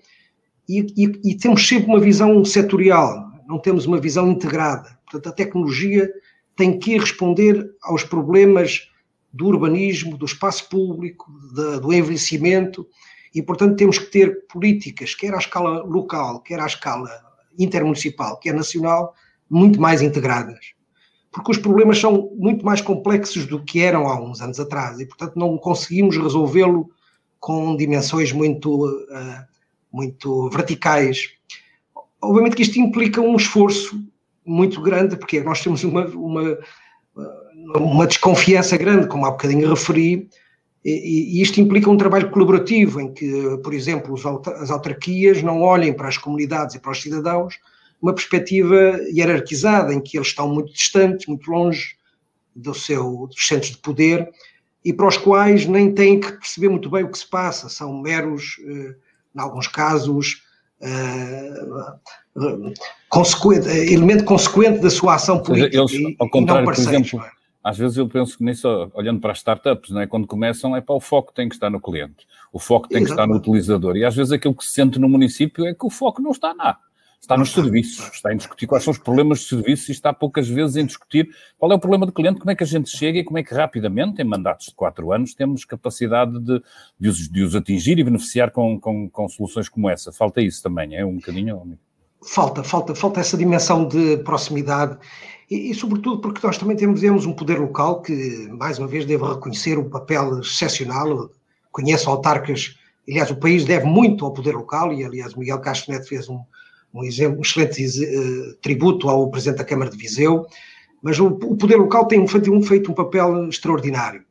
e, 0.67 0.79
e, 0.95 1.31
e, 1.31 1.37
temos 1.37 1.67
sempre 1.67 1.87
uma 1.87 1.99
visão 1.99 2.43
setorial, 2.43 3.31
não 3.47 3.59
temos 3.59 3.85
uma 3.85 3.99
visão 3.99 4.31
integrada. 4.31 4.97
Portanto, 5.03 5.29
a 5.29 5.35
tecnologia 5.35 6.09
tem 6.55 6.79
que 6.79 6.97
responder 6.97 7.69
aos 7.83 8.03
problemas 8.03 8.89
do 9.31 9.45
urbanismo, 9.47 10.17
do 10.17 10.25
espaço 10.25 10.69
público, 10.69 11.31
de, 11.53 11.79
do 11.79 11.93
envelhecimento 11.93 12.87
e, 13.33 13.43
portanto, 13.43 13.75
temos 13.75 13.99
que 13.99 14.05
ter 14.05 14.47
políticas, 14.47 15.13
quer 15.13 15.33
à 15.33 15.37
escala 15.37 15.83
local, 15.83 16.41
quer 16.41 16.59
à 16.59 16.65
escala 16.65 17.09
intermunicipal, 17.59 18.39
quer 18.39 18.53
nacional, 18.53 19.13
muito 19.49 19.79
mais 19.79 20.01
integradas 20.01 20.75
porque 21.35 21.51
os 21.51 21.57
problemas 21.57 21.99
são 21.99 22.31
muito 22.37 22.65
mais 22.65 22.79
complexos 22.79 23.45
do 23.45 23.61
que 23.61 23.81
eram 23.81 24.07
há 24.07 24.17
uns 24.17 24.39
anos 24.39 24.57
atrás 24.57 25.01
e, 25.01 25.05
portanto, 25.05 25.33
não 25.35 25.57
conseguimos 25.57 26.15
resolvê-lo 26.15 26.89
com 27.41 27.75
dimensões 27.75 28.31
muito, 28.31 28.85
uh, 28.85 29.43
muito 29.91 30.49
verticais. 30.49 31.31
Obviamente 32.21 32.55
que 32.55 32.61
isto 32.61 32.79
implica 32.79 33.19
um 33.19 33.35
esforço 33.35 34.01
muito 34.45 34.81
grande, 34.81 35.17
porque 35.17 35.41
nós 35.41 35.61
temos 35.61 35.83
uma, 35.83 36.05
uma, 36.05 36.57
uma 37.75 38.07
desconfiança 38.07 38.77
grande, 38.77 39.07
como 39.07 39.25
há 39.25 39.31
bocadinho 39.31 39.69
referi, 39.69 40.29
e, 40.85 41.37
e 41.37 41.41
isto 41.41 41.59
implica 41.59 41.89
um 41.89 41.97
trabalho 41.97 42.31
colaborativo, 42.31 43.01
em 43.01 43.13
que, 43.13 43.57
por 43.61 43.73
exemplo, 43.73 44.15
as 44.15 44.71
autarquias 44.71 45.43
não 45.43 45.61
olhem 45.61 45.93
para 45.93 46.07
as 46.07 46.17
comunidades 46.17 46.75
e 46.75 46.79
para 46.79 46.93
os 46.93 47.01
cidadãos 47.01 47.59
uma 48.05 48.13
perspectiva 48.13 48.99
hierarquizada, 49.11 49.91
em 49.91 49.99
que 49.99 50.15
eles 50.15 50.27
estão 50.27 50.47
muito 50.47 50.71
distantes, 50.71 51.25
muito 51.25 51.49
longe 51.49 51.95
do 52.55 52.71
seu, 52.71 53.27
dos 53.27 53.47
centros 53.47 53.71
de 53.71 53.79
poder, 53.79 54.29
e 54.83 54.93
para 54.93 55.07
os 55.07 55.17
quais 55.17 55.65
nem 55.65 55.91
têm 55.91 56.19
que 56.19 56.31
perceber 56.33 56.69
muito 56.69 56.87
bem 56.87 57.03
o 57.03 57.09
que 57.09 57.17
se 57.17 57.27
passa, 57.27 57.67
são 57.67 57.99
meros, 57.99 58.57
eh, 58.67 58.95
em 59.35 59.39
alguns 59.39 59.67
casos, 59.67 60.43
Uh, 60.81 61.93
consequente, 63.07 63.65
elemento 63.69 64.25
consequente 64.25 64.79
da 64.79 64.89
sua 64.89 65.15
ação 65.15 65.41
política. 65.41 65.77
Eles, 65.77 65.93
e, 65.93 66.15
ao 66.19 66.29
contrário, 66.29 66.65
por 66.65 66.73
exemplo, 66.73 67.21
é? 67.21 67.31
às 67.63 67.77
vezes 67.77 67.97
eu 67.97 68.09
penso 68.09 68.43
nisso, 68.43 68.67
olhando 68.93 69.21
para 69.21 69.31
as 69.31 69.37
startups, 69.37 69.89
não 69.91 70.01
é? 70.01 70.05
quando 70.05 70.27
começam, 70.27 70.75
é 70.75 70.81
para 70.81 70.93
o 70.93 70.99
foco 70.99 71.33
tem 71.33 71.47
que 71.47 71.55
estar 71.55 71.69
no 71.69 71.79
cliente, 71.79 72.27
o 72.51 72.59
foco 72.59 72.89
tem 72.89 73.01
Exatamente. 73.01 73.05
que 73.05 73.11
estar 73.13 73.25
no 73.25 73.35
utilizador, 73.37 73.95
e 73.95 74.03
às 74.03 74.13
vezes 74.13 74.33
aquilo 74.33 74.53
que 74.53 74.65
se 74.65 74.71
sente 74.71 74.99
no 74.99 75.07
município 75.07 75.65
é 75.65 75.73
que 75.73 75.85
o 75.85 75.89
foco 75.89 76.21
não 76.21 76.31
está 76.31 76.53
lá. 76.53 76.77
Está 77.21 77.35
nos 77.35 77.51
serviços, 77.51 78.11
está 78.13 78.31
em 78.31 78.37
discutir 78.37 78.67
quais 78.67 78.83
são 78.83 78.91
os 78.91 78.99
problemas 78.99 79.39
de 79.39 79.45
serviços 79.47 79.89
e 79.89 79.91
está 79.93 80.13
poucas 80.13 80.47
vezes 80.47 80.75
em 80.75 80.85
discutir 80.85 81.27
qual 81.57 81.71
é 81.71 81.75
o 81.75 81.79
problema 81.79 82.05
do 82.05 82.11
cliente, 82.11 82.39
como 82.39 82.51
é 82.51 82.55
que 82.55 82.63
a 82.63 82.67
gente 82.67 82.89
chega 82.89 83.17
e 83.17 83.23
como 83.23 83.39
é 83.39 83.43
que 83.43 83.53
rapidamente, 83.53 84.21
em 84.21 84.25
mandatos 84.25 84.67
de 84.67 84.75
quatro 84.75 85.11
anos, 85.11 85.33
temos 85.33 85.65
capacidade 85.65 86.39
de, 86.39 86.61
de, 86.99 87.09
os, 87.09 87.27
de 87.27 87.41
os, 87.41 87.55
atingir 87.55 87.97
e 87.97 88.03
beneficiar 88.03 88.51
com, 88.51 88.79
com, 88.79 89.09
com, 89.09 89.27
soluções 89.27 89.67
como 89.67 89.89
essa. 89.89 90.11
Falta 90.11 90.39
isso 90.39 90.61
também, 90.61 90.95
é 90.95 91.03
um 91.03 91.15
bocadinho. 91.15 91.77
Falta, 92.23 92.63
falta, 92.63 92.93
falta 92.93 93.19
essa 93.19 93.35
dimensão 93.35 93.87
de 93.87 94.17
proximidade 94.17 94.97
e, 95.49 95.71
e, 95.71 95.75
sobretudo 95.75 96.21
porque 96.21 96.45
nós 96.45 96.57
também 96.57 96.75
temos, 96.75 96.99
temos 96.99 97.25
um 97.25 97.33
poder 97.33 97.59
local 97.59 98.01
que, 98.01 98.47
mais 98.49 98.79
uma 98.79 98.87
vez, 98.87 99.05
devo 99.05 99.31
reconhecer 99.31 99.77
o 99.77 99.89
papel 99.89 100.39
excepcional. 100.39 101.29
Conheço 101.71 102.09
autarcas, 102.09 102.75
aliás, 103.07 103.29
o 103.29 103.35
país 103.35 103.65
deve 103.65 103.85
muito 103.85 104.25
ao 104.25 104.33
poder 104.33 104.55
local 104.55 104.91
e, 104.93 105.03
aliás, 105.03 105.35
Miguel 105.35 105.59
Castro 105.59 105.93
Neto 105.93 106.07
fez 106.07 106.27
um, 106.29 106.39
um, 106.95 107.03
exemplo, 107.03 107.39
um 107.39 107.41
excelente 107.41 107.83
uh, 107.83 108.55
tributo 108.61 109.09
ao 109.09 109.29
Presidente 109.29 109.57
da 109.57 109.65
Câmara 109.65 109.91
de 109.91 109.97
Viseu, 109.97 110.45
mas 111.01 111.19
o, 111.19 111.27
o 111.27 111.55
poder 111.55 111.75
local 111.75 112.07
tem 112.07 112.25
feito 112.27 112.51
um, 112.51 112.63
feito 112.63 112.91
um 112.91 112.95
papel 112.95 113.47
extraordinário. 113.49 114.23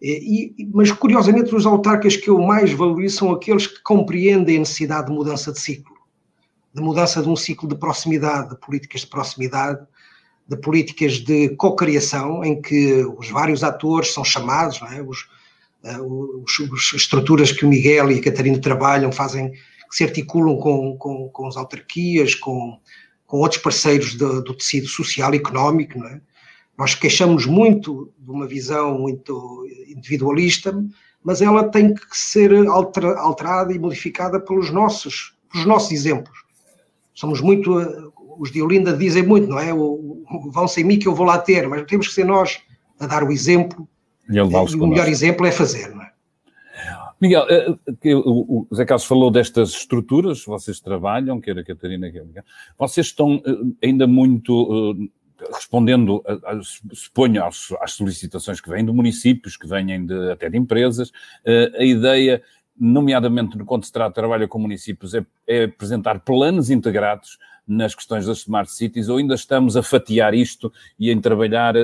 E, 0.00 0.54
e, 0.58 0.70
mas, 0.72 0.90
curiosamente, 0.90 1.54
os 1.54 1.66
autarcas 1.66 2.16
que 2.16 2.30
eu 2.30 2.40
mais 2.40 2.72
valorizo 2.72 3.18
são 3.18 3.32
aqueles 3.32 3.66
que 3.66 3.82
compreendem 3.82 4.56
a 4.56 4.60
necessidade 4.60 5.08
de 5.08 5.12
mudança 5.12 5.52
de 5.52 5.60
ciclo, 5.60 5.94
de 6.74 6.80
mudança 6.80 7.22
de 7.22 7.28
um 7.28 7.36
ciclo 7.36 7.68
de 7.68 7.74
proximidade, 7.74 8.48
de 8.48 8.56
políticas 8.56 9.02
de 9.02 9.06
proximidade, 9.08 9.80
de 10.48 10.56
políticas 10.56 11.18
de 11.18 11.50
cocriação, 11.50 12.42
em 12.42 12.60
que 12.60 13.04
os 13.18 13.28
vários 13.28 13.62
atores 13.62 14.14
são 14.14 14.24
chamados, 14.24 14.80
é? 14.90 15.02
os, 15.02 15.28
uh, 15.84 16.42
os, 16.42 16.58
os, 16.58 16.92
estruturas 16.94 17.52
que 17.52 17.64
o 17.64 17.68
Miguel 17.68 18.10
e 18.10 18.18
a 18.18 18.22
Catarina 18.22 18.58
trabalham 18.58 19.12
fazem 19.12 19.52
que 19.90 19.96
se 19.96 20.04
articulam 20.04 20.56
com, 20.56 20.96
com, 20.96 21.28
com 21.28 21.46
as 21.48 21.56
autarquias, 21.56 22.34
com, 22.34 22.78
com 23.26 23.38
outros 23.38 23.60
parceiros 23.60 24.14
do, 24.14 24.40
do 24.42 24.54
tecido 24.54 24.86
social 24.86 25.34
e 25.34 25.38
económico. 25.38 25.98
Não 25.98 26.06
é? 26.06 26.20
Nós 26.78 26.94
queixamos 26.94 27.44
muito 27.44 28.10
de 28.18 28.30
uma 28.30 28.46
visão 28.46 28.98
muito 28.98 29.66
individualista, 29.88 30.72
mas 31.22 31.42
ela 31.42 31.68
tem 31.68 31.92
que 31.92 32.16
ser 32.16 32.52
alterada 32.66 33.74
e 33.74 33.78
modificada 33.78 34.40
pelos 34.40 34.70
nossos, 34.70 35.34
pelos 35.52 35.66
nossos 35.66 35.90
exemplos. 35.90 36.44
Somos 37.12 37.40
muito, 37.40 37.76
os 38.38 38.50
de 38.50 38.62
Olinda 38.62 38.96
dizem 38.96 39.22
muito, 39.22 39.48
não 39.48 39.58
é? 39.58 39.74
O, 39.74 39.78
o, 39.78 40.50
vão 40.50 40.66
sem 40.66 40.84
mim 40.84 40.98
que 40.98 41.06
eu 41.06 41.14
vou 41.14 41.26
lá 41.26 41.38
ter, 41.38 41.68
mas 41.68 41.84
temos 41.84 42.08
que 42.08 42.14
ser 42.14 42.24
nós 42.24 42.60
a 42.98 43.06
dar 43.06 43.24
o 43.24 43.30
exemplo. 43.30 43.86
E, 44.28 44.36
e 44.36 44.40
o 44.40 44.86
melhor 44.86 45.08
exemplo 45.08 45.44
é 45.44 45.52
fazer, 45.52 45.90
não 45.90 45.99
é? 45.99 45.99
Miguel, 47.20 47.46
eh, 47.50 47.76
o 48.14 48.66
Zé 48.74 48.86
Carlos 48.86 49.04
falou 49.04 49.30
destas 49.30 49.70
estruturas, 49.70 50.42
vocês 50.44 50.80
trabalham, 50.80 51.38
quer 51.38 51.58
a 51.58 51.64
Catarina, 51.64 52.10
quer 52.10 52.20
a 52.20 52.24
Miguel. 52.24 52.44
Vocês 52.78 53.08
estão 53.08 53.42
eh, 53.44 53.86
ainda 53.86 54.06
muito 54.06 54.96
eh, 54.98 55.46
respondendo, 55.52 56.24
suponho, 56.92 57.44
às 57.44 57.92
solicitações 57.92 58.60
que 58.60 58.70
vêm 58.70 58.84
de 58.84 58.92
municípios, 58.92 59.56
que 59.56 59.66
vêm 59.66 60.06
de, 60.06 60.32
até 60.32 60.50
de 60.50 60.58
empresas. 60.58 61.10
A 61.78 61.82
ideia, 61.82 62.42
nomeadamente 62.78 63.56
quando 63.64 63.86
se 63.86 63.92
trata 63.92 64.10
de 64.10 64.14
trabalho 64.16 64.46
com 64.48 64.58
municípios, 64.58 65.14
é, 65.14 65.24
é 65.46 65.64
apresentar 65.64 66.20
planos 66.20 66.68
integrados 66.68 67.38
nas 67.66 67.94
questões 67.94 68.26
das 68.26 68.40
smart 68.40 68.70
cities, 68.70 69.08
ou 69.08 69.16
ainda 69.16 69.34
estamos 69.34 69.78
a 69.78 69.82
fatiar 69.82 70.34
isto 70.34 70.70
e 70.98 71.10
em 71.10 71.18
trabalhar, 71.18 71.74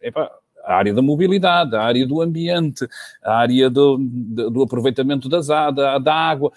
epá, 0.00 0.30
a 0.64 0.74
área 0.74 0.94
da 0.94 1.02
mobilidade, 1.02 1.74
a 1.76 1.82
área 1.82 2.06
do 2.06 2.20
ambiente, 2.20 2.86
a 3.22 3.34
área 3.34 3.70
do, 3.70 3.98
do 3.98 4.62
aproveitamento 4.62 5.28
das, 5.28 5.46
da, 5.48 5.98
da 5.98 6.14
água. 6.14 6.52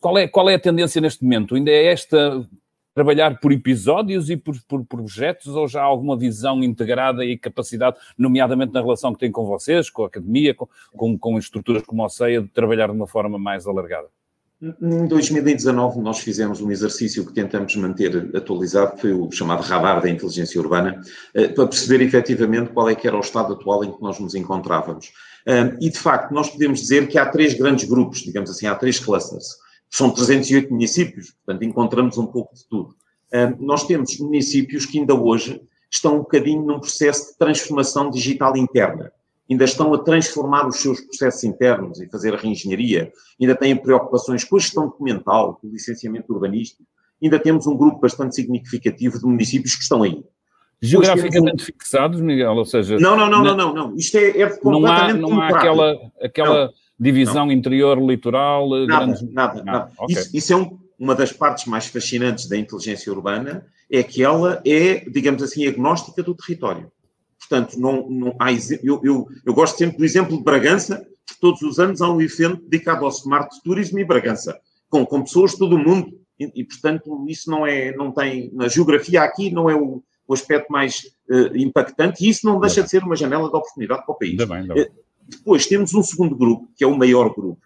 Qual 0.00 0.16
é, 0.18 0.26
qual 0.26 0.48
é 0.48 0.54
a 0.54 0.58
tendência 0.58 1.00
neste 1.00 1.22
momento? 1.22 1.54
Ainda 1.54 1.70
é 1.70 1.86
esta 1.86 2.46
trabalhar 2.94 3.40
por 3.40 3.52
episódios 3.52 4.30
e 4.30 4.36
por, 4.36 4.56
por, 4.68 4.84
projetos 4.84 5.48
ou 5.48 5.66
já 5.66 5.82
há 5.82 5.84
alguma 5.84 6.16
visão 6.16 6.62
integrada 6.62 7.24
e 7.24 7.36
capacidade, 7.36 7.96
nomeadamente 8.16 8.72
na 8.72 8.80
relação 8.80 9.12
que 9.12 9.18
tem 9.18 9.32
com 9.32 9.44
vocês, 9.44 9.90
com 9.90 10.04
a 10.04 10.06
academia, 10.06 10.54
com, 10.54 10.68
com, 10.96 11.18
com 11.18 11.38
estruturas 11.38 11.82
como 11.82 12.04
a 12.04 12.08
CEIA, 12.08 12.42
de 12.42 12.48
trabalhar 12.48 12.86
de 12.86 12.92
uma 12.92 13.06
forma 13.06 13.36
mais 13.36 13.66
alargada? 13.66 14.08
Em 14.62 15.06
2019, 15.06 16.00
nós 16.00 16.20
fizemos 16.20 16.60
um 16.60 16.70
exercício 16.70 17.26
que 17.26 17.32
tentamos 17.32 17.74
manter 17.76 18.34
atualizado, 18.34 18.94
que 18.94 19.00
foi 19.02 19.12
o 19.12 19.30
chamado 19.30 19.62
radar 19.62 20.00
da 20.00 20.08
inteligência 20.08 20.60
urbana, 20.60 21.00
eh, 21.34 21.48
para 21.48 21.66
perceber 21.66 22.02
efetivamente 22.02 22.70
qual 22.70 22.88
é 22.88 22.94
que 22.94 23.06
era 23.06 23.16
o 23.16 23.20
estado 23.20 23.52
atual 23.52 23.84
em 23.84 23.92
que 23.92 24.00
nós 24.00 24.18
nos 24.18 24.34
encontrávamos. 24.34 25.12
E, 25.78 25.90
de 25.90 25.98
facto, 25.98 26.32
nós 26.32 26.48
podemos 26.48 26.80
dizer 26.80 27.06
que 27.06 27.18
há 27.18 27.26
três 27.26 27.52
grandes 27.52 27.86
grupos, 27.86 28.20
digamos 28.20 28.48
assim, 28.48 28.66
há 28.66 28.74
três 28.74 28.98
clusters. 28.98 29.44
São 29.90 30.10
308 30.10 30.70
municípios, 30.70 31.32
portanto, 31.44 31.64
encontramos 31.64 32.16
um 32.16 32.26
pouco 32.26 32.54
de 32.54 32.66
tudo. 32.66 32.94
Nós 33.58 33.86
temos 33.86 34.18
municípios 34.18 34.86
que 34.86 34.98
ainda 34.98 35.14
hoje 35.14 35.60
estão 35.90 36.16
um 36.16 36.20
bocadinho 36.20 36.62
num 36.64 36.80
processo 36.80 37.32
de 37.32 37.38
transformação 37.38 38.10
digital 38.10 38.56
interna. 38.56 39.12
Ainda 39.50 39.64
estão 39.64 39.92
a 39.92 39.98
transformar 39.98 40.66
os 40.66 40.76
seus 40.76 41.00
processos 41.00 41.44
internos 41.44 42.00
e 42.00 42.08
fazer 42.08 42.34
a 42.34 42.36
reengenharia, 42.38 43.12
ainda 43.40 43.54
têm 43.54 43.76
preocupações 43.76 44.42
com 44.42 44.56
a 44.56 44.58
gestão 44.58 44.86
documental, 44.86 45.58
com 45.60 45.66
o 45.66 45.70
licenciamento 45.70 46.32
urbanístico. 46.32 46.82
Ainda 47.22 47.38
temos 47.38 47.66
um 47.66 47.76
grupo 47.76 48.00
bastante 48.00 48.34
significativo 48.34 49.18
de 49.18 49.26
municípios 49.26 49.74
que 49.74 49.82
estão 49.82 50.02
aí. 50.02 50.22
Geograficamente 50.80 51.64
fixados, 51.64 52.20
Miguel, 52.20 52.52
ou 52.52 52.64
seja... 52.64 52.98
Não, 52.98 53.16
não, 53.16 53.30
não, 53.30 53.42
não, 53.42 53.56
não, 53.56 53.74
não. 53.74 53.96
Isto 53.96 54.18
é, 54.18 54.40
é 54.40 54.50
completamente 54.50 55.20
Não 55.20 55.28
há, 55.28 55.34
não 55.34 55.40
há 55.40 55.48
aquela, 55.48 56.10
aquela 56.20 56.70
divisão 56.98 57.50
interior-litoral... 57.50 58.68
Nada, 58.86 59.06
grandes... 59.06 59.22
nada, 59.22 59.54
nada. 59.54 59.64
nada. 59.64 59.92
Okay. 59.98 60.16
Isso, 60.16 60.36
isso, 60.36 60.52
é 60.52 60.56
um, 60.56 60.78
uma 60.98 61.14
das 61.14 61.32
partes 61.32 61.66
mais 61.66 61.86
fascinantes 61.86 62.48
da 62.48 62.56
inteligência 62.56 63.12
urbana, 63.12 63.66
é 63.90 64.02
que 64.02 64.22
ela 64.22 64.60
é, 64.66 65.08
digamos 65.08 65.42
assim, 65.42 65.66
agnóstica 65.66 66.22
do 66.22 66.34
território. 66.34 66.90
Portanto, 67.48 67.78
não, 67.78 68.08
não 68.08 68.36
há, 68.38 68.52
eu, 68.82 69.00
eu, 69.02 69.28
eu 69.44 69.54
gosto 69.54 69.76
sempre 69.76 69.98
do 69.98 70.04
exemplo 70.04 70.36
de 70.36 70.42
Bragança, 70.42 71.06
que 71.26 71.38
todos 71.40 71.60
os 71.62 71.78
anos 71.78 72.00
há 72.00 72.10
um 72.10 72.20
evento 72.20 72.62
dedicado 72.62 73.04
ao 73.04 73.10
Smart 73.10 73.62
Tourism 73.62 73.98
e 73.98 74.04
Bragança, 74.04 74.58
com, 74.88 75.04
com 75.04 75.22
pessoas 75.22 75.52
de 75.52 75.58
todo 75.58 75.76
o 75.76 75.78
mundo. 75.78 76.18
E, 76.38 76.50
e, 76.54 76.64
portanto, 76.64 77.24
isso 77.28 77.50
não 77.50 77.66
é, 77.66 77.94
não 77.94 78.10
tem, 78.10 78.50
na 78.52 78.66
geografia 78.66 79.22
aqui 79.22 79.50
não 79.50 79.68
é 79.68 79.74
o, 79.74 80.02
o 80.26 80.34
aspecto 80.34 80.72
mais 80.72 81.04
uh, 81.28 81.56
impactante 81.56 82.24
e 82.24 82.28
isso 82.28 82.46
não 82.46 82.58
deixa 82.58 82.82
de 82.82 82.90
ser 82.90 83.04
uma 83.04 83.14
janela 83.14 83.48
de 83.48 83.56
oportunidade 83.56 84.04
para 84.04 84.12
o 84.12 84.18
país. 84.18 84.32
Ainda 84.32 84.46
bem, 84.46 84.56
ainda 84.58 84.74
bem. 84.74 84.84
Uh, 84.84 85.04
depois 85.28 85.66
temos 85.66 85.94
um 85.94 86.02
segundo 86.02 86.34
grupo, 86.34 86.68
que 86.76 86.82
é 86.82 86.86
o 86.86 86.96
maior 86.96 87.32
grupo, 87.34 87.60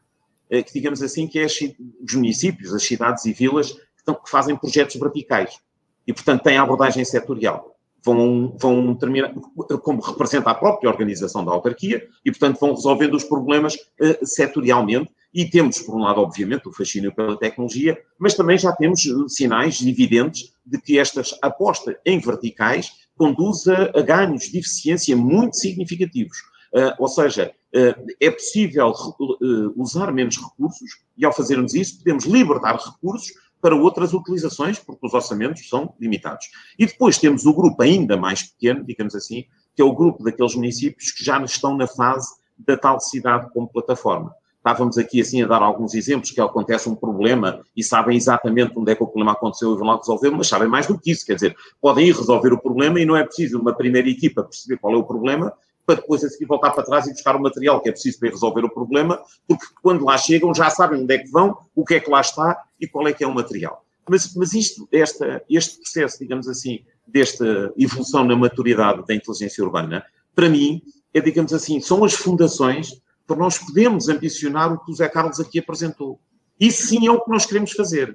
uh, 0.51 0.65
que 0.65 0.73
digamos 0.73 1.03
assim 1.03 1.27
que 1.27 1.39
é 1.39 1.47
os 1.47 2.15
municípios, 2.15 2.75
as 2.75 2.83
cidades 2.83 3.25
e 3.25 3.33
vilas 3.33 3.73
que, 3.73 3.81
estão, 3.99 4.15
que 4.15 4.29
fazem 4.29 4.57
projetos 4.57 4.97
verticais 4.97 5.59
e, 6.07 6.13
portanto, 6.13 6.43
têm 6.43 6.59
a 6.59 6.63
abordagem 6.63 7.05
setorial 7.05 7.78
vão, 8.05 8.57
vão 8.59 8.95
terminar, 8.95 9.35
como 9.83 10.01
representa 10.01 10.51
a 10.51 10.55
própria 10.55 10.91
organização 10.91 11.45
da 11.45 11.53
autarquia, 11.53 12.07
e, 12.25 12.31
portanto, 12.31 12.59
vão 12.61 12.75
resolvendo 12.75 13.15
os 13.15 13.25
problemas 13.25 13.75
uh, 13.75 14.25
setorialmente. 14.25 15.11
E 15.33 15.45
temos, 15.45 15.81
por 15.81 15.95
um 15.95 16.05
lado, 16.05 16.21
obviamente, 16.21 16.69
o 16.69 16.73
fascínio 16.73 17.15
pela 17.15 17.39
tecnologia, 17.39 17.99
mas 18.19 18.35
também 18.35 18.57
já 18.57 18.73
temos 18.73 19.05
uh, 19.05 19.29
sinais 19.29 19.81
evidentes 19.83 20.53
de 20.65 20.81
que 20.81 20.99
esta 20.99 21.23
aposta 21.43 21.99
em 22.05 22.19
verticais 22.19 22.93
conduz 23.17 23.67
a, 23.69 23.91
a 23.95 24.03
ganhos 24.03 24.45
de 24.45 24.59
eficiência 24.59 25.17
muito 25.17 25.57
significativos. 25.57 26.39
Uh, 26.73 26.93
ou 26.99 27.09
seja, 27.09 27.51
uh, 27.75 28.07
é 28.21 28.31
possível 28.31 28.91
uh, 28.91 29.73
usar 29.81 30.13
menos 30.13 30.37
recursos 30.37 30.91
e, 31.17 31.25
ao 31.25 31.33
fazermos 31.33 31.75
isso, 31.75 31.99
podemos 31.99 32.25
libertar 32.25 32.77
recursos 32.77 33.33
para 33.61 33.75
outras 33.75 34.13
utilizações, 34.13 34.79
porque 34.79 35.07
os 35.07 35.15
orçamentos 35.15 35.69
são 35.69 35.95
limitados. 36.01 36.47
E 36.79 36.87
depois 36.87 37.19
temos 37.19 37.47
o 37.47 37.53
grupo 37.53 37.83
ainda 37.83 38.17
mais 38.17 38.43
pequeno, 38.43 38.85
digamos 38.85 39.15
assim, 39.15 39.45
que 39.75 39.83
é 39.83 39.85
o 39.85 39.95
grupo 39.95 40.23
daqueles 40.23 40.55
municípios 40.55 41.11
que 41.11 41.25
já 41.25 41.43
estão 41.43 41.77
na 41.77 41.87
fase 41.87 42.29
da 42.59 42.77
tal 42.77 43.01
cidade 43.01 43.49
como 43.53 43.69
plataforma. 43.69 44.35
Estávamos 44.57 44.99
aqui 44.99 45.21
assim 45.21 45.43
a 45.43 45.47
dar 45.47 45.63
alguns 45.63 45.95
exemplos 45.95 46.31
que 46.31 46.41
acontece 46.41 46.89
um 46.89 46.95
problema 46.95 47.65
e 47.77 47.83
sabem 47.83 48.17
exatamente 48.17 48.73
onde 48.77 48.93
é 48.93 48.95
que 48.95 49.03
o 49.03 49.07
problema 49.07 49.33
aconteceu 49.33 49.73
e 49.73 49.79
vão 49.79 49.87
lá 49.87 49.97
resolver, 49.97 50.31
mas 50.31 50.49
sabem 50.49 50.69
mais 50.69 50.87
do 50.87 50.99
que 50.99 51.13
isso, 51.13 51.25
quer 51.25 51.35
dizer, 51.35 51.57
podem 51.81 52.09
ir 52.09 52.15
resolver 52.15 52.53
o 52.53 52.61
problema 52.61 53.01
e 53.01 53.07
não 53.07 53.17
é 53.17 53.25
preciso 53.25 53.59
uma 53.59 53.73
primeira 53.73 54.09
equipa 54.09 54.43
perceber 54.43 54.79
qual 54.79 54.93
é 54.95 54.97
o 54.97 55.05
problema 55.05 55.53
para 55.89 56.03
depois 56.03 56.23
a 56.23 56.29
seguir 56.29 56.45
voltar 56.45 56.71
para 56.73 56.83
trás 56.83 57.07
e 57.07 57.13
buscar 57.13 57.35
o 57.35 57.41
material 57.41 57.81
que 57.81 57.89
é 57.89 57.93
preciso 57.93 58.21
para 58.21 58.29
resolver 58.29 58.63
o 58.63 58.69
problema, 58.69 59.23
porque 59.47 59.65
quando 59.83 60.05
lá 60.05 60.19
chegam 60.19 60.55
já 60.55 60.69
sabem 60.69 61.01
onde 61.03 61.15
é 61.15 61.19
que 61.19 61.31
vão, 61.31 61.57
o 61.75 61.83
que 61.83 61.95
é 61.95 62.01
que 62.01 62.11
lá 62.11 62.21
está 62.21 62.63
e 62.79 62.87
qual 62.87 63.09
é 63.09 63.13
que 63.15 63.25
é 63.25 63.27
o 63.27 63.35
material. 63.35 63.83
Mas, 64.07 64.35
mas 64.35 64.53
isto, 64.53 64.87
esta, 64.93 65.43
este 65.49 65.79
processo, 65.81 66.19
digamos 66.19 66.47
assim, 66.47 66.81
desta 67.07 67.73
evolução 67.75 68.23
na 68.23 68.37
maturidade 68.37 69.03
da 69.07 69.15
inteligência 69.15 69.65
urbana, 69.65 70.05
para 70.35 70.51
mim, 70.51 70.83
é, 71.15 71.23
digamos 71.23 71.55
assim, 71.55 71.81
são 71.81 72.05
as 72.05 72.13
fundações 72.13 73.01
para 73.27 73.37
nós 73.37 73.57
podermos 73.57 74.11
ambicionar 74.11 74.71
o 74.71 74.85
que 74.85 74.93
o 74.93 74.95
Zé 74.95 75.09
Carlos 75.09 75.41
aqui 75.41 75.59
apresentou. 75.59 76.21
Isso 76.61 76.87
sim 76.87 77.07
é 77.07 77.11
o 77.11 77.25
que 77.25 77.31
nós 77.31 77.47
queremos 77.47 77.73
fazer. 77.73 78.15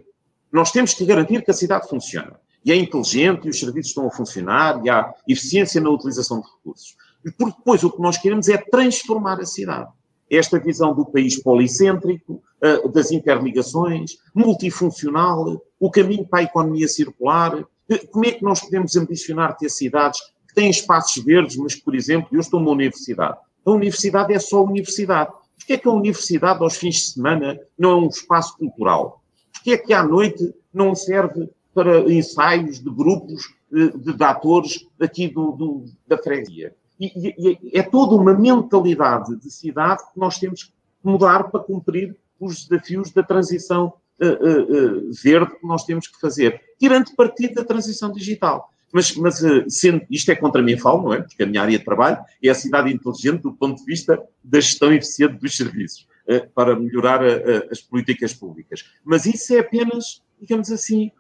Nós 0.52 0.72
temos 0.72 0.94
que 0.94 1.04
garantir 1.06 1.44
que 1.44 1.50
a 1.50 1.56
cidade 1.56 1.90
funciona. 1.90 2.40
E 2.64 2.72
é 2.72 2.76
inteligente, 2.76 3.48
e 3.48 3.50
os 3.50 3.60
serviços 3.60 3.90
estão 3.90 4.06
a 4.06 4.12
funcionar, 4.12 4.80
e 4.86 4.92
há 4.92 5.12
eficiência 5.28 5.82
na 5.82 5.90
utilização 5.90 6.40
de 6.40 6.48
recursos. 6.48 6.96
Porque 7.38 7.58
depois 7.58 7.84
o 7.84 7.92
que 7.92 8.02
nós 8.02 8.18
queremos 8.18 8.50
é 8.50 8.58
transformar 8.58 9.40
a 9.40 9.46
cidade. 9.46 9.90
Esta 10.30 10.60
visão 10.60 10.94
do 10.94 11.06
país 11.06 11.42
policêntrico, 11.42 12.42
eh, 12.62 12.88
das 12.90 13.12
interligações, 13.12 14.18
multifuncional, 14.34 15.62
o 15.80 15.92
caminho 15.92 16.26
para 16.26 16.40
a 16.40 16.44
economia 16.44 16.88
circular. 16.88 17.64
Eh, 17.90 18.06
como 18.08 18.26
é 18.26 18.32
que 18.32 18.44
nós 18.44 18.62
podemos 18.62 18.96
ambicionar 18.96 19.58
ter 19.58 19.70
cidades 19.70 20.20
que 20.48 20.56
têm 20.56 20.70
espaços 20.70 21.24
verdes, 21.24 21.58
mas, 21.58 21.76
por 21.76 21.96
exemplo, 21.96 22.30
eu 22.32 22.40
estou 22.40 22.60
numa 22.60 22.72
universidade. 22.72 23.38
A 23.66 23.72
universidade 23.72 24.34
é 24.34 24.40
só 24.40 24.64
universidade. 24.64 25.32
Porquê 25.58 25.74
é 25.74 25.78
que 25.78 25.88
a 25.88 25.92
universidade, 25.92 26.62
aos 26.62 26.76
fins 26.76 26.96
de 26.96 27.12
semana, 27.12 27.60
não 27.78 27.92
é 27.92 27.96
um 27.96 28.08
espaço 28.08 28.58
cultural? 28.58 29.22
Porquê 29.54 29.72
é 29.72 29.78
que 29.78 29.94
à 29.94 30.04
noite 30.04 30.54
não 30.74 30.94
serve 30.96 31.50
para 31.74 32.12
ensaios 32.12 32.80
de 32.80 32.90
grupos 32.90 33.54
eh, 33.74 33.98
de, 33.98 34.14
de 34.14 34.24
atores 34.24 34.88
aqui 35.00 35.28
do, 35.28 35.52
do, 35.52 35.86
da 36.08 36.18
freguesia? 36.18 36.76
E, 37.00 37.08
e, 37.16 37.78
é 37.78 37.82
toda 37.82 38.16
uma 38.16 38.34
mentalidade 38.34 39.36
de 39.38 39.52
cidade 39.52 40.04
que 40.14 40.20
nós 40.20 40.38
temos 40.38 40.64
que 40.64 40.72
mudar 41.04 41.46
para 41.46 41.60
cumprir 41.60 42.16
os 42.40 42.66
desafios 42.66 43.12
da 43.12 43.24
transição 43.24 43.94
uh, 44.22 45.08
uh, 45.08 45.12
verde 45.24 45.56
que 45.60 45.68
nós 45.68 45.84
temos 45.86 46.08
que 46.08 46.20
fazer, 46.20 46.62
tirando 46.80 47.16
partido 47.16 47.56
da 47.56 47.64
transição 47.64 48.12
digital. 48.12 48.70
Mas, 48.92 49.16
mas 49.16 49.42
sendo, 49.70 50.06
isto 50.08 50.32
é 50.32 50.36
contra 50.36 50.62
mim 50.62 50.78
falo, 50.78 51.04
não 51.04 51.14
é? 51.14 51.22
Porque 51.22 51.42
a 51.42 51.48
minha 51.48 51.64
área 51.64 51.78
de 51.80 51.84
trabalho 51.84 52.20
é 52.44 52.50
a 52.50 52.54
cidade 52.54 52.94
inteligente 52.94 53.42
do 53.42 53.52
ponto 53.52 53.80
de 53.80 53.86
vista 53.86 54.22
da 54.44 54.60
gestão 54.60 54.94
eficiente 54.94 55.40
dos 55.40 55.58
serviços, 55.58 56.08
para 56.54 56.76
melhorar 56.76 57.22
as 57.72 57.82
políticas 57.82 58.36
públicas. 58.36 58.86
Mas 59.04 59.26
isso 59.26 59.52
é 59.56 59.62
apenas, 59.62 60.22
digamos 60.40 60.72
assim, 60.72 61.12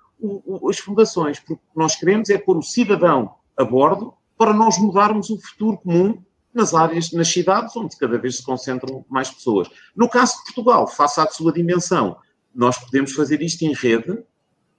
as 0.69 0.77
fundações, 0.77 1.39
porque 1.39 1.53
o 1.53 1.57
que 1.57 1.63
nós 1.75 1.95
queremos 1.95 2.29
é 2.29 2.37
pôr 2.37 2.57
o 2.57 2.61
cidadão 2.61 3.33
a 3.57 3.63
bordo 3.63 4.13
para 4.43 4.53
nós 4.53 4.77
mudarmos 4.77 5.29
o 5.29 5.39
futuro 5.39 5.77
comum 5.77 6.21
nas 6.53 6.73
áreas, 6.73 7.13
nas 7.13 7.29
cidades 7.29 7.73
onde 7.77 7.95
cada 7.95 8.17
vez 8.17 8.35
se 8.35 8.43
concentram 8.43 9.05
mais 9.09 9.31
pessoas. 9.31 9.69
No 9.95 10.09
caso 10.09 10.33
de 10.33 10.43
Portugal, 10.43 10.85
face 10.85 11.21
à 11.21 11.27
sua 11.27 11.53
dimensão, 11.53 12.17
nós 12.53 12.77
podemos 12.77 13.13
fazer 13.13 13.41
isto 13.41 13.61
em 13.61 13.71
rede 13.73 14.21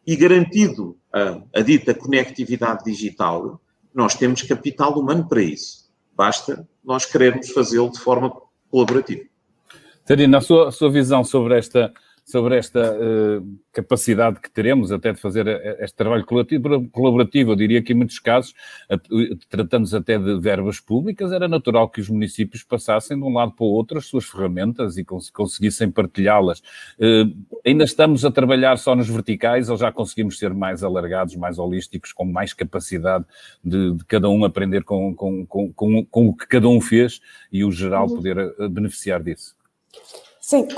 e 0.06 0.16
garantido 0.16 0.98
a, 1.10 1.40
a 1.58 1.62
dita 1.62 1.94
conectividade 1.94 2.84
digital, 2.84 3.58
nós 3.94 4.14
temos 4.14 4.42
capital 4.42 4.98
humano 4.98 5.26
para 5.26 5.40
isso. 5.40 5.90
Basta 6.14 6.68
nós 6.84 7.06
querermos 7.06 7.48
fazê-lo 7.48 7.90
de 7.90 8.00
forma 8.00 8.36
colaborativa. 8.70 9.24
Terina, 10.04 10.38
a 10.38 10.40
sua, 10.42 10.68
a 10.68 10.72
sua 10.72 10.90
visão 10.90 11.24
sobre 11.24 11.56
esta 11.56 11.90
sobre 12.24 12.56
esta 12.56 12.80
uh, 12.80 13.58
capacidade 13.70 14.40
que 14.40 14.50
teremos 14.50 14.90
até 14.90 15.12
de 15.12 15.20
fazer 15.20 15.46
eh, 15.46 15.76
este 15.80 15.94
trabalho 15.94 16.24
colaborativo. 16.90 17.52
Eu 17.52 17.56
diria 17.56 17.82
que 17.82 17.92
em 17.92 17.96
muitos 17.96 18.18
casos, 18.18 18.54
tratando-se 19.50 19.94
até 19.94 20.18
de 20.18 20.40
verbas 20.40 20.80
públicas, 20.80 21.32
era 21.32 21.46
natural 21.46 21.88
que 21.88 22.00
os 22.00 22.08
municípios 22.08 22.62
passassem 22.62 23.18
de 23.18 23.22
um 23.22 23.34
lado 23.34 23.52
para 23.52 23.64
o 23.64 23.68
outro 23.68 23.98
as 23.98 24.06
suas 24.06 24.24
ferramentas 24.24 24.96
e 24.96 25.04
cons 25.04 25.28
conseguissem 25.28 25.90
partilhá-las. 25.90 26.60
Uh, 26.98 27.30
ainda 27.64 27.84
estamos 27.84 28.24
a 28.24 28.30
trabalhar 28.30 28.78
só 28.78 28.94
nos 28.94 29.08
verticais 29.08 29.68
ou 29.68 29.76
já 29.76 29.92
conseguimos 29.92 30.38
ser 30.38 30.54
mais 30.54 30.82
alargados, 30.82 31.36
mais 31.36 31.58
holísticos, 31.58 32.12
com 32.12 32.24
mais 32.24 32.54
capacidade 32.54 33.26
de, 33.62 33.92
de 33.92 34.04
cada 34.06 34.30
um 34.30 34.44
aprender 34.44 34.82
com, 34.82 35.14
com, 35.14 35.44
com, 35.46 35.72
com, 36.06 36.28
o 36.28 36.34
que 36.34 36.46
cada 36.46 36.68
um 36.68 36.80
fez 36.80 37.20
e 37.52 37.64
o 37.64 37.70
geral 37.70 38.08
uhum. 38.08 38.16
poder 38.16 38.54
beneficiar 38.70 39.22
disso? 39.22 39.54
Sim, 40.46 40.68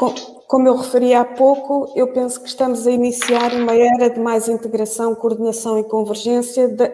como 0.47 0.69
eu 0.69 0.77
referi 0.77 1.13
há 1.13 1.25
pouco, 1.25 1.93
eu 1.97 2.13
penso 2.13 2.41
que 2.41 2.47
estamos 2.47 2.87
a 2.87 2.91
iniciar 2.93 3.53
uma 3.53 3.75
era 3.75 4.09
de 4.09 4.21
mais 4.21 4.49
integração, 4.49 5.13
coordenação 5.13 5.77
e 5.77 5.83
convergência, 5.83 6.69
de, 6.69 6.89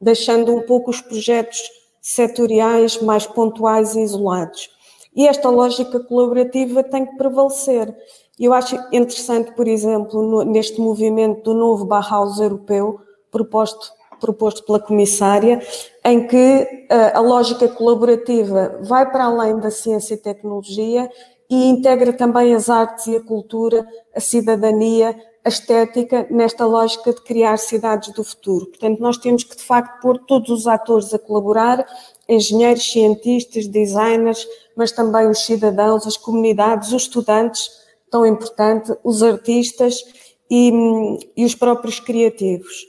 deixando 0.00 0.54
um 0.54 0.62
pouco 0.62 0.92
os 0.92 1.00
projetos 1.00 1.60
setoriais 2.00 3.02
mais 3.02 3.26
pontuais 3.26 3.96
e 3.96 4.02
isolados. 4.02 4.70
E 5.16 5.26
esta 5.26 5.50
lógica 5.50 5.98
colaborativa 5.98 6.84
tem 6.84 7.06
que 7.06 7.16
prevalecer. 7.16 7.92
Eu 8.38 8.54
acho 8.54 8.76
interessante, 8.92 9.50
por 9.56 9.66
exemplo, 9.66 10.22
no, 10.22 10.44
neste 10.44 10.80
movimento 10.80 11.42
do 11.42 11.54
novo 11.54 11.84
Bauhaus 11.84 12.38
europeu, 12.38 13.00
proposto, 13.32 13.90
proposto 14.20 14.64
pela 14.64 14.78
comissária, 14.78 15.60
em 16.04 16.24
que 16.28 16.86
uh, 16.92 17.18
a 17.18 17.20
lógica 17.20 17.66
colaborativa 17.66 18.78
vai 18.82 19.10
para 19.10 19.24
além 19.24 19.58
da 19.58 19.72
ciência 19.72 20.14
e 20.14 20.18
tecnologia 20.18 21.10
e 21.54 21.68
integra 21.68 22.12
também 22.12 22.54
as 22.54 22.68
artes 22.68 23.06
e 23.06 23.16
a 23.16 23.20
cultura, 23.20 23.86
a 24.14 24.20
cidadania, 24.20 25.16
a 25.44 25.48
estética, 25.48 26.26
nesta 26.30 26.66
lógica 26.66 27.12
de 27.12 27.22
criar 27.22 27.58
cidades 27.58 28.12
do 28.12 28.24
futuro. 28.24 28.66
Portanto, 28.66 28.98
nós 28.98 29.18
temos 29.18 29.44
que, 29.44 29.56
de 29.56 29.62
facto, 29.62 30.00
pôr 30.00 30.18
todos 30.26 30.50
os 30.50 30.66
atores 30.66 31.12
a 31.14 31.18
colaborar, 31.18 31.86
engenheiros, 32.28 32.90
cientistas, 32.90 33.68
designers, 33.68 34.46
mas 34.76 34.90
também 34.90 35.28
os 35.28 35.44
cidadãos, 35.44 36.06
as 36.06 36.16
comunidades, 36.16 36.92
os 36.92 37.02
estudantes, 37.02 37.70
tão 38.10 38.26
importante, 38.26 38.92
os 39.04 39.22
artistas 39.22 40.02
e, 40.50 40.72
e 41.36 41.44
os 41.44 41.54
próprios 41.54 42.00
criativos. 42.00 42.86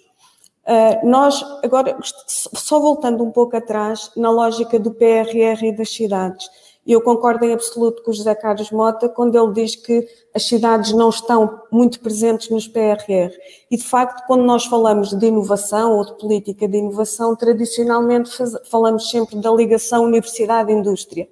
Uh, 0.66 1.08
nós, 1.08 1.46
agora, 1.64 1.96
só 2.02 2.80
voltando 2.80 3.24
um 3.24 3.32
pouco 3.32 3.56
atrás, 3.56 4.10
na 4.18 4.32
lógica 4.32 4.80
do 4.80 4.92
PRR 4.92 5.64
e 5.64 5.72
das 5.76 5.94
cidades, 5.94 6.50
eu 6.92 7.02
concordo 7.02 7.44
em 7.44 7.54
absoluto 7.54 8.04
com 8.04 8.12
o 8.12 8.14
José 8.14 8.36
Carlos 8.36 8.70
Mota 8.70 9.10
quando 9.10 9.36
ele 9.36 9.54
diz 9.54 9.76
que 9.76 10.08
as 10.36 10.48
cidades 10.48 10.94
não 10.94 11.10
estão 11.10 11.62
muito 11.72 12.00
presentes 12.00 12.50
nos 12.50 12.68
PRR. 12.68 13.34
E, 13.72 13.78
de 13.78 13.84
facto, 13.84 14.26
quando 14.28 14.44
nós 14.44 14.66
falamos 14.66 15.12
de 15.12 15.26
inovação 15.26 15.98
ou 15.98 16.06
de 16.06 16.14
política 16.20 16.68
de 16.68 16.78
inovação, 16.78 17.36
tradicionalmente 17.36 18.30
falamos 18.70 19.10
sempre 19.10 19.38
da 19.38 19.52
ligação 19.52 20.04
universidade-indústria. 20.04 21.28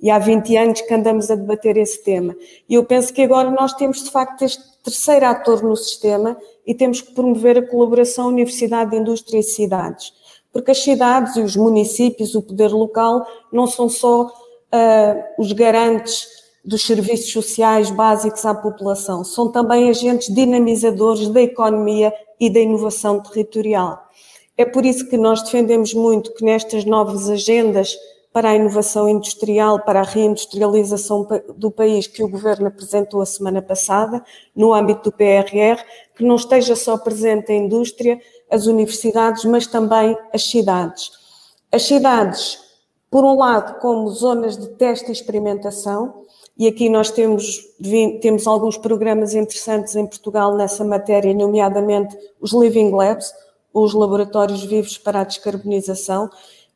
E 0.00 0.10
há 0.10 0.18
20 0.18 0.56
anos 0.56 0.80
que 0.80 0.94
andamos 0.94 1.30
a 1.30 1.34
debater 1.34 1.76
esse 1.76 2.02
tema. 2.02 2.34
E 2.68 2.74
eu 2.74 2.84
penso 2.84 3.12
que 3.12 3.22
agora 3.22 3.50
nós 3.50 3.74
temos, 3.74 4.02
de 4.02 4.10
facto, 4.10 4.42
este 4.42 4.62
terceiro 4.82 5.26
ator 5.26 5.62
no 5.62 5.76
sistema 5.76 6.36
e 6.66 6.74
temos 6.74 7.00
que 7.02 7.12
promover 7.12 7.58
a 7.58 7.66
colaboração 7.66 8.28
universidade, 8.28 8.96
indústria 8.96 9.38
e 9.38 9.42
cidades. 9.42 10.12
Porque 10.52 10.70
as 10.70 10.78
cidades 10.78 11.36
e 11.36 11.40
os 11.40 11.56
municípios, 11.56 12.34
o 12.34 12.42
poder 12.42 12.68
local, 12.68 13.26
não 13.52 13.66
são 13.66 13.88
só 13.88 14.30
uh, 14.74 15.22
os 15.38 15.52
garantes 15.52 16.26
dos 16.64 16.82
serviços 16.82 17.30
sociais 17.30 17.90
básicos 17.90 18.44
à 18.44 18.54
população, 18.54 19.22
são 19.22 19.52
também 19.52 19.90
agentes 19.90 20.34
dinamizadores 20.34 21.28
da 21.28 21.42
economia 21.42 22.12
e 22.40 22.50
da 22.50 22.58
inovação 22.58 23.20
territorial. 23.20 24.02
É 24.56 24.64
por 24.64 24.84
isso 24.86 25.08
que 25.08 25.16
nós 25.16 25.42
defendemos 25.42 25.92
muito 25.92 26.32
que 26.32 26.44
nestas 26.44 26.84
novas 26.84 27.28
agendas 27.28 27.96
para 28.32 28.50
a 28.50 28.56
inovação 28.56 29.08
industrial, 29.08 29.84
para 29.84 30.00
a 30.00 30.04
reindustrialização 30.04 31.26
do 31.56 31.70
país 31.70 32.06
que 32.08 32.22
o 32.22 32.28
Governo 32.28 32.66
apresentou 32.66 33.20
a 33.20 33.26
semana 33.26 33.62
passada, 33.62 34.24
no 34.56 34.74
âmbito 34.74 35.10
do 35.10 35.12
PRR, 35.12 35.80
que 36.16 36.24
não 36.24 36.34
esteja 36.34 36.74
só 36.74 36.98
presente 36.98 37.52
a 37.52 37.54
indústria, 37.54 38.18
as 38.50 38.66
universidades, 38.66 39.44
mas 39.44 39.66
também 39.66 40.16
as 40.32 40.50
cidades. 40.50 41.12
As 41.70 41.82
cidades, 41.82 42.58
por 43.14 43.24
um 43.24 43.36
lado, 43.36 43.78
como 43.78 44.10
zonas 44.10 44.56
de 44.56 44.70
teste 44.70 45.08
e 45.08 45.12
experimentação, 45.12 46.24
e 46.58 46.66
aqui 46.66 46.88
nós 46.88 47.12
temos, 47.12 47.60
temos 48.20 48.44
alguns 48.44 48.76
programas 48.76 49.34
interessantes 49.34 49.94
em 49.94 50.04
Portugal 50.04 50.56
nessa 50.56 50.84
matéria, 50.84 51.32
nomeadamente 51.32 52.18
os 52.40 52.52
Living 52.52 52.90
Labs, 52.90 53.32
os 53.72 53.94
laboratórios 53.94 54.64
vivos 54.64 54.98
para 54.98 55.20
a 55.20 55.24
descarbonização, 55.24 56.28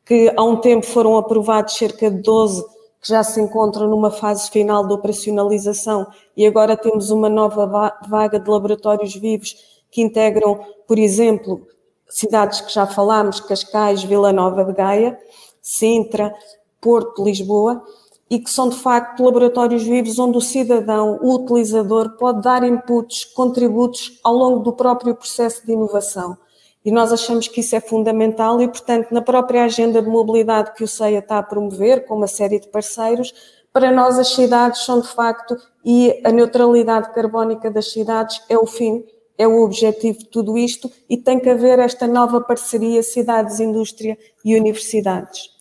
que 0.05 0.33
há 0.33 0.41
um 0.41 0.55
tempo 0.55 0.85
foram 0.85 1.17
aprovados 1.17 1.73
cerca 1.73 2.09
de 2.09 2.21
12 2.21 2.63
que 3.01 3.09
já 3.09 3.21
se 3.21 3.41
encontram 3.41 3.89
numa 3.89 4.09
fase 4.09 4.49
final 4.49 4.87
de 4.87 4.93
operacionalização 4.93 6.07
e 6.37 6.47
agora 6.47 6.77
temos 6.77 7.11
uma 7.11 7.27
nova 7.27 7.97
vaga 8.07 8.39
de 8.39 8.49
laboratórios 8.49 9.13
vivos 9.13 9.57
que 9.91 10.01
integram, 10.01 10.57
por 10.87 10.97
exemplo, 10.97 11.67
cidades 12.09 12.61
que 12.61 12.73
já 12.73 12.87
falámos, 12.87 13.41
Cascais, 13.41 14.03
Vila 14.05 14.31
Nova 14.31 14.63
de 14.63 14.71
Gaia, 14.71 15.19
Sintra, 15.61 16.33
Porto, 16.81 17.23
Lisboa, 17.23 17.83
e 18.29 18.39
que 18.39 18.49
são 18.49 18.69
de 18.69 18.75
facto 18.75 19.23
laboratórios 19.23 19.83
vivos 19.83 20.19
onde 20.19 20.37
o 20.37 20.41
cidadão, 20.41 21.19
o 21.21 21.35
utilizador, 21.35 22.15
pode 22.17 22.41
dar 22.41 22.63
inputs, 22.63 23.25
contributos 23.25 24.19
ao 24.23 24.35
longo 24.35 24.59
do 24.59 24.73
próprio 24.73 25.15
processo 25.15 25.65
de 25.65 25.73
inovação. 25.73 26.37
E 26.85 26.91
nós 26.91 27.11
achamos 27.11 27.47
que 27.47 27.59
isso 27.61 27.75
é 27.75 27.81
fundamental 27.81 28.61
e, 28.61 28.67
portanto, 28.67 29.11
na 29.11 29.21
própria 29.21 29.65
agenda 29.65 30.01
de 30.01 30.07
mobilidade 30.07 30.73
que 30.73 30.83
o 30.83 30.87
CEIA 30.87 31.19
está 31.19 31.39
a 31.39 31.43
promover, 31.43 32.05
com 32.05 32.15
uma 32.15 32.27
série 32.27 32.59
de 32.59 32.67
parceiros, 32.67 33.33
para 33.73 33.91
nós 33.91 34.17
as 34.17 34.29
cidades 34.29 34.83
são 34.83 35.01
de 35.01 35.07
facto, 35.07 35.57
e 35.83 36.21
a 36.23 36.31
neutralidade 36.31 37.13
carbónica 37.13 37.69
das 37.69 37.91
cidades 37.91 38.41
é 38.47 38.57
o 38.57 38.65
fim, 38.65 39.03
é 39.39 39.47
o 39.47 39.63
objetivo 39.63 40.19
de 40.19 40.25
tudo 40.25 40.57
isto 40.57 40.91
e 41.09 41.15
tem 41.15 41.39
que 41.39 41.49
haver 41.49 41.79
esta 41.79 42.05
nova 42.05 42.41
parceria 42.41 43.01
cidades, 43.01 43.61
indústria 43.61 44.17
e 44.43 44.53
universidades. 44.53 45.57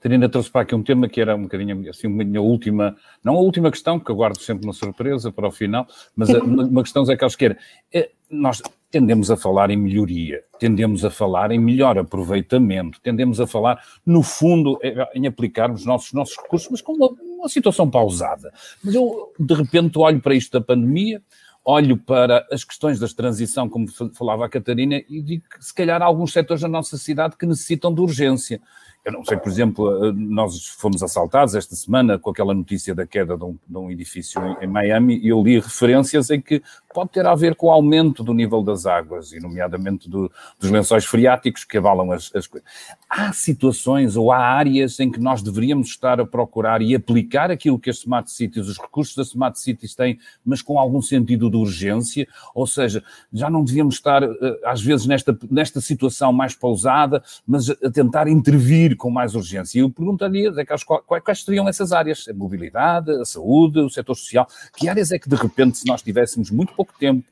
Terina 0.00 0.30
trouxe 0.30 0.50
para 0.50 0.62
aqui 0.62 0.74
um 0.74 0.82
tema 0.82 1.06
que 1.06 1.20
era 1.20 1.36
um 1.36 1.42
bocadinho 1.42 1.90
assim, 1.90 2.06
uma 2.06 2.40
última, 2.40 2.96
não 3.22 3.36
a 3.36 3.40
última 3.40 3.70
questão, 3.70 4.00
que 4.00 4.10
eu 4.10 4.16
guardo 4.16 4.40
sempre 4.40 4.64
uma 4.64 4.72
surpresa 4.72 5.30
para 5.30 5.46
o 5.46 5.50
final, 5.50 5.86
mas 6.16 6.30
uma 6.30 6.82
questão 6.82 7.02
é 7.10 7.14
que 7.14 7.22
eles 7.22 7.36
querem. 7.36 7.58
É, 7.92 8.08
nós 8.30 8.62
tendemos 8.90 9.30
a 9.30 9.36
falar 9.36 9.70
em 9.70 9.76
melhoria, 9.76 10.42
tendemos 10.58 11.04
a 11.04 11.10
falar 11.10 11.50
em 11.50 11.58
melhor 11.58 11.98
aproveitamento, 11.98 12.98
tendemos 13.02 13.38
a 13.38 13.46
falar, 13.46 13.84
no 14.06 14.22
fundo, 14.22 14.78
é, 14.82 15.06
em 15.14 15.26
aplicarmos 15.26 15.84
nossos, 15.84 16.14
nossos 16.14 16.36
recursos, 16.38 16.68
mas 16.70 16.80
com 16.80 16.94
uma, 16.94 17.10
uma 17.38 17.48
situação 17.50 17.88
pausada. 17.90 18.50
Mas 18.82 18.94
eu, 18.94 19.34
de 19.38 19.52
repente, 19.52 19.98
olho 19.98 20.20
para 20.20 20.34
isto 20.34 20.58
da 20.58 20.64
pandemia, 20.64 21.22
olho 21.64 21.96
para 21.96 22.46
as 22.50 22.64
questões 22.64 22.98
da 22.98 23.06
transição, 23.08 23.68
como 23.68 23.86
falava 24.14 24.46
a 24.46 24.48
Catarina, 24.48 25.02
e 25.08 25.22
digo 25.22 25.44
que 25.48 25.64
se 25.64 25.74
calhar 25.74 26.00
há 26.00 26.04
alguns 26.04 26.32
setores 26.32 26.62
da 26.62 26.68
nossa 26.68 26.96
cidade 26.96 27.36
que 27.36 27.46
necessitam 27.46 27.92
de 27.92 28.00
urgência. 28.00 28.60
Eu 29.04 29.12
não 29.12 29.24
sei, 29.24 29.38
por 29.38 29.48
exemplo, 29.48 30.04
eh, 30.04 30.12
nós 30.12 30.66
fomos 30.66 31.02
assaltados 31.02 31.54
esta 31.54 31.74
semana 31.74 32.18
com 32.18 32.30
aquela 32.30 32.52
notícia 32.52 32.94
da 32.94 33.06
queda 33.06 33.36
de 33.36 33.44
um, 33.44 33.58
de 33.66 33.78
um 33.78 33.90
edifício 33.90 34.40
em, 34.44 34.64
em, 34.64 34.66
Miami 34.66 35.18
e 35.18 35.28
eu 35.28 35.42
li 35.42 35.58
referências 35.58 36.30
em 36.30 36.38
que 36.38 36.62
pode 36.92 37.10
ter 37.10 37.26
a 37.26 37.34
ver 37.34 37.54
com 37.54 37.68
o 37.68 37.70
aumento 37.70 38.22
do 38.22 38.34
nível 38.34 38.62
das 38.62 38.86
águas, 38.86 39.32
e 39.32 39.40
nomeadamente 39.40 40.08
do, 40.08 40.30
dos 40.58 40.70
lençóis 40.70 41.04
freáticos 41.04 41.64
que 41.64 41.78
abalam 41.78 42.10
as, 42.12 42.30
as 42.34 42.46
coisas. 42.46 42.68
Há 43.08 43.32
situações 43.32 44.16
ou 44.16 44.32
há 44.32 44.38
áreas 44.38 44.98
em 45.00 45.10
que 45.10 45.20
nós 45.20 45.42
deveríamos 45.42 45.88
estar 45.88 46.20
a 46.20 46.26
procurar 46.26 46.82
e 46.82 46.94
aplicar 46.94 47.50
aquilo 47.50 47.78
que 47.78 47.90
as 47.90 47.98
Smart 47.98 48.30
Cities, 48.30 48.68
os 48.68 48.78
recursos 48.78 49.14
das 49.14 49.28
Smart 49.28 49.58
Cities 49.58 49.94
têm, 49.94 50.18
mas 50.44 50.62
com 50.62 50.78
algum 50.78 51.00
sentido 51.00 51.50
de 51.50 51.56
urgência, 51.56 52.26
ou 52.54 52.66
seja, 52.66 53.02
já 53.32 53.48
não 53.48 53.64
devíamos 53.64 53.94
estar, 53.96 54.22
eh, 54.22 54.60
às 54.64 54.80
vezes, 54.80 55.06
nesta, 55.06 55.36
nesta 55.50 55.80
situação 55.80 56.32
mais 56.32 56.54
pausada, 56.54 57.22
mas 57.46 57.70
a 57.70 57.90
tentar 57.90 58.28
intervir 58.28 58.96
com 58.96 59.10
mais 59.10 59.34
urgência. 59.34 59.78
E 59.78 59.82
eu 59.82 59.90
perguntaria 59.90 60.52
é 60.56 60.64
quais, 60.64 60.84
quais 60.84 61.44
seriam 61.44 61.68
essas 61.68 61.92
áreas? 61.92 62.26
A 62.28 62.34
mobilidade, 62.34 63.10
a 63.12 63.24
saúde, 63.24 63.80
o 63.80 63.90
setor 63.90 64.14
social? 64.14 64.46
Que 64.76 64.88
áreas 64.88 65.12
é 65.12 65.18
que, 65.18 65.28
de 65.28 65.36
repente, 65.36 65.78
se 65.78 65.86
nós 65.86 66.02
tivéssemos 66.02 66.50
muito 66.50 66.74
pouco 66.80 66.98
tempo, 66.98 67.24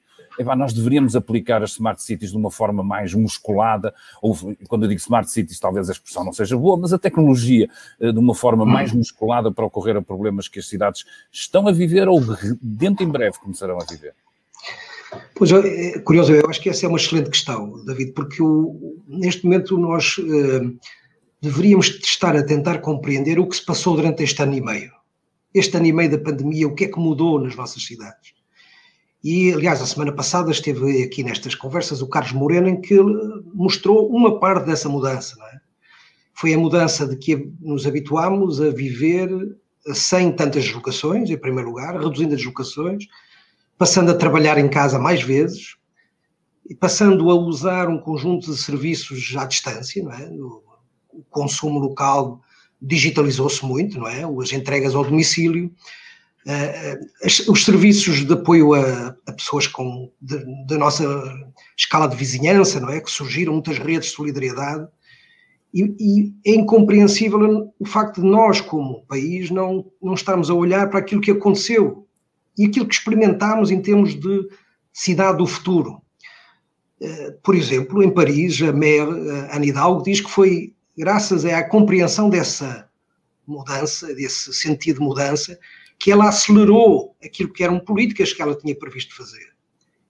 nós 0.57 0.72
deveríamos 0.72 1.16
aplicar 1.16 1.62
as 1.62 1.72
smart 1.72 2.03
cities 2.03 2.30
de 2.30 2.36
uma 2.36 2.51
forma 2.51 2.82
mais 2.82 3.14
musculada, 3.14 3.94
ou 4.20 4.36
quando 4.68 4.84
eu 4.84 4.88
digo 4.88 5.01
smart 5.01 5.30
cities, 5.30 5.59
talvez 5.59 5.88
a 5.88 5.92
expressão 5.92 6.24
não 6.24 6.32
seja 6.32 6.57
boa, 6.57 6.76
mas 6.76 6.92
a 6.92 6.99
tecnologia 6.99 7.68
eh, 7.99 8.12
de 8.12 8.18
uma 8.18 8.34
forma 8.34 8.66
mais 8.66 8.92
musculada 8.92 9.51
para 9.51 9.64
ocorrer 9.64 9.96
a 9.96 10.03
problemas 10.03 10.46
que 10.46 10.59
as 10.59 10.68
cidades 10.68 11.05
estão 11.32 11.66
a 11.66 11.72
viver 11.72 12.09
ou 12.09 12.20
dentro 12.61 13.05
em 13.05 13.09
breve 13.09 13.38
começarão 13.38 13.78
a 13.80 13.84
viver. 13.84 14.14
Pois, 15.34 15.51
é 15.51 15.99
curioso, 16.01 16.32
eu 16.32 16.49
acho 16.49 16.61
que 16.61 16.68
essa 16.68 16.84
é 16.84 16.88
uma 16.88 16.99
excelente 16.99 17.30
questão, 17.30 17.82
David, 17.84 18.12
porque 18.12 18.42
o, 18.42 19.03
neste 19.09 19.44
momento 19.44 19.78
nós 19.78 20.16
eh, 20.18 20.61
deveríamos 21.40 21.88
estar 22.05 22.36
a 22.36 22.44
tentar 22.44 22.78
compreender 22.78 23.38
o 23.38 23.46
que 23.49 23.57
se 23.57 23.64
passou 23.64 23.96
durante 23.96 24.22
este 24.22 24.42
ano 24.42 24.55
e 24.55 24.61
meio. 24.61 24.92
Este 25.55 25.78
ano 25.78 25.86
e 25.86 25.92
meio 25.92 26.11
da 26.11 26.18
pandemia, 26.18 26.68
o 26.68 26.74
que 26.74 26.84
é 26.84 26.88
que 26.88 27.01
mudou 27.01 27.40
nas 27.40 27.57
nossas 27.57 27.82
cidades? 27.82 28.38
E, 29.23 29.53
aliás, 29.53 29.83
a 29.83 29.87
semana 29.87 30.12
passada 30.12 30.51
esteve 30.51 31.03
aqui 31.03 31.25
nestas 31.25 31.55
conversas 31.55 32.01
o 32.01 32.07
Carlos 32.07 32.33
Moreno, 32.33 32.69
em 32.69 32.81
que 32.81 32.97
mostrou 33.53 34.09
uma 34.09 34.39
parte 34.39 34.66
dessa 34.66 34.89
mudança. 34.89 35.37
É? 35.53 35.59
Foi 36.35 36.55
a 36.55 36.59
mudança 36.59 37.07
de 37.07 37.16
que 37.16 37.51
nos 37.61 37.87
habituámos 37.87 38.61
a 38.61 38.71
viver 38.71 39.29
sem 39.93 40.31
tantas 40.31 40.64
deslocações, 40.64 41.31
em 41.31 41.37
primeiro 41.37 41.71
lugar, 41.71 41.99
reduzindo 41.99 42.35
as 42.35 42.41
deslocações, 42.41 43.07
passando 43.77 44.11
a 44.11 44.14
trabalhar 44.14 44.59
em 44.59 44.69
casa 44.69 44.99
mais 44.99 45.23
vezes, 45.23 45.77
e 46.69 46.75
passando 46.75 47.31
a 47.31 47.35
usar 47.35 47.89
um 47.89 47.99
conjunto 47.99 48.51
de 48.51 48.59
serviços 48.59 49.35
à 49.37 49.47
distância, 49.47 50.01
é? 50.01 50.31
o 50.31 51.25
consumo 51.31 51.79
local 51.79 52.41
digitalizou-se 52.81 53.64
muito, 53.64 53.99
não 53.99 54.07
é? 54.07 54.23
As 54.23 54.53
entregas 54.53 54.95
ao 54.95 55.05
domicílio, 55.05 55.73
os 57.49 57.64
serviços 57.64 58.24
de 58.26 58.32
apoio 58.32 58.74
a, 58.74 59.14
a 59.26 59.32
pessoas 59.32 59.66
com 59.66 60.11
da 60.20 60.78
nossa 60.78 61.05
escala 61.76 62.09
de 62.09 62.16
vizinhança, 62.16 62.80
não 62.80 62.91
é? 62.91 63.01
Que 63.01 63.11
surgiram 63.11 63.53
muitas 63.53 63.78
redes 63.78 64.11
de 64.11 64.16
solidariedade 64.16 64.89
e, 65.72 65.95
e, 65.99 66.51
é 66.51 66.55
incompreensível 66.55 67.72
o 67.78 67.86
facto 67.86 68.22
de 68.22 68.26
nós, 68.26 68.61
como 68.61 69.05
país, 69.07 69.51
não, 69.51 69.84
não 70.03 70.14
estarmos 70.14 70.49
a 70.49 70.55
olhar 70.55 70.89
para 70.89 70.99
aquilo 70.99 71.20
que 71.20 71.30
aconteceu 71.30 72.07
e 72.57 72.64
aquilo 72.64 72.86
que 72.86 72.95
experimentámos 72.95 73.70
em 73.70 73.80
termos 73.80 74.14
de 74.14 74.49
cidade 74.93 75.39
do 75.39 75.47
futuro. 75.47 76.01
Eh, 77.01 77.36
por 77.43 77.55
exemplo, 77.55 78.03
em 78.03 78.11
Paris, 78.11 78.61
a 78.62 78.72
mayor 78.72 79.09
Ana 79.53 79.66
Hidalgo 79.66 80.03
diz 80.03 80.20
que 80.20 80.30
foi 80.30 80.74
graças 80.97 81.45
à 81.45 81.62
compreensão 81.62 82.30
dessa 82.30 82.89
mudança, 83.47 84.12
desse 84.14 84.53
sentido 84.53 84.99
de 84.99 85.05
mudança, 85.05 85.59
que 85.99 86.12
ela 86.12 86.28
acelerou 86.28 87.16
aquilo 87.22 87.53
que 87.53 87.64
eram 87.64 87.80
políticas 87.80 88.32
que 88.32 88.40
ela 88.40 88.55
tinha 88.55 88.76
previsto 88.76 89.16
fazer. 89.16 89.53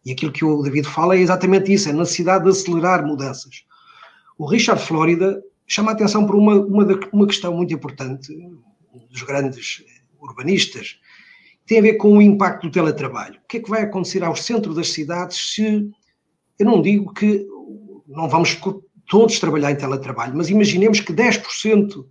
E 0.05 0.13
aquilo 0.13 0.33
que 0.33 0.45
o 0.45 0.63
David 0.63 0.87
fala 0.87 1.17
é 1.17 1.21
exatamente 1.21 1.73
isso, 1.73 1.89
a 1.89 1.93
necessidade 1.93 2.45
de 2.45 2.51
acelerar 2.51 3.05
mudanças. 3.07 3.65
O 4.37 4.47
Richard 4.47 4.83
Florida 4.83 5.43
chama 5.67 5.91
a 5.91 5.95
atenção 5.95 6.27
para 6.27 6.37
uma, 6.37 6.55
uma, 6.55 6.87
uma 7.13 7.27
questão 7.27 7.55
muito 7.55 7.75
importante, 7.75 8.33
um 8.33 9.07
dos 9.11 9.23
grandes 9.23 9.85
urbanistas, 10.21 10.99
tem 11.67 11.79
a 11.79 11.83
ver 11.83 11.95
com 11.95 12.17
o 12.17 12.23
impacto 12.23 12.67
do 12.67 12.73
teletrabalho. 12.73 13.39
O 13.45 13.47
que 13.47 13.59
é 13.59 13.61
que 13.61 13.69
vai 13.69 13.83
acontecer 13.83 14.25
ao 14.25 14.35
centro 14.35 14.75
das 14.75 14.91
cidades 14.93 15.53
se. 15.53 15.91
Eu 16.59 16.67
não 16.67 16.81
digo 16.81 17.13
que 17.13 17.47
não 18.07 18.29
vamos 18.29 18.59
todos 19.07 19.39
trabalhar 19.39 19.71
em 19.71 19.77
teletrabalho, 19.77 20.35
mas 20.35 20.49
imaginemos 20.49 21.01
que 21.01 21.13
10% 21.13 22.07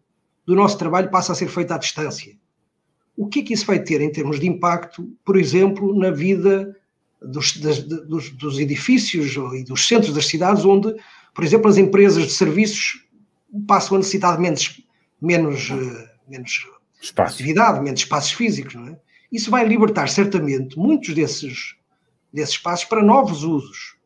do 0.46 0.56
nosso 0.56 0.78
trabalho 0.78 1.10
passa 1.10 1.32
a 1.32 1.36
ser 1.36 1.48
feito 1.48 1.72
à 1.72 1.78
distância. 1.78 2.38
O 3.18 3.28
que 3.28 3.40
é 3.40 3.44
que 3.44 3.54
isso 3.54 3.66
vai 3.66 3.80
ter 3.80 4.00
em 4.00 4.12
termos 4.12 4.40
de 4.40 4.48
impacto, 4.48 5.12
por 5.26 5.38
exemplo, 5.38 5.98
na 5.98 6.12
vida 6.12 6.78
dos, 7.20 7.58
das, 7.58 7.82
dos, 7.82 8.30
dos 8.30 8.60
edifícios 8.60 9.36
e 9.56 9.64
dos 9.64 9.88
centros 9.88 10.14
das 10.14 10.28
cidades, 10.28 10.64
onde, 10.64 10.96
por 11.34 11.44
exemplo, 11.44 11.68
as 11.68 11.78
empresas 11.78 12.26
de 12.26 12.32
serviços 12.32 13.04
passam 13.68 13.96
a 13.96 14.00
necessitar 14.00 14.36
de 14.36 14.42
menos, 14.44 14.82
menos, 15.20 15.72
eh, 15.72 16.10
menos 16.28 16.68
Espaço. 17.02 17.34
atividade, 17.36 17.82
menos 17.82 18.02
espaços 18.02 18.32
físicos, 18.32 18.76
não 18.76 18.88
é? 18.88 19.00
Isso 19.32 19.50
vai 19.52 19.68
libertar 19.68 20.08
certamente 20.08 20.78
muitos 20.78 21.14
desses, 21.14 21.76
desses 22.32 22.56
espaços 22.56 22.86
para 22.86 23.04
novos 23.04 23.44
usos. 23.44 23.98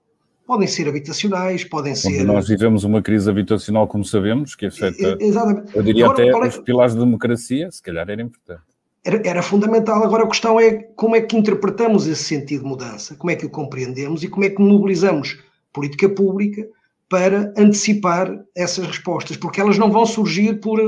Podem 0.47 0.67
ser 0.67 0.87
habitacionais, 0.87 1.63
podem 1.63 1.93
Quando 1.93 2.15
ser. 2.15 2.23
Nós 2.23 2.47
vivemos 2.47 2.83
uma 2.83 3.01
crise 3.01 3.29
habitacional, 3.29 3.87
como 3.87 4.03
sabemos, 4.03 4.55
que 4.55 4.65
afeta. 4.65 5.17
Exatamente. 5.19 5.75
Eu 5.75 5.83
diria 5.83 6.05
Agora, 6.05 6.23
até 6.23 6.45
é... 6.45 6.49
os 6.49 6.57
pilares 6.57 6.95
da 6.95 7.01
democracia, 7.01 7.71
se 7.71 7.81
calhar 7.81 8.09
era 8.09 8.21
importante. 8.21 8.70
Era, 9.03 9.21
era, 9.25 9.41
fundamental. 9.41 10.03
Agora 10.03 10.23
a 10.23 10.27
questão 10.27 10.59
é 10.59 10.73
como 10.95 11.15
é 11.15 11.21
que 11.21 11.35
interpretamos 11.35 12.05
esse 12.05 12.23
sentido 12.23 12.63
de 12.63 12.69
mudança, 12.69 13.15
como 13.15 13.31
é 13.31 13.35
que 13.35 13.45
o 13.45 13.49
compreendemos 13.49 14.23
e 14.23 14.27
como 14.27 14.45
é 14.45 14.49
que 14.49 14.61
mobilizamos 14.61 15.39
política 15.73 16.07
pública 16.07 16.67
para 17.09 17.53
antecipar 17.57 18.31
essas 18.55 18.87
respostas, 18.87 19.37
porque 19.37 19.59
elas 19.59 19.77
não 19.77 19.91
vão 19.91 20.05
surgir 20.05 20.59
por, 20.61 20.79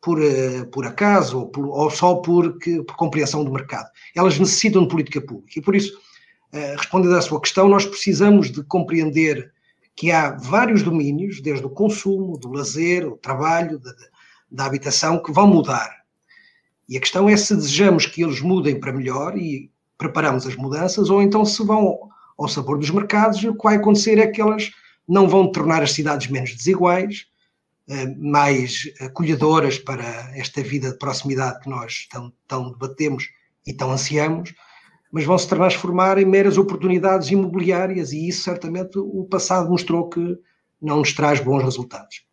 por, 0.00 0.22
eh, 0.22 0.64
por 0.66 0.86
acaso 0.86 1.40
ou, 1.40 1.46
por, 1.48 1.66
ou 1.66 1.90
só 1.90 2.16
por, 2.16 2.58
por 2.86 2.96
compreensão 2.96 3.44
do 3.44 3.52
mercado. 3.52 3.88
Elas 4.14 4.38
necessitam 4.38 4.82
de 4.82 4.88
política 4.88 5.20
pública. 5.20 5.58
E 5.58 5.62
por 5.62 5.74
isso, 5.74 5.98
eh, 6.52 6.74
respondendo 6.76 7.16
à 7.16 7.22
sua 7.22 7.40
questão, 7.40 7.68
nós 7.68 7.84
precisamos 7.84 8.52
de 8.52 8.62
compreender 8.62 9.52
que 9.96 10.12
há 10.12 10.30
vários 10.30 10.82
domínios, 10.82 11.40
desde 11.40 11.66
o 11.66 11.70
consumo, 11.70 12.38
do 12.38 12.52
lazer, 12.52 13.04
o 13.08 13.16
trabalho, 13.16 13.80
da, 13.80 13.92
da 14.48 14.64
habitação, 14.64 15.20
que 15.20 15.32
vão 15.32 15.48
mudar. 15.48 15.90
E 16.88 16.96
a 16.96 17.00
questão 17.00 17.28
é 17.28 17.36
se 17.36 17.54
desejamos 17.54 18.06
que 18.06 18.22
eles 18.24 18.40
mudem 18.40 18.80
para 18.80 18.92
melhor 18.92 19.36
e 19.36 19.70
preparamos 19.98 20.46
as 20.46 20.56
mudanças, 20.56 21.10
ou 21.10 21.20
então 21.20 21.44
se 21.44 21.62
vão 21.64 21.98
ao 22.38 22.48
sabor 22.48 22.78
dos 22.78 22.90
mercados, 22.90 23.42
o 23.42 23.54
que 23.54 23.64
vai 23.64 23.76
acontecer 23.76 24.18
é 24.18 24.26
que 24.28 24.40
elas 24.40 24.70
não 25.06 25.28
vão 25.28 25.50
tornar 25.50 25.82
as 25.82 25.92
cidades 25.92 26.28
menos 26.28 26.54
desiguais, 26.54 27.26
eh, 27.88 28.06
mais 28.16 28.84
acolhedoras 29.00 29.78
para 29.78 30.04
esta 30.36 30.62
vida 30.62 30.92
de 30.92 30.98
proximidade 30.98 31.60
que 31.60 31.68
nós 31.68 32.06
tão, 32.10 32.32
tão 32.46 32.70
debatemos 32.70 33.24
e 33.66 33.72
tão 33.72 33.90
ansiamos, 33.90 34.54
mas 35.10 35.24
vão 35.24 35.36
se 35.36 35.48
transformar 35.48 36.18
em 36.18 36.24
meras 36.24 36.58
oportunidades 36.58 37.30
imobiliárias 37.30 38.12
e 38.12 38.28
isso 38.28 38.42
certamente 38.42 38.98
o 38.98 39.24
passado 39.24 39.68
mostrou 39.68 40.08
que 40.08 40.38
não 40.80 40.98
nos 40.98 41.12
traz 41.12 41.40
bons 41.40 41.62
resultados. 41.62 42.24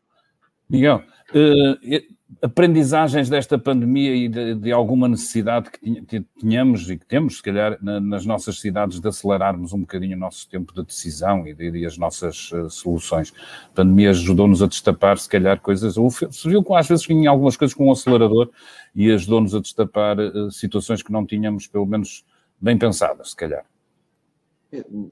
Miguel, 0.70 1.01
uh, 1.32 2.14
aprendizagens 2.46 3.28
desta 3.28 3.58
pandemia 3.58 4.16
e 4.16 4.30
de, 4.30 4.56
de 4.56 4.72
alguma 4.72 5.08
necessidade 5.08 5.70
que 5.72 6.24
tínhamos 6.39 6.89
e 6.89 6.98
que 6.98 7.06
temos, 7.06 7.38
se 7.38 7.43
calhar, 7.43 7.78
na, 7.82 8.00
nas 8.00 8.26
nossas 8.26 8.60
cidades, 8.60 9.00
de 9.00 9.08
acelerarmos 9.08 9.74
um 9.74 9.80
bocadinho 9.80 10.16
o 10.16 10.20
nosso 10.20 10.48
tempo 10.48 10.74
de 10.74 10.84
decisão 10.84 11.48
e, 11.48 11.54
de, 11.54 11.70
e 11.72 11.86
as 11.86 11.98
nossas 11.98 12.52
uh, 12.52 12.70
soluções. 12.70 13.34
A 13.72 13.76
pandemia 13.76 14.12
ajudou-nos 14.12 14.62
a 14.62 14.68
destapar, 14.68 15.18
se 15.18 15.28
calhar, 15.28 15.60
coisas, 15.60 15.98
ou 15.98 16.12
se 16.12 16.48
viu 16.48 16.64
que 16.64 16.74
às 16.74 16.88
vezes 16.88 17.06
vinha 17.06 17.30
algumas 17.30 17.58
coisas 17.58 17.74
com 17.74 17.88
um 17.88 17.91
acelerador 17.91 18.50
e 18.96 19.12
ajudou-nos 19.12 19.56
a 19.56 19.60
destapar 19.60 20.20
uh, 20.20 20.52
situações 20.52 21.02
que 21.02 21.12
não 21.12 21.26
tínhamos, 21.26 21.66
pelo 21.66 21.86
menos, 21.86 22.24
bem 22.62 22.78
pensadas, 22.78 23.32
se 23.32 23.36
calhar. 23.36 23.66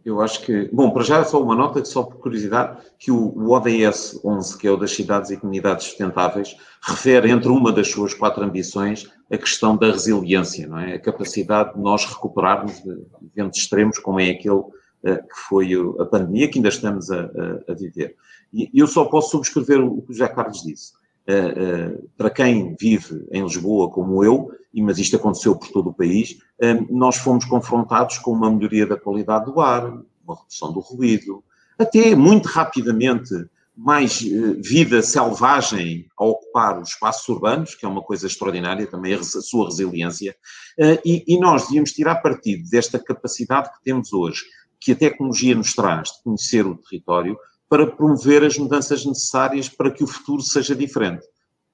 Eu 0.04 0.22
acho 0.22 0.42
que, 0.42 0.70
bom, 0.72 0.92
para 0.92 1.04
já 1.04 1.24
só 1.24 1.42
uma 1.42 1.56
nota, 1.56 1.84
só 1.86 2.04
por 2.04 2.18
curiosidade, 2.18 2.78
que 2.98 3.12
o, 3.12 3.52
ODS 3.52 4.20
11, 4.24 4.58
que 4.58 4.68
é 4.68 4.72
o 4.72 4.78
das 4.78 4.92
cidades 4.92 5.30
e 5.32 5.38
comunidades 5.38 5.86
sustentáveis, 5.86 6.56
refere 6.82 7.30
entre 7.30 7.50
uma 7.50 7.72
das 7.72 7.90
suas 7.90 8.14
quatro 8.14 8.44
ambições 8.44 9.12
a 9.32 9.38
questão 9.38 9.76
da 9.78 9.92
resiliência, 9.92 10.68
não 10.68 10.80
é? 10.80 10.96
A 10.96 11.00
capacidade 11.00 11.74
de 11.74 11.82
nós 11.82 12.06
recuperarmos 12.06 12.82
de 12.84 13.06
eventos 13.36 13.60
extremos 13.60 14.00
como 14.00 14.20
é 14.20 14.30
aquele 14.30 14.56
uh, 14.56 14.72
que 15.04 15.40
foi 15.48 15.72
a 16.00 16.06
pandemia 16.06 16.50
que 16.50 16.60
ainda 16.60 16.70
estamos 16.70 17.10
a, 17.10 17.22
a, 17.22 17.72
a 17.72 17.74
viver. 17.74 18.16
E 18.54 18.70
eu 18.74 18.88
só 18.88 19.06
posso 19.06 19.32
subscrever 19.32 19.84
o 19.84 20.02
que 20.02 20.12
o 20.12 20.14
José 20.14 20.28
Carlos 20.28 20.62
disse. 20.62 20.94
Uh, 21.26 21.96
uh, 21.96 22.10
para 22.18 22.30
quem 22.30 22.76
vive 22.78 23.26
em 23.32 23.44
Lisboa 23.44 23.90
como 23.90 24.24
eu, 24.24 24.52
mas 24.76 25.00
isto 25.00 25.16
aconteceu 25.16 25.56
por 25.56 25.70
todo 25.70 25.92
o 25.92 25.94
país, 25.94 26.38
nós 26.90 27.18
fomos 27.18 27.46
confrontados 27.46 28.18
com 28.18 28.32
uma 28.32 28.50
melhoria 28.50 28.88
da 28.88 28.98
qualidade 28.98 29.46
do 29.46 29.62
ar, 29.62 29.86
uma 30.26 30.36
redução 30.36 30.74
do 30.74 30.80
ruído, 30.80 31.44
até 31.78 32.16
muito 32.16 32.48
rapidamente 32.48 33.34
mais 33.76 34.22
eh, 34.22 34.54
vida 34.62 35.02
selvagem 35.02 36.08
a 36.18 36.26
ocupar 36.26 36.80
os 36.80 36.90
espaços 36.90 37.28
urbanos, 37.28 37.74
que 37.74 37.86
é 37.86 37.90
uma 37.90 38.04
coisa 38.04 38.28
extraordinária 38.28 38.86
também, 38.86 39.14
a 39.14 39.24
sua 39.24 39.66
resiliência, 39.66 40.36
eh, 40.78 41.02
e, 41.04 41.40
nós 41.40 41.64
devíamos 41.64 41.92
tirar 41.92 42.16
partido 42.16 42.70
desta 42.70 43.00
capacidade 43.00 43.70
que 43.74 43.84
temos 43.84 44.14
hoje, 44.14 44.44
que 44.80 44.92
a 44.92 44.96
tecnologia 44.96 45.56
nos 45.56 45.74
traz 45.74 46.10
de 46.10 46.24
conhecer 46.24 46.66
o 46.68 46.76
território, 46.76 47.38
para 47.74 47.88
promover 47.88 48.44
as 48.44 48.56
mudanças 48.56 49.04
necessárias 49.04 49.68
para 49.68 49.90
que 49.90 50.04
o 50.04 50.08
futuro 50.08 50.44
seja 50.44 50.76
diferente. 50.76 51.26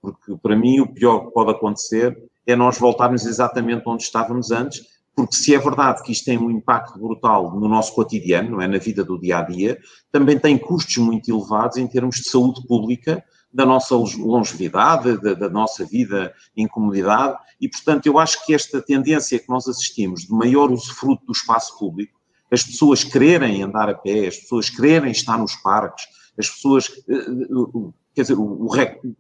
Porque, 0.02 0.34
para 0.42 0.56
mim, 0.56 0.80
o 0.80 0.88
pior 0.88 1.26
que 1.26 1.34
pode 1.34 1.52
acontecer 1.52 2.18
é 2.48 2.56
nós 2.56 2.80
voltarmos 2.80 3.26
exatamente 3.26 3.84
onde 3.86 4.04
estávamos 4.04 4.50
antes, 4.50 4.82
porque 5.14 5.36
se 5.36 5.54
é 5.54 5.60
verdade 5.60 6.02
que 6.02 6.14
isto 6.14 6.24
tem 6.24 6.38
um 6.38 6.50
impacto 6.50 6.98
brutal 6.98 7.54
no 7.54 7.68
nosso 7.68 7.94
cotidiano, 7.94 8.62
é, 8.62 8.68
na 8.70 8.78
vida 8.78 9.04
do 9.04 9.20
dia 9.20 9.40
a 9.40 9.42
dia, 9.42 9.78
também 10.10 10.40
tem 10.40 10.58
custos 10.58 10.96
muito 11.00 11.30
elevados 11.30 11.76
em 11.76 11.86
termos 11.86 12.16
de 12.16 12.30
saúde 12.30 12.66
pública, 12.66 13.22
da 13.54 13.66
nossa 13.66 13.94
longevidade, 13.94 15.22
da, 15.22 15.34
da, 15.34 15.50
nossa 15.50 15.84
vida 15.84 16.34
em 16.56 16.66
comunidade, 16.66 17.38
e 17.60 17.68
portanto 17.68 18.06
eu 18.06 18.18
acho 18.18 18.46
que 18.46 18.54
esta 18.54 18.82
tendência 18.82 19.38
que 19.38 19.50
nós 19.50 19.68
assistimos 19.68 20.22
de 20.22 20.32
maior 20.32 20.72
usufruto 20.72 21.26
do 21.26 21.34
espaço 21.34 21.78
público, 21.78 22.19
as 22.52 22.64
pessoas 22.64 23.04
quererem 23.04 23.64
andar 23.64 23.90
a 23.90 23.94
pé, 23.94 24.28
as 24.28 24.38
pessoas 24.38 24.70
quererem 24.70 25.12
estar 25.12 25.38
nos 25.38 25.56
parques, 25.56 26.06
as 26.38 26.50
pessoas 26.50 26.90
eh, 27.08 27.14
eh, 27.14 27.90
quer 28.14 28.24
dizer, 28.24 28.38
o, 28.38 28.66
o, 28.66 28.70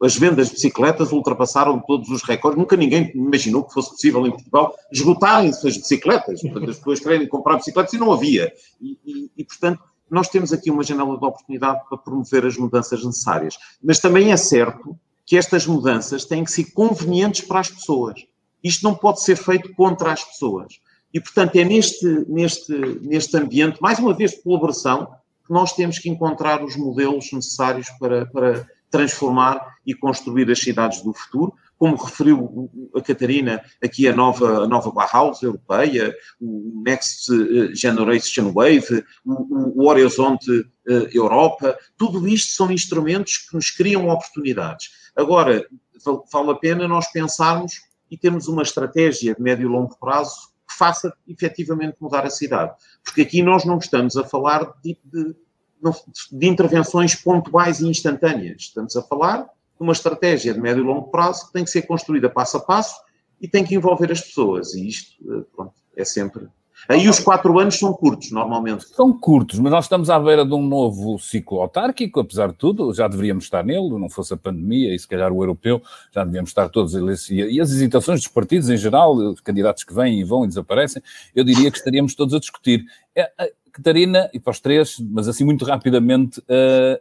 as 0.04 0.18
vendas 0.18 0.48
de 0.48 0.54
bicicletas 0.54 1.12
ultrapassaram 1.12 1.80
todos 1.80 2.10
os 2.10 2.24
recordes. 2.24 2.60
Nunca 2.60 2.76
ninguém 2.76 3.12
imaginou 3.16 3.64
que 3.64 3.74
fosse 3.74 3.92
possível 3.92 4.26
em 4.26 4.32
Portugal 4.32 4.74
esgotarem-se 4.92 5.68
as 5.68 5.78
bicicletas. 5.78 6.42
Portanto, 6.42 6.70
as 6.70 6.78
pessoas 6.78 7.00
querem 7.00 7.28
comprar 7.28 7.58
bicicletas 7.58 7.94
e 7.94 7.98
não 7.98 8.12
havia. 8.12 8.52
E, 8.82 8.98
e, 9.06 9.32
e, 9.38 9.46
portanto, 9.46 9.82
nós 10.10 10.28
temos 10.28 10.52
aqui 10.52 10.72
uma 10.72 10.84
janela 10.84 11.18
de 11.18 11.26
oportunidade 11.26 11.82
para 11.88 11.98
promover 11.98 12.46
as 12.46 12.58
mudanças 12.58 13.04
necessárias. 13.04 13.58
Mas 13.82 14.00
também 14.00 14.32
é 14.32 14.38
certo 14.38 14.98
que 15.26 15.38
estas 15.38 15.68
mudanças 15.68 16.26
têm 16.26 16.44
que 16.44 16.52
ser 16.52 16.72
convenientes 16.72 17.42
para 17.42 17.60
as 17.60 17.70
pessoas. 17.70 18.26
Isto 18.64 18.84
não 18.84 18.96
pode 18.96 19.22
ser 19.22 19.36
feito 19.36 19.74
contra 19.76 20.12
as 20.12 20.24
pessoas. 20.24 20.80
E, 21.14 21.20
portanto, 21.20 21.56
é 21.56 21.64
neste, 21.64 22.06
neste, 22.28 22.72
neste 23.02 23.36
ambiente, 23.38 23.82
mais 23.82 24.00
uma 24.00 24.14
vez, 24.14 24.32
de 24.32 24.44
colaboração, 24.44 25.08
que 25.46 25.54
nós 25.54 25.74
temos 25.74 25.98
que 25.98 26.10
encontrar 26.10 26.64
os 26.64 26.76
modelos 26.76 27.32
necessários 27.32 27.90
para, 28.00 28.26
para 28.28 28.68
transformar 28.92 29.78
e 29.86 29.94
construir 29.94 30.50
as 30.52 30.60
cidades 30.60 31.02
do 31.02 31.14
futuro, 31.14 31.54
como 31.78 31.96
referiu 31.96 32.70
a 32.94 33.02
Catarina, 33.02 33.64
aqui 33.82 34.08
a 34.08 34.16
nova, 34.16 34.66
a 34.66 34.68
nova 34.68 34.92
Bauhaus 34.92 35.42
europeia, 35.42 36.14
o 36.40 36.84
Next 36.86 37.32
eh, 37.32 37.74
Generation 37.74 38.52
Wave, 38.52 39.04
o, 39.26 39.82
o 39.82 39.88
Horizonte 39.88 40.52
eh, 40.88 41.10
Europa, 41.14 41.78
tudo 41.98 42.28
isto 42.28 42.52
são 42.52 42.70
instrumentos 42.70 43.38
que 43.38 43.56
nos 43.56 43.72
criam 43.72 44.10
oportunidades. 44.10 44.90
Agora, 45.16 45.66
vale 46.32 46.52
a 46.52 46.56
pena 46.56 46.88
nós 46.88 47.10
pensarmos 47.12 47.82
e 48.12 48.18
termos 48.18 48.48
uma 48.48 48.64
estratégia 48.64 49.34
de 49.34 49.42
médio 49.42 49.70
e 49.70 49.72
longo 49.72 49.98
prazo 49.98 50.50
faça 50.80 51.14
efetivamente 51.28 51.98
mudar 52.00 52.26
a 52.26 52.30
cidade. 52.30 52.74
Porque 53.04 53.22
aqui 53.22 53.44
nós 53.44 53.66
não 53.66 53.78
estamos 53.78 54.18
a 54.18 54.24
falar 54.24 54.74
de, 54.82 54.98
de 55.04 55.36
de 56.32 56.48
intervenções 56.48 57.16
pontuais 57.16 57.80
e 57.80 57.88
instantâneas. 57.88 58.64
Estamos 58.64 58.96
a 58.96 59.02
falar 59.02 59.44
de 59.44 59.50
uma 59.80 59.94
estratégia 59.94 60.54
de 60.54 60.60
médio 60.60 60.84
e 60.84 60.86
longo 60.86 61.10
prazo 61.10 61.48
que 61.48 61.54
tem 61.54 61.64
que 61.64 61.72
ser 61.72 61.84
construída 61.84 62.30
passo 62.30 62.58
a 62.58 62.60
passo 62.60 63.00
e 63.40 63.48
tem 63.48 63.64
que 63.64 63.76
envolver 63.76 64.12
as 64.12 64.22
pessoas. 64.22 64.74
E 64.74 64.88
isto, 64.88 65.16
eh, 65.34 65.46
pronto, 65.56 65.74
é 65.96 66.04
sempre. 66.04 66.48
Aí 66.88 67.08
os 67.08 67.20
quatro 67.20 67.58
anos 67.60 67.78
são 67.78 67.94
curtos, 67.94 68.32
normalmente. 68.32 68.88
São 68.88 69.12
curtos, 69.12 69.60
mas 69.60 69.72
nós 69.72 69.86
estamos 69.86 70.10
à 70.10 70.20
beira 70.20 70.46
de 70.46 70.54
um 70.54 70.66
novo 70.66 71.20
ciclo 71.20 71.62
autárquico, 71.62 72.20
apesar 72.20 72.48
de 72.48 72.56
tudo, 72.56 72.94
já 72.94 73.08
deveríamos 73.08 73.44
estar 73.44 73.64
nele, 73.64 73.90
não 73.90 74.10
fosse 74.10 74.34
a 74.34 74.38
pandemia 74.38 74.94
e 74.94 75.00
se 75.00 75.08
calhar 75.08 75.32
o 75.32 75.44
europeu, 75.44 75.82
já 76.12 76.24
devíamos 76.24 76.50
estar 76.50 76.70
todos 76.70 76.94
e 77.30 77.62
as 77.62 77.72
hesitações 77.72 78.22
dos 78.22 78.30
partidos 78.30 78.70
em 78.70 78.78
geral, 78.78 79.16
os 79.16 79.42
candidatos 79.42 79.84
que 79.84 79.94
vêm 79.94 80.20
e 80.20 80.24
vão 80.24 80.46
e 80.46 80.48
desaparecem, 80.48 81.02
eu 81.36 81.44
diria 81.44 81.70
que 81.72 81.78
estaríamos 81.78 82.16
todos 82.16 82.34
a 82.34 82.40
discutir. 82.40 82.86
É, 83.16 83.30
Catarina, 83.72 84.30
e 84.34 84.40
para 84.40 84.52
os 84.52 84.60
três, 84.60 84.98
mas 85.00 85.28
assim 85.28 85.44
muito 85.44 85.64
rapidamente, 85.64 86.40
uh, 86.42 87.00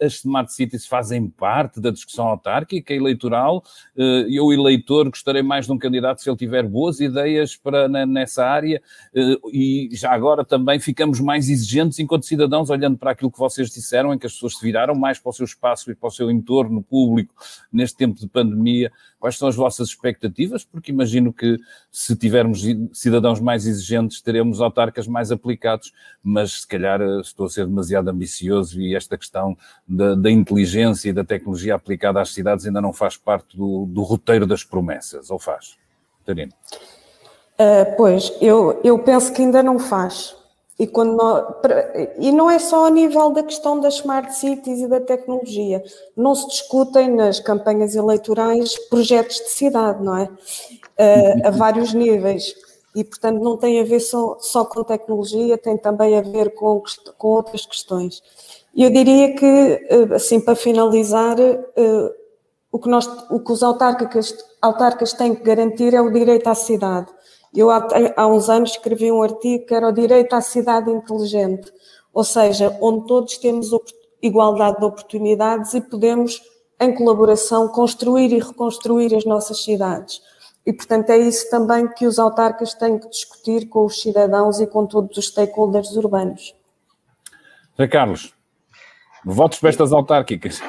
as 0.00 0.14
smart 0.14 0.52
cities 0.52 0.86
fazem 0.86 1.28
parte 1.28 1.80
da 1.80 1.90
discussão 1.90 2.26
autárquica, 2.26 2.92
eleitoral. 2.92 3.62
Eh, 3.96 4.26
eu, 4.30 4.52
eleitor, 4.52 5.08
gostarei 5.08 5.42
mais 5.42 5.66
de 5.66 5.72
um 5.72 5.78
candidato 5.78 6.22
se 6.22 6.28
ele 6.28 6.36
tiver 6.36 6.66
boas 6.66 7.00
ideias 7.00 7.56
para, 7.56 7.88
nessa 8.06 8.44
área 8.44 8.82
eh, 9.14 9.36
e 9.52 9.88
já 9.92 10.12
agora 10.12 10.44
também 10.44 10.78
ficamos 10.78 11.20
mais 11.20 11.48
exigentes 11.48 11.98
enquanto 11.98 12.26
cidadãos, 12.26 12.70
olhando 12.70 12.96
para 12.96 13.12
aquilo 13.12 13.30
que 13.30 13.38
vocês 13.38 13.70
disseram, 13.70 14.12
em 14.12 14.18
que 14.18 14.26
as 14.26 14.32
pessoas 14.32 14.56
se 14.56 14.64
viraram 14.64 14.94
mais 14.94 15.18
para 15.18 15.30
o 15.30 15.32
seu 15.32 15.44
espaço 15.44 15.90
e 15.90 15.94
para 15.94 16.08
o 16.08 16.10
seu 16.10 16.30
entorno 16.30 16.82
público 16.82 17.34
neste 17.72 17.96
tempo 17.96 18.18
de 18.18 18.28
pandemia. 18.28 18.90
Quais 19.18 19.38
são 19.38 19.48
as 19.48 19.56
vossas 19.56 19.88
expectativas? 19.88 20.64
Porque 20.64 20.92
imagino 20.92 21.32
que 21.32 21.58
se 21.90 22.14
tivermos 22.14 22.62
cidadãos 22.92 23.40
mais 23.40 23.66
exigentes, 23.66 24.20
teremos 24.20 24.60
autarcas 24.60 25.06
mais 25.06 25.32
aplicados, 25.32 25.92
mas 26.22 26.60
se 26.60 26.68
calhar 26.68 27.00
eh, 27.00 27.20
estou 27.20 27.46
a 27.46 27.48
ser 27.48 27.66
demasiado 27.66 28.08
ambicioso 28.08 28.80
e 28.80 28.94
esta 28.94 29.16
questão 29.16 29.43
da, 29.86 30.14
da 30.14 30.30
inteligência 30.30 31.10
e 31.10 31.12
da 31.12 31.24
tecnologia 31.24 31.74
aplicada 31.74 32.20
às 32.20 32.32
cidades 32.32 32.66
ainda 32.66 32.80
não 32.80 32.92
faz 32.92 33.16
parte 33.16 33.56
do, 33.56 33.86
do 33.86 34.02
roteiro 34.02 34.46
das 34.46 34.62
promessas, 34.62 35.30
ou 35.30 35.38
faz? 35.38 35.76
Tarina. 36.24 36.52
Uh, 37.54 37.96
pois, 37.96 38.32
eu, 38.40 38.80
eu 38.82 38.98
penso 38.98 39.32
que 39.32 39.42
ainda 39.42 39.62
não 39.62 39.78
faz. 39.78 40.34
E, 40.78 40.88
quando 40.88 41.14
nós, 41.14 41.44
e 42.18 42.32
não 42.32 42.50
é 42.50 42.58
só 42.58 42.86
a 42.86 42.90
nível 42.90 43.30
da 43.30 43.44
questão 43.44 43.78
das 43.78 43.94
smart 43.94 44.34
cities 44.34 44.80
e 44.80 44.88
da 44.88 45.00
tecnologia. 45.00 45.82
Não 46.16 46.34
se 46.34 46.48
discutem 46.48 47.14
nas 47.14 47.38
campanhas 47.38 47.94
eleitorais 47.94 48.76
projetos 48.88 49.36
de 49.36 49.50
cidade, 49.50 50.02
não 50.02 50.16
é? 50.16 50.24
Uh, 50.24 51.46
a 51.46 51.50
vários 51.50 51.94
níveis. 51.94 52.54
E, 52.94 53.04
portanto, 53.04 53.40
não 53.40 53.56
tem 53.56 53.80
a 53.80 53.84
ver 53.84 54.00
só, 54.00 54.36
só 54.40 54.64
com 54.64 54.82
tecnologia, 54.82 55.58
tem 55.58 55.76
também 55.76 56.16
a 56.16 56.22
ver 56.22 56.54
com, 56.54 56.82
com 57.18 57.28
outras 57.28 57.66
questões. 57.66 58.22
Eu 58.76 58.90
diria 58.90 59.34
que, 59.34 59.88
uh, 59.90 60.14
assim, 60.14 60.40
para 60.40 60.56
finalizar, 60.56 61.38
uh, 61.38 62.10
o 62.72 62.78
que, 62.78 62.88
nós, 62.88 63.06
o 63.30 63.40
que 63.40 63.52
os 63.52 63.62
autarcas, 63.62 65.12
têm 65.12 65.34
que 65.34 65.42
garantir 65.42 65.94
é 65.94 66.00
o 66.00 66.10
direito 66.10 66.48
à 66.48 66.54
cidade 66.54 67.06
eu 67.54 67.70
há, 67.70 67.86
há 68.16 68.26
uns 68.26 68.50
anos 68.50 68.72
escrevi 68.72 69.12
um 69.12 69.22
artigo 69.22 69.64
que 69.64 69.74
era 69.74 69.88
o 69.88 69.92
direito 69.92 70.34
à 70.34 70.40
cidade 70.40 70.90
inteligente, 70.90 71.72
ou 72.12 72.24
seja, 72.24 72.76
onde 72.80 73.06
todos 73.06 73.38
temos 73.38 73.68
igualdade 74.20 74.78
de 74.78 74.84
oportunidades 74.84 75.72
e 75.72 75.80
podemos, 75.80 76.42
em 76.80 76.92
colaboração, 76.92 77.68
construir 77.68 78.32
e 78.32 78.40
reconstruir 78.40 79.14
as 79.14 79.24
nossas 79.24 79.62
cidades. 79.62 80.20
E, 80.66 80.72
portanto, 80.72 81.10
é 81.10 81.18
isso 81.18 81.48
também 81.50 81.86
que 81.88 82.06
os 82.06 82.18
autarcas 82.18 82.74
têm 82.74 82.98
que 82.98 83.08
discutir 83.08 83.68
com 83.68 83.84
os 83.84 84.00
cidadãos 84.00 84.60
e 84.60 84.66
com 84.66 84.86
todos 84.86 85.16
os 85.16 85.26
stakeholders 85.26 85.94
urbanos. 85.94 86.54
José 87.76 87.88
Carlos, 87.88 88.33
Votos 89.24 89.58
para 89.58 89.70
estas 89.70 89.92
autárquicas. 89.92 90.60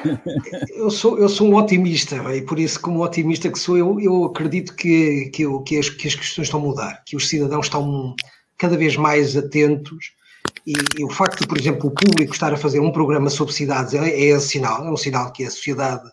Eu 0.74 0.90
sou, 0.90 1.18
eu 1.18 1.28
sou 1.28 1.48
um 1.48 1.56
otimista, 1.56 2.16
e 2.34 2.42
por 2.42 2.58
isso, 2.58 2.80
como 2.80 3.02
otimista 3.02 3.50
que 3.50 3.58
sou, 3.58 3.76
eu, 3.76 4.00
eu 4.00 4.24
acredito 4.24 4.74
que, 4.74 5.30
que, 5.32 5.42
eu, 5.42 5.60
que, 5.60 5.78
as, 5.78 5.90
que 5.90 6.08
as 6.08 6.14
questões 6.14 6.46
estão 6.46 6.60
a 6.60 6.62
mudar, 6.62 7.02
que 7.04 7.16
os 7.16 7.28
cidadãos 7.28 7.66
estão 7.66 8.14
cada 8.56 8.76
vez 8.76 8.96
mais 8.96 9.36
atentos 9.36 10.12
e, 10.66 10.72
e, 10.98 11.04
o 11.04 11.10
facto 11.10 11.40
de, 11.40 11.46
por 11.46 11.58
exemplo, 11.58 11.88
o 11.88 11.92
público 11.92 12.32
estar 12.32 12.52
a 12.52 12.56
fazer 12.56 12.80
um 12.80 12.90
programa 12.90 13.30
sobre 13.30 13.52
cidades 13.52 13.94
é, 13.94 14.30
é 14.30 14.40
sinal, 14.40 14.84
é 14.84 14.90
um 14.90 14.96
sinal 14.96 15.32
que 15.32 15.44
a 15.44 15.50
sociedade 15.50 16.10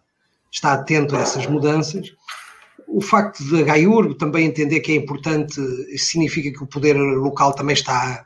está 0.51 0.73
atento 0.73 1.15
a 1.15 1.21
essas 1.21 1.47
mudanças. 1.47 2.13
O 2.87 3.01
facto 3.01 3.43
de 3.43 3.61
a 3.61 3.63
Gaiur 3.63 4.15
também 4.15 4.45
entender 4.45 4.79
que 4.81 4.91
é 4.91 4.95
importante, 4.95 5.59
significa 5.97 6.51
que 6.51 6.63
o 6.63 6.67
poder 6.67 6.95
local 6.95 7.53
também 7.53 7.73
está 7.73 8.23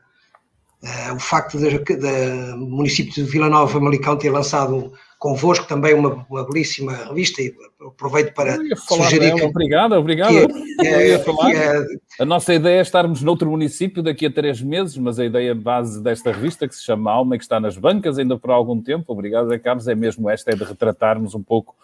Uh, 0.84 1.16
o 1.16 1.20
facto 1.20 1.58
do 1.58 2.58
município 2.58 3.12
de 3.12 3.24
Vila 3.24 3.50
Nova 3.50 3.80
Malicão 3.80 4.16
ter 4.16 4.30
lançado 4.30 4.94
convosco 5.18 5.68
também 5.68 5.94
uma, 5.94 6.26
uma 6.30 6.46
belíssima 6.46 6.94
revista 7.08 7.42
e 7.42 7.54
aproveito 7.86 8.34
para 8.34 8.58
sugerir 8.88 9.34
que, 9.34 9.44
obrigado, 9.44 9.94
obrigado. 9.94 10.30
que 10.30 10.88
é, 10.88 11.14
é, 11.14 11.20
que 11.20 11.58
é, 11.58 11.86
a 12.20 12.26
nossa 12.26 12.54
ideia 12.54 12.78
é 12.78 12.82
estarmos 12.82 13.24
noutro 13.24 13.50
município 13.50 14.04
daqui 14.04 14.28
a 14.28 14.32
três 14.32 14.62
meses 14.62 14.96
mas 14.98 15.18
a 15.18 15.26
ideia 15.26 15.56
base 15.56 16.02
desta 16.02 16.32
revista 16.32 16.68
que 16.68 16.76
se 16.76 16.84
chama 16.84 17.12
Alma 17.12 17.36
e 17.36 17.40
que 17.40 17.44
está 17.44 17.60
nas 17.60 17.76
bancas 17.78 18.20
ainda 18.20 18.38
por 18.38 18.52
algum 18.52 18.80
tempo, 18.80 19.12
obrigado 19.12 19.60
Carlos, 19.60 19.88
é 19.88 19.96
mesmo 19.96 20.30
esta, 20.30 20.52
é 20.52 20.56
de 20.56 20.64
retratarmos 20.64 21.34
um 21.34 21.42
pouco 21.42 21.76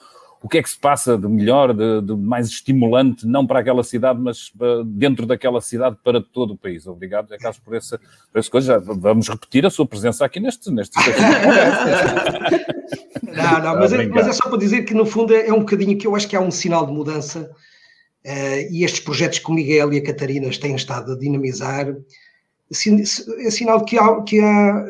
o 0.44 0.50
que 0.50 0.58
é 0.58 0.62
que 0.62 0.70
se 0.70 0.78
passa 0.78 1.18
de 1.18 1.26
melhor, 1.26 1.74
de, 1.74 2.02
de, 2.02 2.14
mais 2.18 2.50
estimulante, 2.50 3.26
não 3.26 3.48
para 3.48 3.60
aquela 3.60 3.82
cidade, 3.82 4.20
mas 4.20 4.52
dentro 4.86 5.26
daquela 5.26 5.62
cidade 5.62 5.96
para 6.04 6.22
todo 6.22 6.54
o 6.54 6.58
país. 6.58 6.86
Obrigado, 6.86 7.30
Zé 7.30 7.38
Carlos, 7.38 7.60
por 7.60 7.74
essa, 7.74 7.98
por 8.30 8.40
essa 8.40 8.52
coisa. 8.52 8.74
Já 8.74 8.80
vamos 8.94 9.30
repetir 9.30 9.66
a 9.66 9.70
sua 9.70 9.88
presença 9.88 10.26
aqui 10.26 10.42
neste. 10.42 10.70
neste... 10.70 10.98
não, 13.24 13.64
não, 13.64 13.80
mas 13.80 13.94
é, 13.94 14.06
mas 14.08 14.28
é, 14.28 14.34
só 14.34 14.50
para 14.50 14.58
dizer 14.58 14.84
que, 14.84 14.94
no 14.94 15.06
fundo, 15.06 15.34
é, 15.34 15.48
é 15.48 15.54
um 15.54 15.60
bocadinho 15.60 15.98
que 15.98 16.06
eu 16.06 16.14
acho 16.14 16.28
que 16.28 16.36
há 16.36 16.42
um 16.42 16.52
sinal 16.52 16.86
de 16.86 16.92
mudança 16.92 17.50
uh, 18.26 18.70
e 18.70 18.84
estes 18.84 19.00
projetos 19.00 19.40
que 19.40 19.50
o 19.50 19.54
Miguel 19.54 19.94
e 19.94 19.98
a 19.98 20.04
Catarina 20.04 20.50
têm 20.60 20.76
estado 20.76 21.14
a 21.14 21.18
dinamizar 21.18 21.96
é 22.70 23.52
sinal 23.52 23.86
que 23.86 23.98
há, 23.98 24.22
que 24.24 24.42
há 24.42 24.86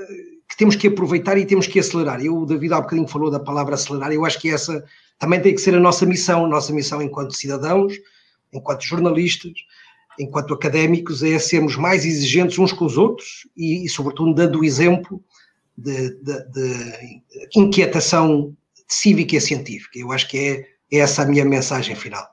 que 0.53 0.57
temos 0.57 0.75
que 0.75 0.87
aproveitar 0.87 1.37
e 1.37 1.45
temos 1.45 1.65
que 1.65 1.79
acelerar. 1.79 2.23
Eu, 2.23 2.37
o 2.37 2.45
David 2.45 2.73
há 2.73 2.81
bocadinho 2.81 3.07
falou 3.07 3.31
da 3.31 3.39
palavra 3.39 3.73
acelerar, 3.73 4.11
eu 4.11 4.23
acho 4.23 4.39
que 4.39 4.49
essa 4.49 4.85
também 5.17 5.41
tem 5.41 5.55
que 5.55 5.61
ser 5.61 5.73
a 5.73 5.79
nossa 5.79 6.05
missão, 6.05 6.45
a 6.45 6.47
nossa 6.47 6.71
missão 6.71 7.01
enquanto 7.01 7.33
cidadãos, 7.33 7.93
enquanto 8.53 8.83
jornalistas, 8.83 9.53
enquanto 10.19 10.53
académicos, 10.53 11.23
é 11.23 11.39
sermos 11.39 11.75
mais 11.75 12.05
exigentes 12.05 12.59
uns 12.59 12.71
com 12.71 12.85
os 12.85 12.97
outros 12.97 13.47
e, 13.57 13.83
e 13.85 13.89
sobretudo, 13.89 14.33
dando 14.33 14.59
o 14.59 14.63
exemplo 14.63 15.23
de, 15.75 16.11
de, 16.21 16.43
de, 16.51 17.09
inquietação 17.55 18.55
cívica 18.87 19.35
e 19.35 19.41
científica. 19.41 19.97
Eu 19.97 20.11
acho 20.11 20.27
que 20.29 20.37
é, 20.37 20.67
é 20.91 20.99
essa 20.99 21.23
a 21.23 21.25
minha 21.25 21.45
mensagem 21.45 21.95
final. 21.95 22.27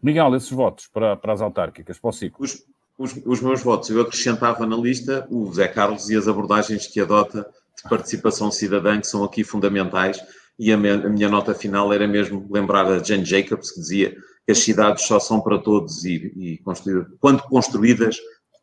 Miguel, 0.00 0.36
esses 0.36 0.50
votos 0.50 0.86
para, 0.86 1.16
para 1.16 1.32
as 1.32 1.40
autárquicas, 1.40 1.98
para 1.98 2.10
o 2.10 2.12
ciclo? 2.12 2.44
Os, 2.44 2.64
os, 3.00 3.18
os 3.24 3.40
meus 3.40 3.62
votos, 3.62 3.88
eu 3.88 4.02
acrescentava 4.02 4.66
na 4.66 4.76
lista 4.76 5.26
o 5.30 5.50
Zé 5.54 5.66
Carlos 5.66 6.10
e 6.10 6.16
as 6.16 6.28
abordagens 6.28 6.86
que 6.86 7.00
adota 7.00 7.50
de 7.82 7.88
participação 7.88 8.50
cidadã, 8.50 9.00
que 9.00 9.06
são 9.06 9.24
aqui 9.24 9.42
fundamentais. 9.42 10.22
E 10.58 10.70
a 10.70 10.76
minha, 10.76 10.94
a 10.96 11.08
minha, 11.08 11.28
nota 11.30 11.54
final 11.54 11.90
era 11.94 12.06
mesmo 12.06 12.46
lembrar 12.50 12.84
a 12.86 13.02
Jane 13.02 13.24
Jacobs, 13.24 13.70
que 13.70 13.80
dizia 13.80 14.14
que 14.44 14.52
as 14.52 14.58
cidades 14.58 15.06
só 15.06 15.18
são 15.18 15.40
para 15.40 15.58
todos 15.58 16.04
e, 16.04 16.30
e 16.36 16.58
construídas, 16.58 17.06
quando 17.18 17.42
construídas 17.44 18.18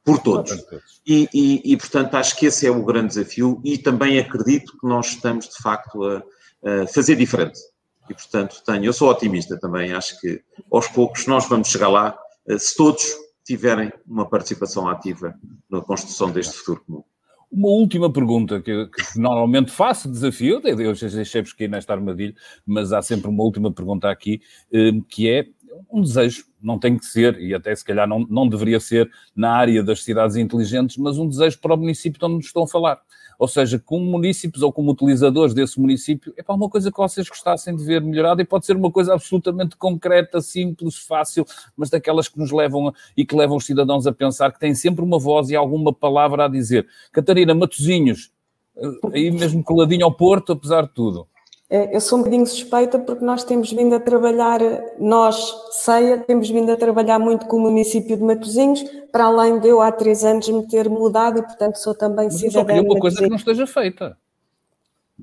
por 0.06 0.20
todos. 0.20 0.52
E, 1.04 1.28
e, 1.34 1.74
e, 1.74 1.76
portanto, 1.76 2.14
acho 2.14 2.36
que 2.38 2.46
esse 2.46 2.68
é 2.68 2.70
o 2.70 2.86
grande 2.86 3.16
desafio 3.16 3.60
e 3.66 3.76
também 3.76 4.20
acredito 4.20 4.78
que 4.80 4.88
nós 4.88 5.08
estamos, 5.08 5.50
de 5.50 5.58
facto, 5.64 6.04
a, 6.04 6.24
a 6.84 6.86
fazer 6.86 7.16
diferente. 7.16 7.60
E, 8.08 8.14
portanto, 8.14 8.62
tenho, 8.64 8.86
eu 8.86 8.94
sou 8.94 9.10
otimista 9.10 9.60
também, 9.60 9.94
acho 9.94 10.22
que 10.22 10.40
aos 10.72 10.88
poucos 10.90 11.26
nós 11.26 11.50
vamos 11.50 11.70
chegar 11.70 11.90
lá, 11.90 12.16
se 12.60 12.78
todos 12.78 13.04
tiverem 13.48 13.89
uma 14.06 14.28
participação 14.28 14.89
ativa 14.89 15.34
na 15.70 15.80
construção 15.80 16.30
deste 16.30 16.58
futuro 16.58 16.84
comum. 16.86 17.04
Uma 17.50 17.70
última 17.70 18.12
pergunta 18.12 18.62
que, 18.62 18.88
que 18.88 19.18
normalmente 19.18 19.72
faço, 19.72 20.12
desafio, 20.12 20.60
eu 20.66 20.76
deixei-vos 20.76 21.54
cair 21.54 21.70
nesta 21.70 21.93
armadilha, 21.93 22.36
mas 22.66 22.91
há 22.91 23.02
sempre 23.02 23.30
uma 23.30 23.41
última 23.41 23.72
pergunta 23.72 24.12
aqui, 24.12 24.41
eh, 24.70 24.91
que 25.08 25.30
é 25.30 25.48
um 25.89 26.02
desejo, 26.02 26.43
não 26.62 26.78
tem 26.78 26.98
que 26.98 27.06
ser, 27.06 27.39
e 27.39 27.54
até 27.54 27.74
se 27.74 27.86
calhar 27.86 28.06
não, 28.06 28.20
não 28.30 28.50
deveria 28.50 28.82
ser 28.82 29.10
na 29.34 29.54
área 29.54 29.82
das 29.82 30.04
cidades 30.04 30.36
inteligentes, 30.36 30.98
mas 30.98 31.18
um 31.18 31.28
desejo 31.28 31.58
para 31.60 31.74
o 31.74 31.78
município 31.78 32.20
de 32.20 32.26
onde 32.26 32.36
nos 32.36 32.48
estão 32.48 32.64
a 32.64 32.68
falar. 32.68 33.00
Ou 33.38 33.48
seja, 33.48 33.78
como 33.78 34.04
municípios 34.04 34.64
ou 34.64 34.74
como 34.74 34.92
utilizadores 34.92 35.54
desse 35.54 35.80
município, 35.80 36.34
é 36.36 36.42
para 36.42 36.56
uma 36.56 36.70
coisa 36.70 36.92
que 36.92 36.98
vocês 36.98 37.30
gostassem 37.30 37.76
de 37.76 37.84
ver 37.84 38.02
melhorada 38.02 38.42
e 38.42 38.46
pode 38.46 38.66
ser 38.66 38.76
uma 38.76 38.92
coisa 38.92 39.14
absolutamente 39.14 39.76
concreta, 39.76 40.42
simples, 40.42 40.98
fácil, 40.98 41.46
mas 41.76 41.90
daquelas 41.90 42.28
que 42.28 42.40
nos 42.40 42.52
levam 42.52 42.88
a, 42.88 42.94
e 43.16 43.26
que 43.26 43.36
levam 43.36 43.58
os 43.58 43.66
cidadãos 43.66 44.08
a 44.08 44.12
pensar 44.12 44.52
que 44.52 44.60
têm 44.60 44.74
sempre 44.74 45.04
uma 45.04 45.20
voz 45.20 45.50
e 45.50 45.56
alguma 45.56 45.94
palavra 45.94 46.46
a 46.46 46.48
dizer. 46.48 46.88
Catarina, 47.12 47.54
Matozinhos, 47.54 48.32
eh, 48.76 48.92
aí 49.14 49.32
mesmo 49.32 49.64
coladinho 49.64 50.06
ao 50.06 50.12
Porto, 50.12 50.54
apesar 50.54 50.84
de 50.84 50.94
tudo. 50.94 51.28
É, 51.70 51.93
eu 51.93 51.99
sou 51.99 52.18
um 52.18 52.22
bocadinho 52.22 52.45
suspeita 52.45 52.97
porque 52.97 53.26
nós 53.26 53.43
temos 53.43 53.72
vindo 53.74 53.93
a 53.93 53.99
trabalhar, 53.99 54.61
nós, 54.97 55.53
CEIA, 55.72 56.20
temos 56.20 56.49
vindo 56.49 56.72
a 56.72 56.78
trabalhar 56.78 57.20
muito 57.20 57.45
com 57.45 57.57
o 57.57 57.61
município 57.61 58.15
de 58.15 58.24
Matosinhos, 58.24 58.84
para 59.11 59.26
além 59.26 59.59
de 59.59 59.68
eu 59.68 59.82
há 59.82 59.91
três 59.91 60.24
anos 60.24 60.47
me 60.47 60.65
ter 60.65 60.89
mudado 60.89 61.39
e, 61.39 61.41
portanto, 61.43 61.76
sou 61.76 61.93
também 61.93 62.26
Mas 62.26 62.39
cidadã. 62.39 62.74
Só 62.74 62.82
uma 62.82 62.99
coisa 62.99 63.18
que 63.18 63.28
não 63.28 63.36
esteja 63.36 63.68
feita. 63.68 64.18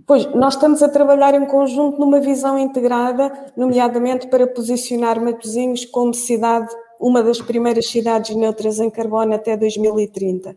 Pois, 0.06 0.26
nós 0.34 0.54
estamos 0.54 0.82
a 0.82 0.88
trabalhar 0.88 1.34
em 1.34 1.46
conjunto 1.46 1.98
numa 1.98 2.20
visão 2.20 2.58
integrada, 2.58 3.32
nomeadamente 3.56 4.26
para 4.26 4.46
posicionar 4.46 5.18
Matosinhos 5.18 5.86
como 5.86 6.12
cidade, 6.12 6.68
uma 7.00 7.22
das 7.22 7.40
primeiras 7.40 7.86
cidades 7.86 8.36
neutras 8.36 8.80
em 8.80 8.90
carbono 8.90 9.34
até 9.34 9.56
2030. 9.56 10.54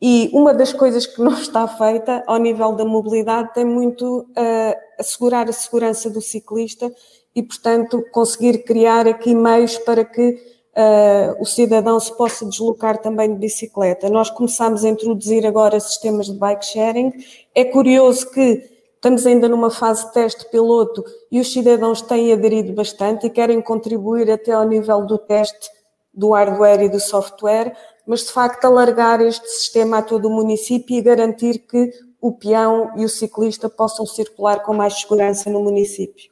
E 0.00 0.30
uma 0.32 0.54
das 0.54 0.72
coisas 0.72 1.06
que 1.06 1.20
não 1.20 1.34
está 1.34 1.68
feita 1.68 2.24
ao 2.26 2.38
nível 2.38 2.72
da 2.72 2.84
mobilidade 2.84 3.52
tem 3.52 3.64
muito 3.64 4.20
uh, 4.20 4.74
assegurar 4.98 5.48
a 5.48 5.52
segurança 5.52 6.08
do 6.08 6.20
ciclista 6.20 6.90
e, 7.34 7.42
portanto, 7.42 8.02
conseguir 8.10 8.64
criar 8.64 9.06
aqui 9.06 9.34
meios 9.34 9.76
para 9.78 10.04
que 10.04 10.30
uh, 10.30 11.40
o 11.40 11.44
cidadão 11.44 12.00
se 12.00 12.16
possa 12.16 12.46
deslocar 12.46 12.98
também 12.98 13.32
de 13.32 13.38
bicicleta. 13.38 14.08
Nós 14.08 14.30
começamos 14.30 14.84
a 14.84 14.88
introduzir 14.88 15.46
agora 15.46 15.78
sistemas 15.78 16.26
de 16.26 16.38
bike 16.38 16.64
sharing. 16.64 17.12
É 17.54 17.64
curioso 17.64 18.30
que 18.30 18.80
Estamos 19.00 19.26
ainda 19.26 19.48
numa 19.48 19.70
fase 19.70 20.04
de 20.04 20.12
teste 20.12 20.44
piloto 20.50 21.02
e 21.32 21.40
os 21.40 21.50
cidadãos 21.50 22.02
têm 22.02 22.34
aderido 22.34 22.74
bastante 22.74 23.26
e 23.26 23.30
querem 23.30 23.62
contribuir 23.62 24.30
até 24.30 24.52
ao 24.52 24.68
nível 24.68 25.06
do 25.06 25.16
teste 25.16 25.70
do 26.12 26.32
hardware 26.32 26.82
e 26.82 26.88
do 26.90 27.00
software, 27.00 27.74
mas 28.10 28.26
de 28.26 28.32
facto 28.32 28.64
alargar 28.64 29.20
este 29.20 29.46
sistema 29.46 29.98
a 29.98 30.02
todo 30.02 30.26
o 30.26 30.34
município 30.34 30.96
e 30.96 31.00
garantir 31.00 31.60
que 31.60 31.92
o 32.20 32.32
peão 32.32 32.90
e 32.96 33.04
o 33.04 33.08
ciclista 33.08 33.70
possam 33.70 34.04
circular 34.04 34.64
com 34.64 34.74
mais 34.74 34.94
segurança 34.94 35.48
no 35.48 35.62
município. 35.62 36.28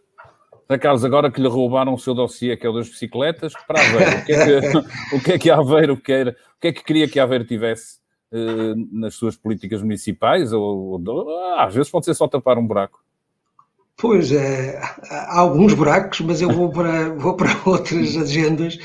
Carlos, 0.80 1.04
agora 1.04 1.30
que 1.30 1.40
lhe 1.40 1.46
roubaram 1.46 1.94
o 1.94 1.98
seu 1.98 2.14
dossiê, 2.14 2.56
que 2.56 2.66
é 2.66 2.68
o 2.68 2.72
das 2.72 2.88
bicicletas, 2.88 3.52
para 3.64 3.80
Aveiro, 3.80 4.18
o 4.18 4.24
que 4.24 4.32
é 4.32 4.44
que, 4.44 4.76
o 5.16 5.22
que, 5.22 5.32
é 5.32 5.38
que 5.38 5.50
Aveiro 5.50 5.96
quer, 5.96 6.30
o 6.30 6.60
que 6.60 6.66
é 6.66 6.72
que 6.72 6.82
queria 6.82 7.08
que 7.08 7.20
Aveiro 7.20 7.44
tivesse 7.44 7.98
eh, 8.32 8.74
nas 8.90 9.14
suas 9.14 9.36
políticas 9.36 9.80
municipais? 9.80 10.52
Ou, 10.52 11.00
ou, 11.06 11.38
ah, 11.54 11.64
às 11.64 11.74
vezes 11.76 11.92
pode 11.92 12.06
ser 12.06 12.14
só 12.14 12.26
tapar 12.26 12.58
um 12.58 12.66
buraco. 12.66 13.00
Pois, 13.96 14.32
é, 14.32 14.80
há 15.08 15.38
alguns 15.38 15.74
buracos, 15.74 16.22
mas 16.22 16.42
eu 16.42 16.50
vou 16.50 16.72
para, 16.72 17.10
vou 17.10 17.36
para 17.36 17.50
outras 17.64 18.16
agendas. 18.16 18.78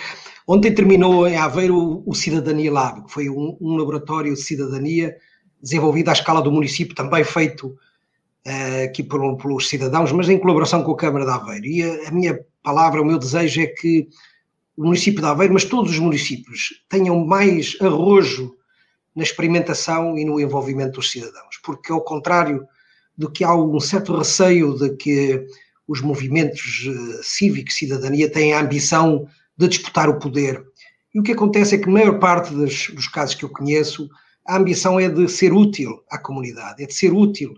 Ontem 0.47 0.73
terminou 0.73 1.27
em 1.27 1.37
Aveiro 1.37 2.03
o 2.05 2.13
Cidadania 2.13 2.71
Lab, 2.71 3.05
que 3.05 3.11
foi 3.11 3.29
um, 3.29 3.57
um 3.61 3.75
laboratório 3.77 4.33
de 4.33 4.41
cidadania 4.41 5.15
desenvolvido 5.61 6.09
à 6.09 6.13
escala 6.13 6.41
do 6.41 6.51
município, 6.51 6.95
também 6.95 7.23
feito 7.23 7.67
uh, 7.67 8.83
aqui 8.83 9.01
por, 9.01 9.37
pelos 9.37 9.69
cidadãos, 9.69 10.11
mas 10.11 10.27
em 10.27 10.37
colaboração 10.37 10.83
com 10.83 10.91
a 10.91 10.97
Câmara 10.97 11.25
de 11.25 11.31
Aveiro. 11.31 11.65
E 11.65 11.83
a, 11.83 12.09
a, 12.09 12.11
minha 12.11 12.39
palavra, 12.61 13.01
o 13.01 13.05
meu 13.05 13.17
desejo 13.17 13.61
é 13.61 13.67
que 13.67 14.09
o 14.75 14.83
município 14.83 15.21
de 15.21 15.27
Aveiro, 15.27 15.53
mas 15.53 15.63
todos 15.63 15.91
os 15.91 15.99
municípios, 15.99 16.83
tenham 16.89 17.25
mais 17.25 17.77
arrojo 17.79 18.53
na 19.15 19.23
experimentação 19.23 20.17
e 20.17 20.25
no 20.25 20.39
envolvimento 20.39 20.93
dos 20.93 21.09
cidadãos, 21.11 21.57
porque 21.63 21.91
ao 21.91 22.01
contrário 22.01 22.67
do 23.17 23.31
que 23.31 23.43
há 23.43 23.55
um 23.55 23.79
certo 23.79 24.17
receio 24.17 24.75
de 24.75 24.89
que 24.97 25.45
os 25.87 26.01
movimentos 26.01 26.85
uh, 26.87 27.23
cívicos, 27.23 27.75
cidadania, 27.75 28.29
têm 28.29 28.53
a 28.53 28.59
ambição 28.59 29.27
de 29.57 29.67
disputar 29.67 30.09
o 30.09 30.19
poder. 30.19 30.63
E 31.13 31.19
o 31.19 31.23
que 31.23 31.31
acontece 31.31 31.75
é 31.75 31.77
que, 31.77 31.85
na 31.85 31.93
maior 31.93 32.19
parte 32.19 32.53
dos, 32.53 32.89
dos 32.89 33.07
casos 33.07 33.35
que 33.35 33.45
eu 33.45 33.49
conheço, 33.49 34.09
a 34.45 34.57
ambição 34.57 34.99
é 34.99 35.07
de 35.07 35.27
ser 35.27 35.53
útil 35.53 36.03
à 36.09 36.17
comunidade, 36.17 36.83
é 36.83 36.87
de 36.87 36.93
ser 36.93 37.13
útil 37.13 37.53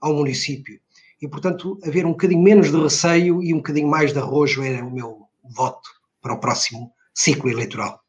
ao 0.00 0.14
município. 0.14 0.80
E, 1.20 1.28
portanto, 1.28 1.78
haver 1.84 2.06
um 2.06 2.12
bocadinho 2.12 2.42
menos 2.42 2.70
de 2.70 2.80
receio 2.80 3.42
e 3.42 3.52
um 3.52 3.58
bocadinho 3.58 3.88
mais 3.88 4.12
de 4.12 4.18
arrojo 4.18 4.62
era 4.62 4.84
o 4.84 4.90
meu 4.90 5.28
voto 5.44 5.88
para 6.22 6.32
o 6.32 6.40
próximo 6.40 6.92
ciclo 7.14 7.50
eleitoral. 7.50 8.00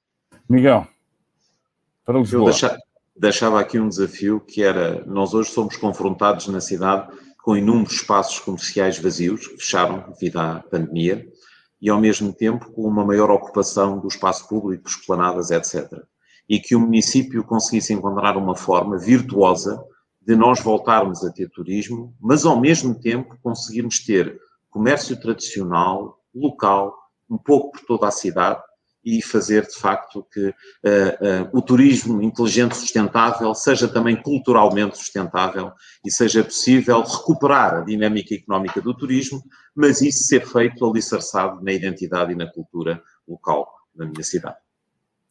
Miguel, 0.50 0.88
para 2.06 2.20
Lisboa. 2.20 2.42
Eu 2.42 2.46
deixava, 2.46 2.78
deixava 3.16 3.60
aqui 3.60 3.80
um 3.80 3.90
desafio 3.90 4.40
que 4.40 4.64
era, 4.64 5.04
nós 5.06 5.34
hoje 5.34 5.52
somos 5.52 5.76
confrontados 5.76 6.48
na 6.48 6.62
cidade 6.62 7.12
com 7.42 7.58
inúmeros 7.58 7.94
espaços 7.94 8.40
comerciais 8.40 9.00
vazios, 9.00 9.48
que 9.48 9.58
fecharam 9.58 10.06
devido 10.12 10.38
à 10.38 10.60
pandemia, 10.60 11.28
e 11.82 11.90
ao 11.90 12.00
mesmo 12.00 12.32
tempo 12.32 12.72
com 12.72 12.84
uma 12.84 13.04
maior 13.04 13.32
ocupação 13.32 14.00
do 14.00 14.08
espaço 14.08 14.48
público, 14.48 14.88
esplanadas, 14.88 15.50
etc. 15.50 16.04
E 16.48 16.60
que 16.60 16.76
o 16.76 16.80
município 16.80 17.44
conseguisse 17.44 17.94
encontrar 17.94 18.38
uma 18.38 18.56
forma 18.56 18.98
virtuosa 18.98 19.84
de 20.22 20.36
nós 20.36 20.62
voltarmos 20.62 21.24
a 21.24 21.32
ter 21.32 21.50
turismo, 21.50 22.16
mas 22.22 22.46
ao 22.46 22.60
mesmo 22.60 22.94
tempo 22.94 23.38
conseguirmos 23.42 24.00
ter 24.00 24.40
comércio 24.70 25.20
tradicional, 25.20 26.20
local, 26.34 26.96
um 27.30 27.38
pouco 27.38 27.72
por 27.72 27.82
toda 27.86 28.08
a 28.08 28.12
cidade 28.12 28.62
e 29.04 29.22
fazer 29.22 29.66
de 29.68 29.76
facto 29.76 30.26
que 30.32 30.48
uh, 30.50 30.52
uh, 30.52 31.58
o 31.58 31.62
turismo 31.62 32.22
inteligente 32.22 32.76
sustentável 32.76 33.54
seja 33.56 33.88
também 33.88 34.16
culturalmente 34.16 34.98
sustentável 34.98 35.72
e 36.06 36.12
seja 36.12 36.44
possível 36.44 37.02
recuperar 37.02 37.76
a 37.76 37.82
dinâmica 37.82 38.36
económica 38.36 38.82
do 38.82 38.94
turismo, 38.94 39.42
mas 39.76 40.02
isso 40.02 40.24
ser 40.24 40.46
feito 40.46 40.86
alicerçado 40.86 41.64
na 41.64 41.72
identidade 41.72 42.34
e 42.34 42.36
na 42.36 42.48
cultura 42.48 43.02
local 43.28 43.68
da 43.96 44.06
minha 44.06 44.24
cidade. 44.24 44.58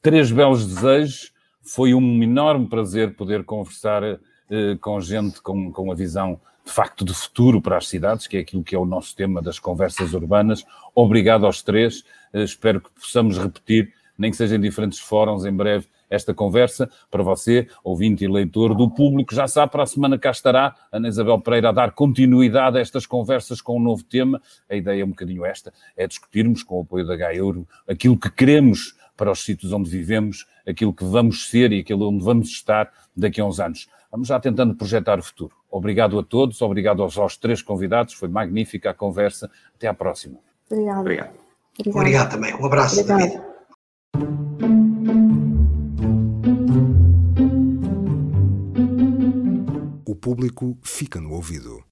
Três 0.03 0.31
belos 0.31 0.66
desejos. 0.66 1.33
Foi 1.62 1.93
um 1.93 2.23
enorme 2.23 2.66
prazer 2.68 3.14
poder 3.14 3.45
conversar 3.45 4.03
eh, 4.03 4.77
com 4.81 4.99
gente 5.01 5.41
com, 5.43 5.71
com 5.71 5.93
a 5.93 5.95
visão 5.95 6.41
de 6.71 6.75
facto 6.75 7.05
de 7.05 7.12
futuro 7.12 7.61
para 7.61 7.77
as 7.77 7.89
cidades, 7.89 8.29
que 8.29 8.37
é 8.37 8.41
aquilo 8.41 8.62
que 8.62 8.77
é 8.77 8.79
o 8.79 8.87
nosso 8.87 9.14
tema 9.16 9.43
das 9.43 9.59
conversas 9.59 10.14
urbanas. 10.14 10.64
Obrigado 10.95 11.45
aos 11.45 11.62
três, 11.62 12.05
eh, 12.33 12.45
espero 12.45 12.81
que 12.81 12.91
possamos 12.93 13.37
repetir, 13.39 13.93
nem 14.16 14.31
que 14.31 14.37
seja 14.37 14.55
em 14.55 14.61
diferentes 14.61 15.01
fóruns, 15.01 15.45
em 15.45 15.53
breve, 15.53 15.89
esta 16.09 16.33
conversa 16.33 16.89
para 17.11 17.25
você, 17.25 17.68
ouvinte 17.83 18.25
e 18.25 18.29
leitor 18.29 18.75
do 18.75 18.89
público. 18.89 19.35
Já 19.35 19.49
sabe, 19.49 19.73
para 19.73 19.83
a 19.83 19.87
semana 19.87 20.18
cá 20.18 20.31
estará 20.31 20.75
Ana 20.93 21.09
Isabel 21.09 21.41
Pereira 21.41 21.71
a 21.71 21.73
dar 21.73 21.93
continuidade 21.93 22.79
a 22.79 22.81
estas 22.81 23.05
conversas 23.05 23.61
com 23.61 23.77
um 23.77 23.83
novo 23.83 24.05
tema. 24.05 24.41
A 24.68 24.77
ideia 24.77 25.03
é 25.03 25.05
um 25.05 25.11
bocadinho 25.11 25.45
esta, 25.45 25.73
é 25.97 26.07
discutirmos 26.07 26.62
com 26.62 26.79
o 26.79 26.83
apoio 26.83 27.07
da 27.07 27.16
Gaeuro 27.16 27.66
aquilo 27.89 28.18
que 28.18 28.31
queremos 28.31 28.95
para 29.16 29.31
os 29.31 29.45
sítios 29.45 29.73
onde 29.73 29.91
vivemos, 29.91 30.47
aquilo 30.66 30.95
que 30.95 31.05
vamos 31.05 31.49
ser 31.49 31.73
e 31.73 31.81
aquilo 31.81 32.09
onde 32.09 32.25
vamos 32.25 32.49
estar 32.49 32.91
daqui 33.16 33.41
a 33.41 33.45
uns 33.45 33.61
anos. 33.61 33.89
Vamos 34.11 34.26
já 34.26 34.40
tentando 34.40 34.74
projetar 34.74 35.18
o 35.18 35.22
futuro. 35.22 35.54
Obrigado 35.70 36.18
a 36.18 36.22
todos, 36.22 36.61
obrigado 36.62 37.02
aos, 37.02 37.16
aos 37.16 37.36
três 37.36 37.62
convidados, 37.62 38.14
foi 38.14 38.28
magnífica 38.28 38.90
a 38.90 38.94
conversa. 38.94 39.48
Até 39.74 39.86
à 39.86 39.94
próxima. 39.94 40.38
Obrigado. 40.68 41.00
Obrigado, 41.00 41.30
obrigado. 41.78 41.96
obrigado 41.96 42.30
também. 42.30 42.54
Um 42.54 42.66
abraço. 42.66 43.00
Obrigado. 43.00 43.50
O 50.04 50.16
público 50.16 50.76
fica 50.82 51.20
no 51.20 51.32
ouvido. 51.32 51.84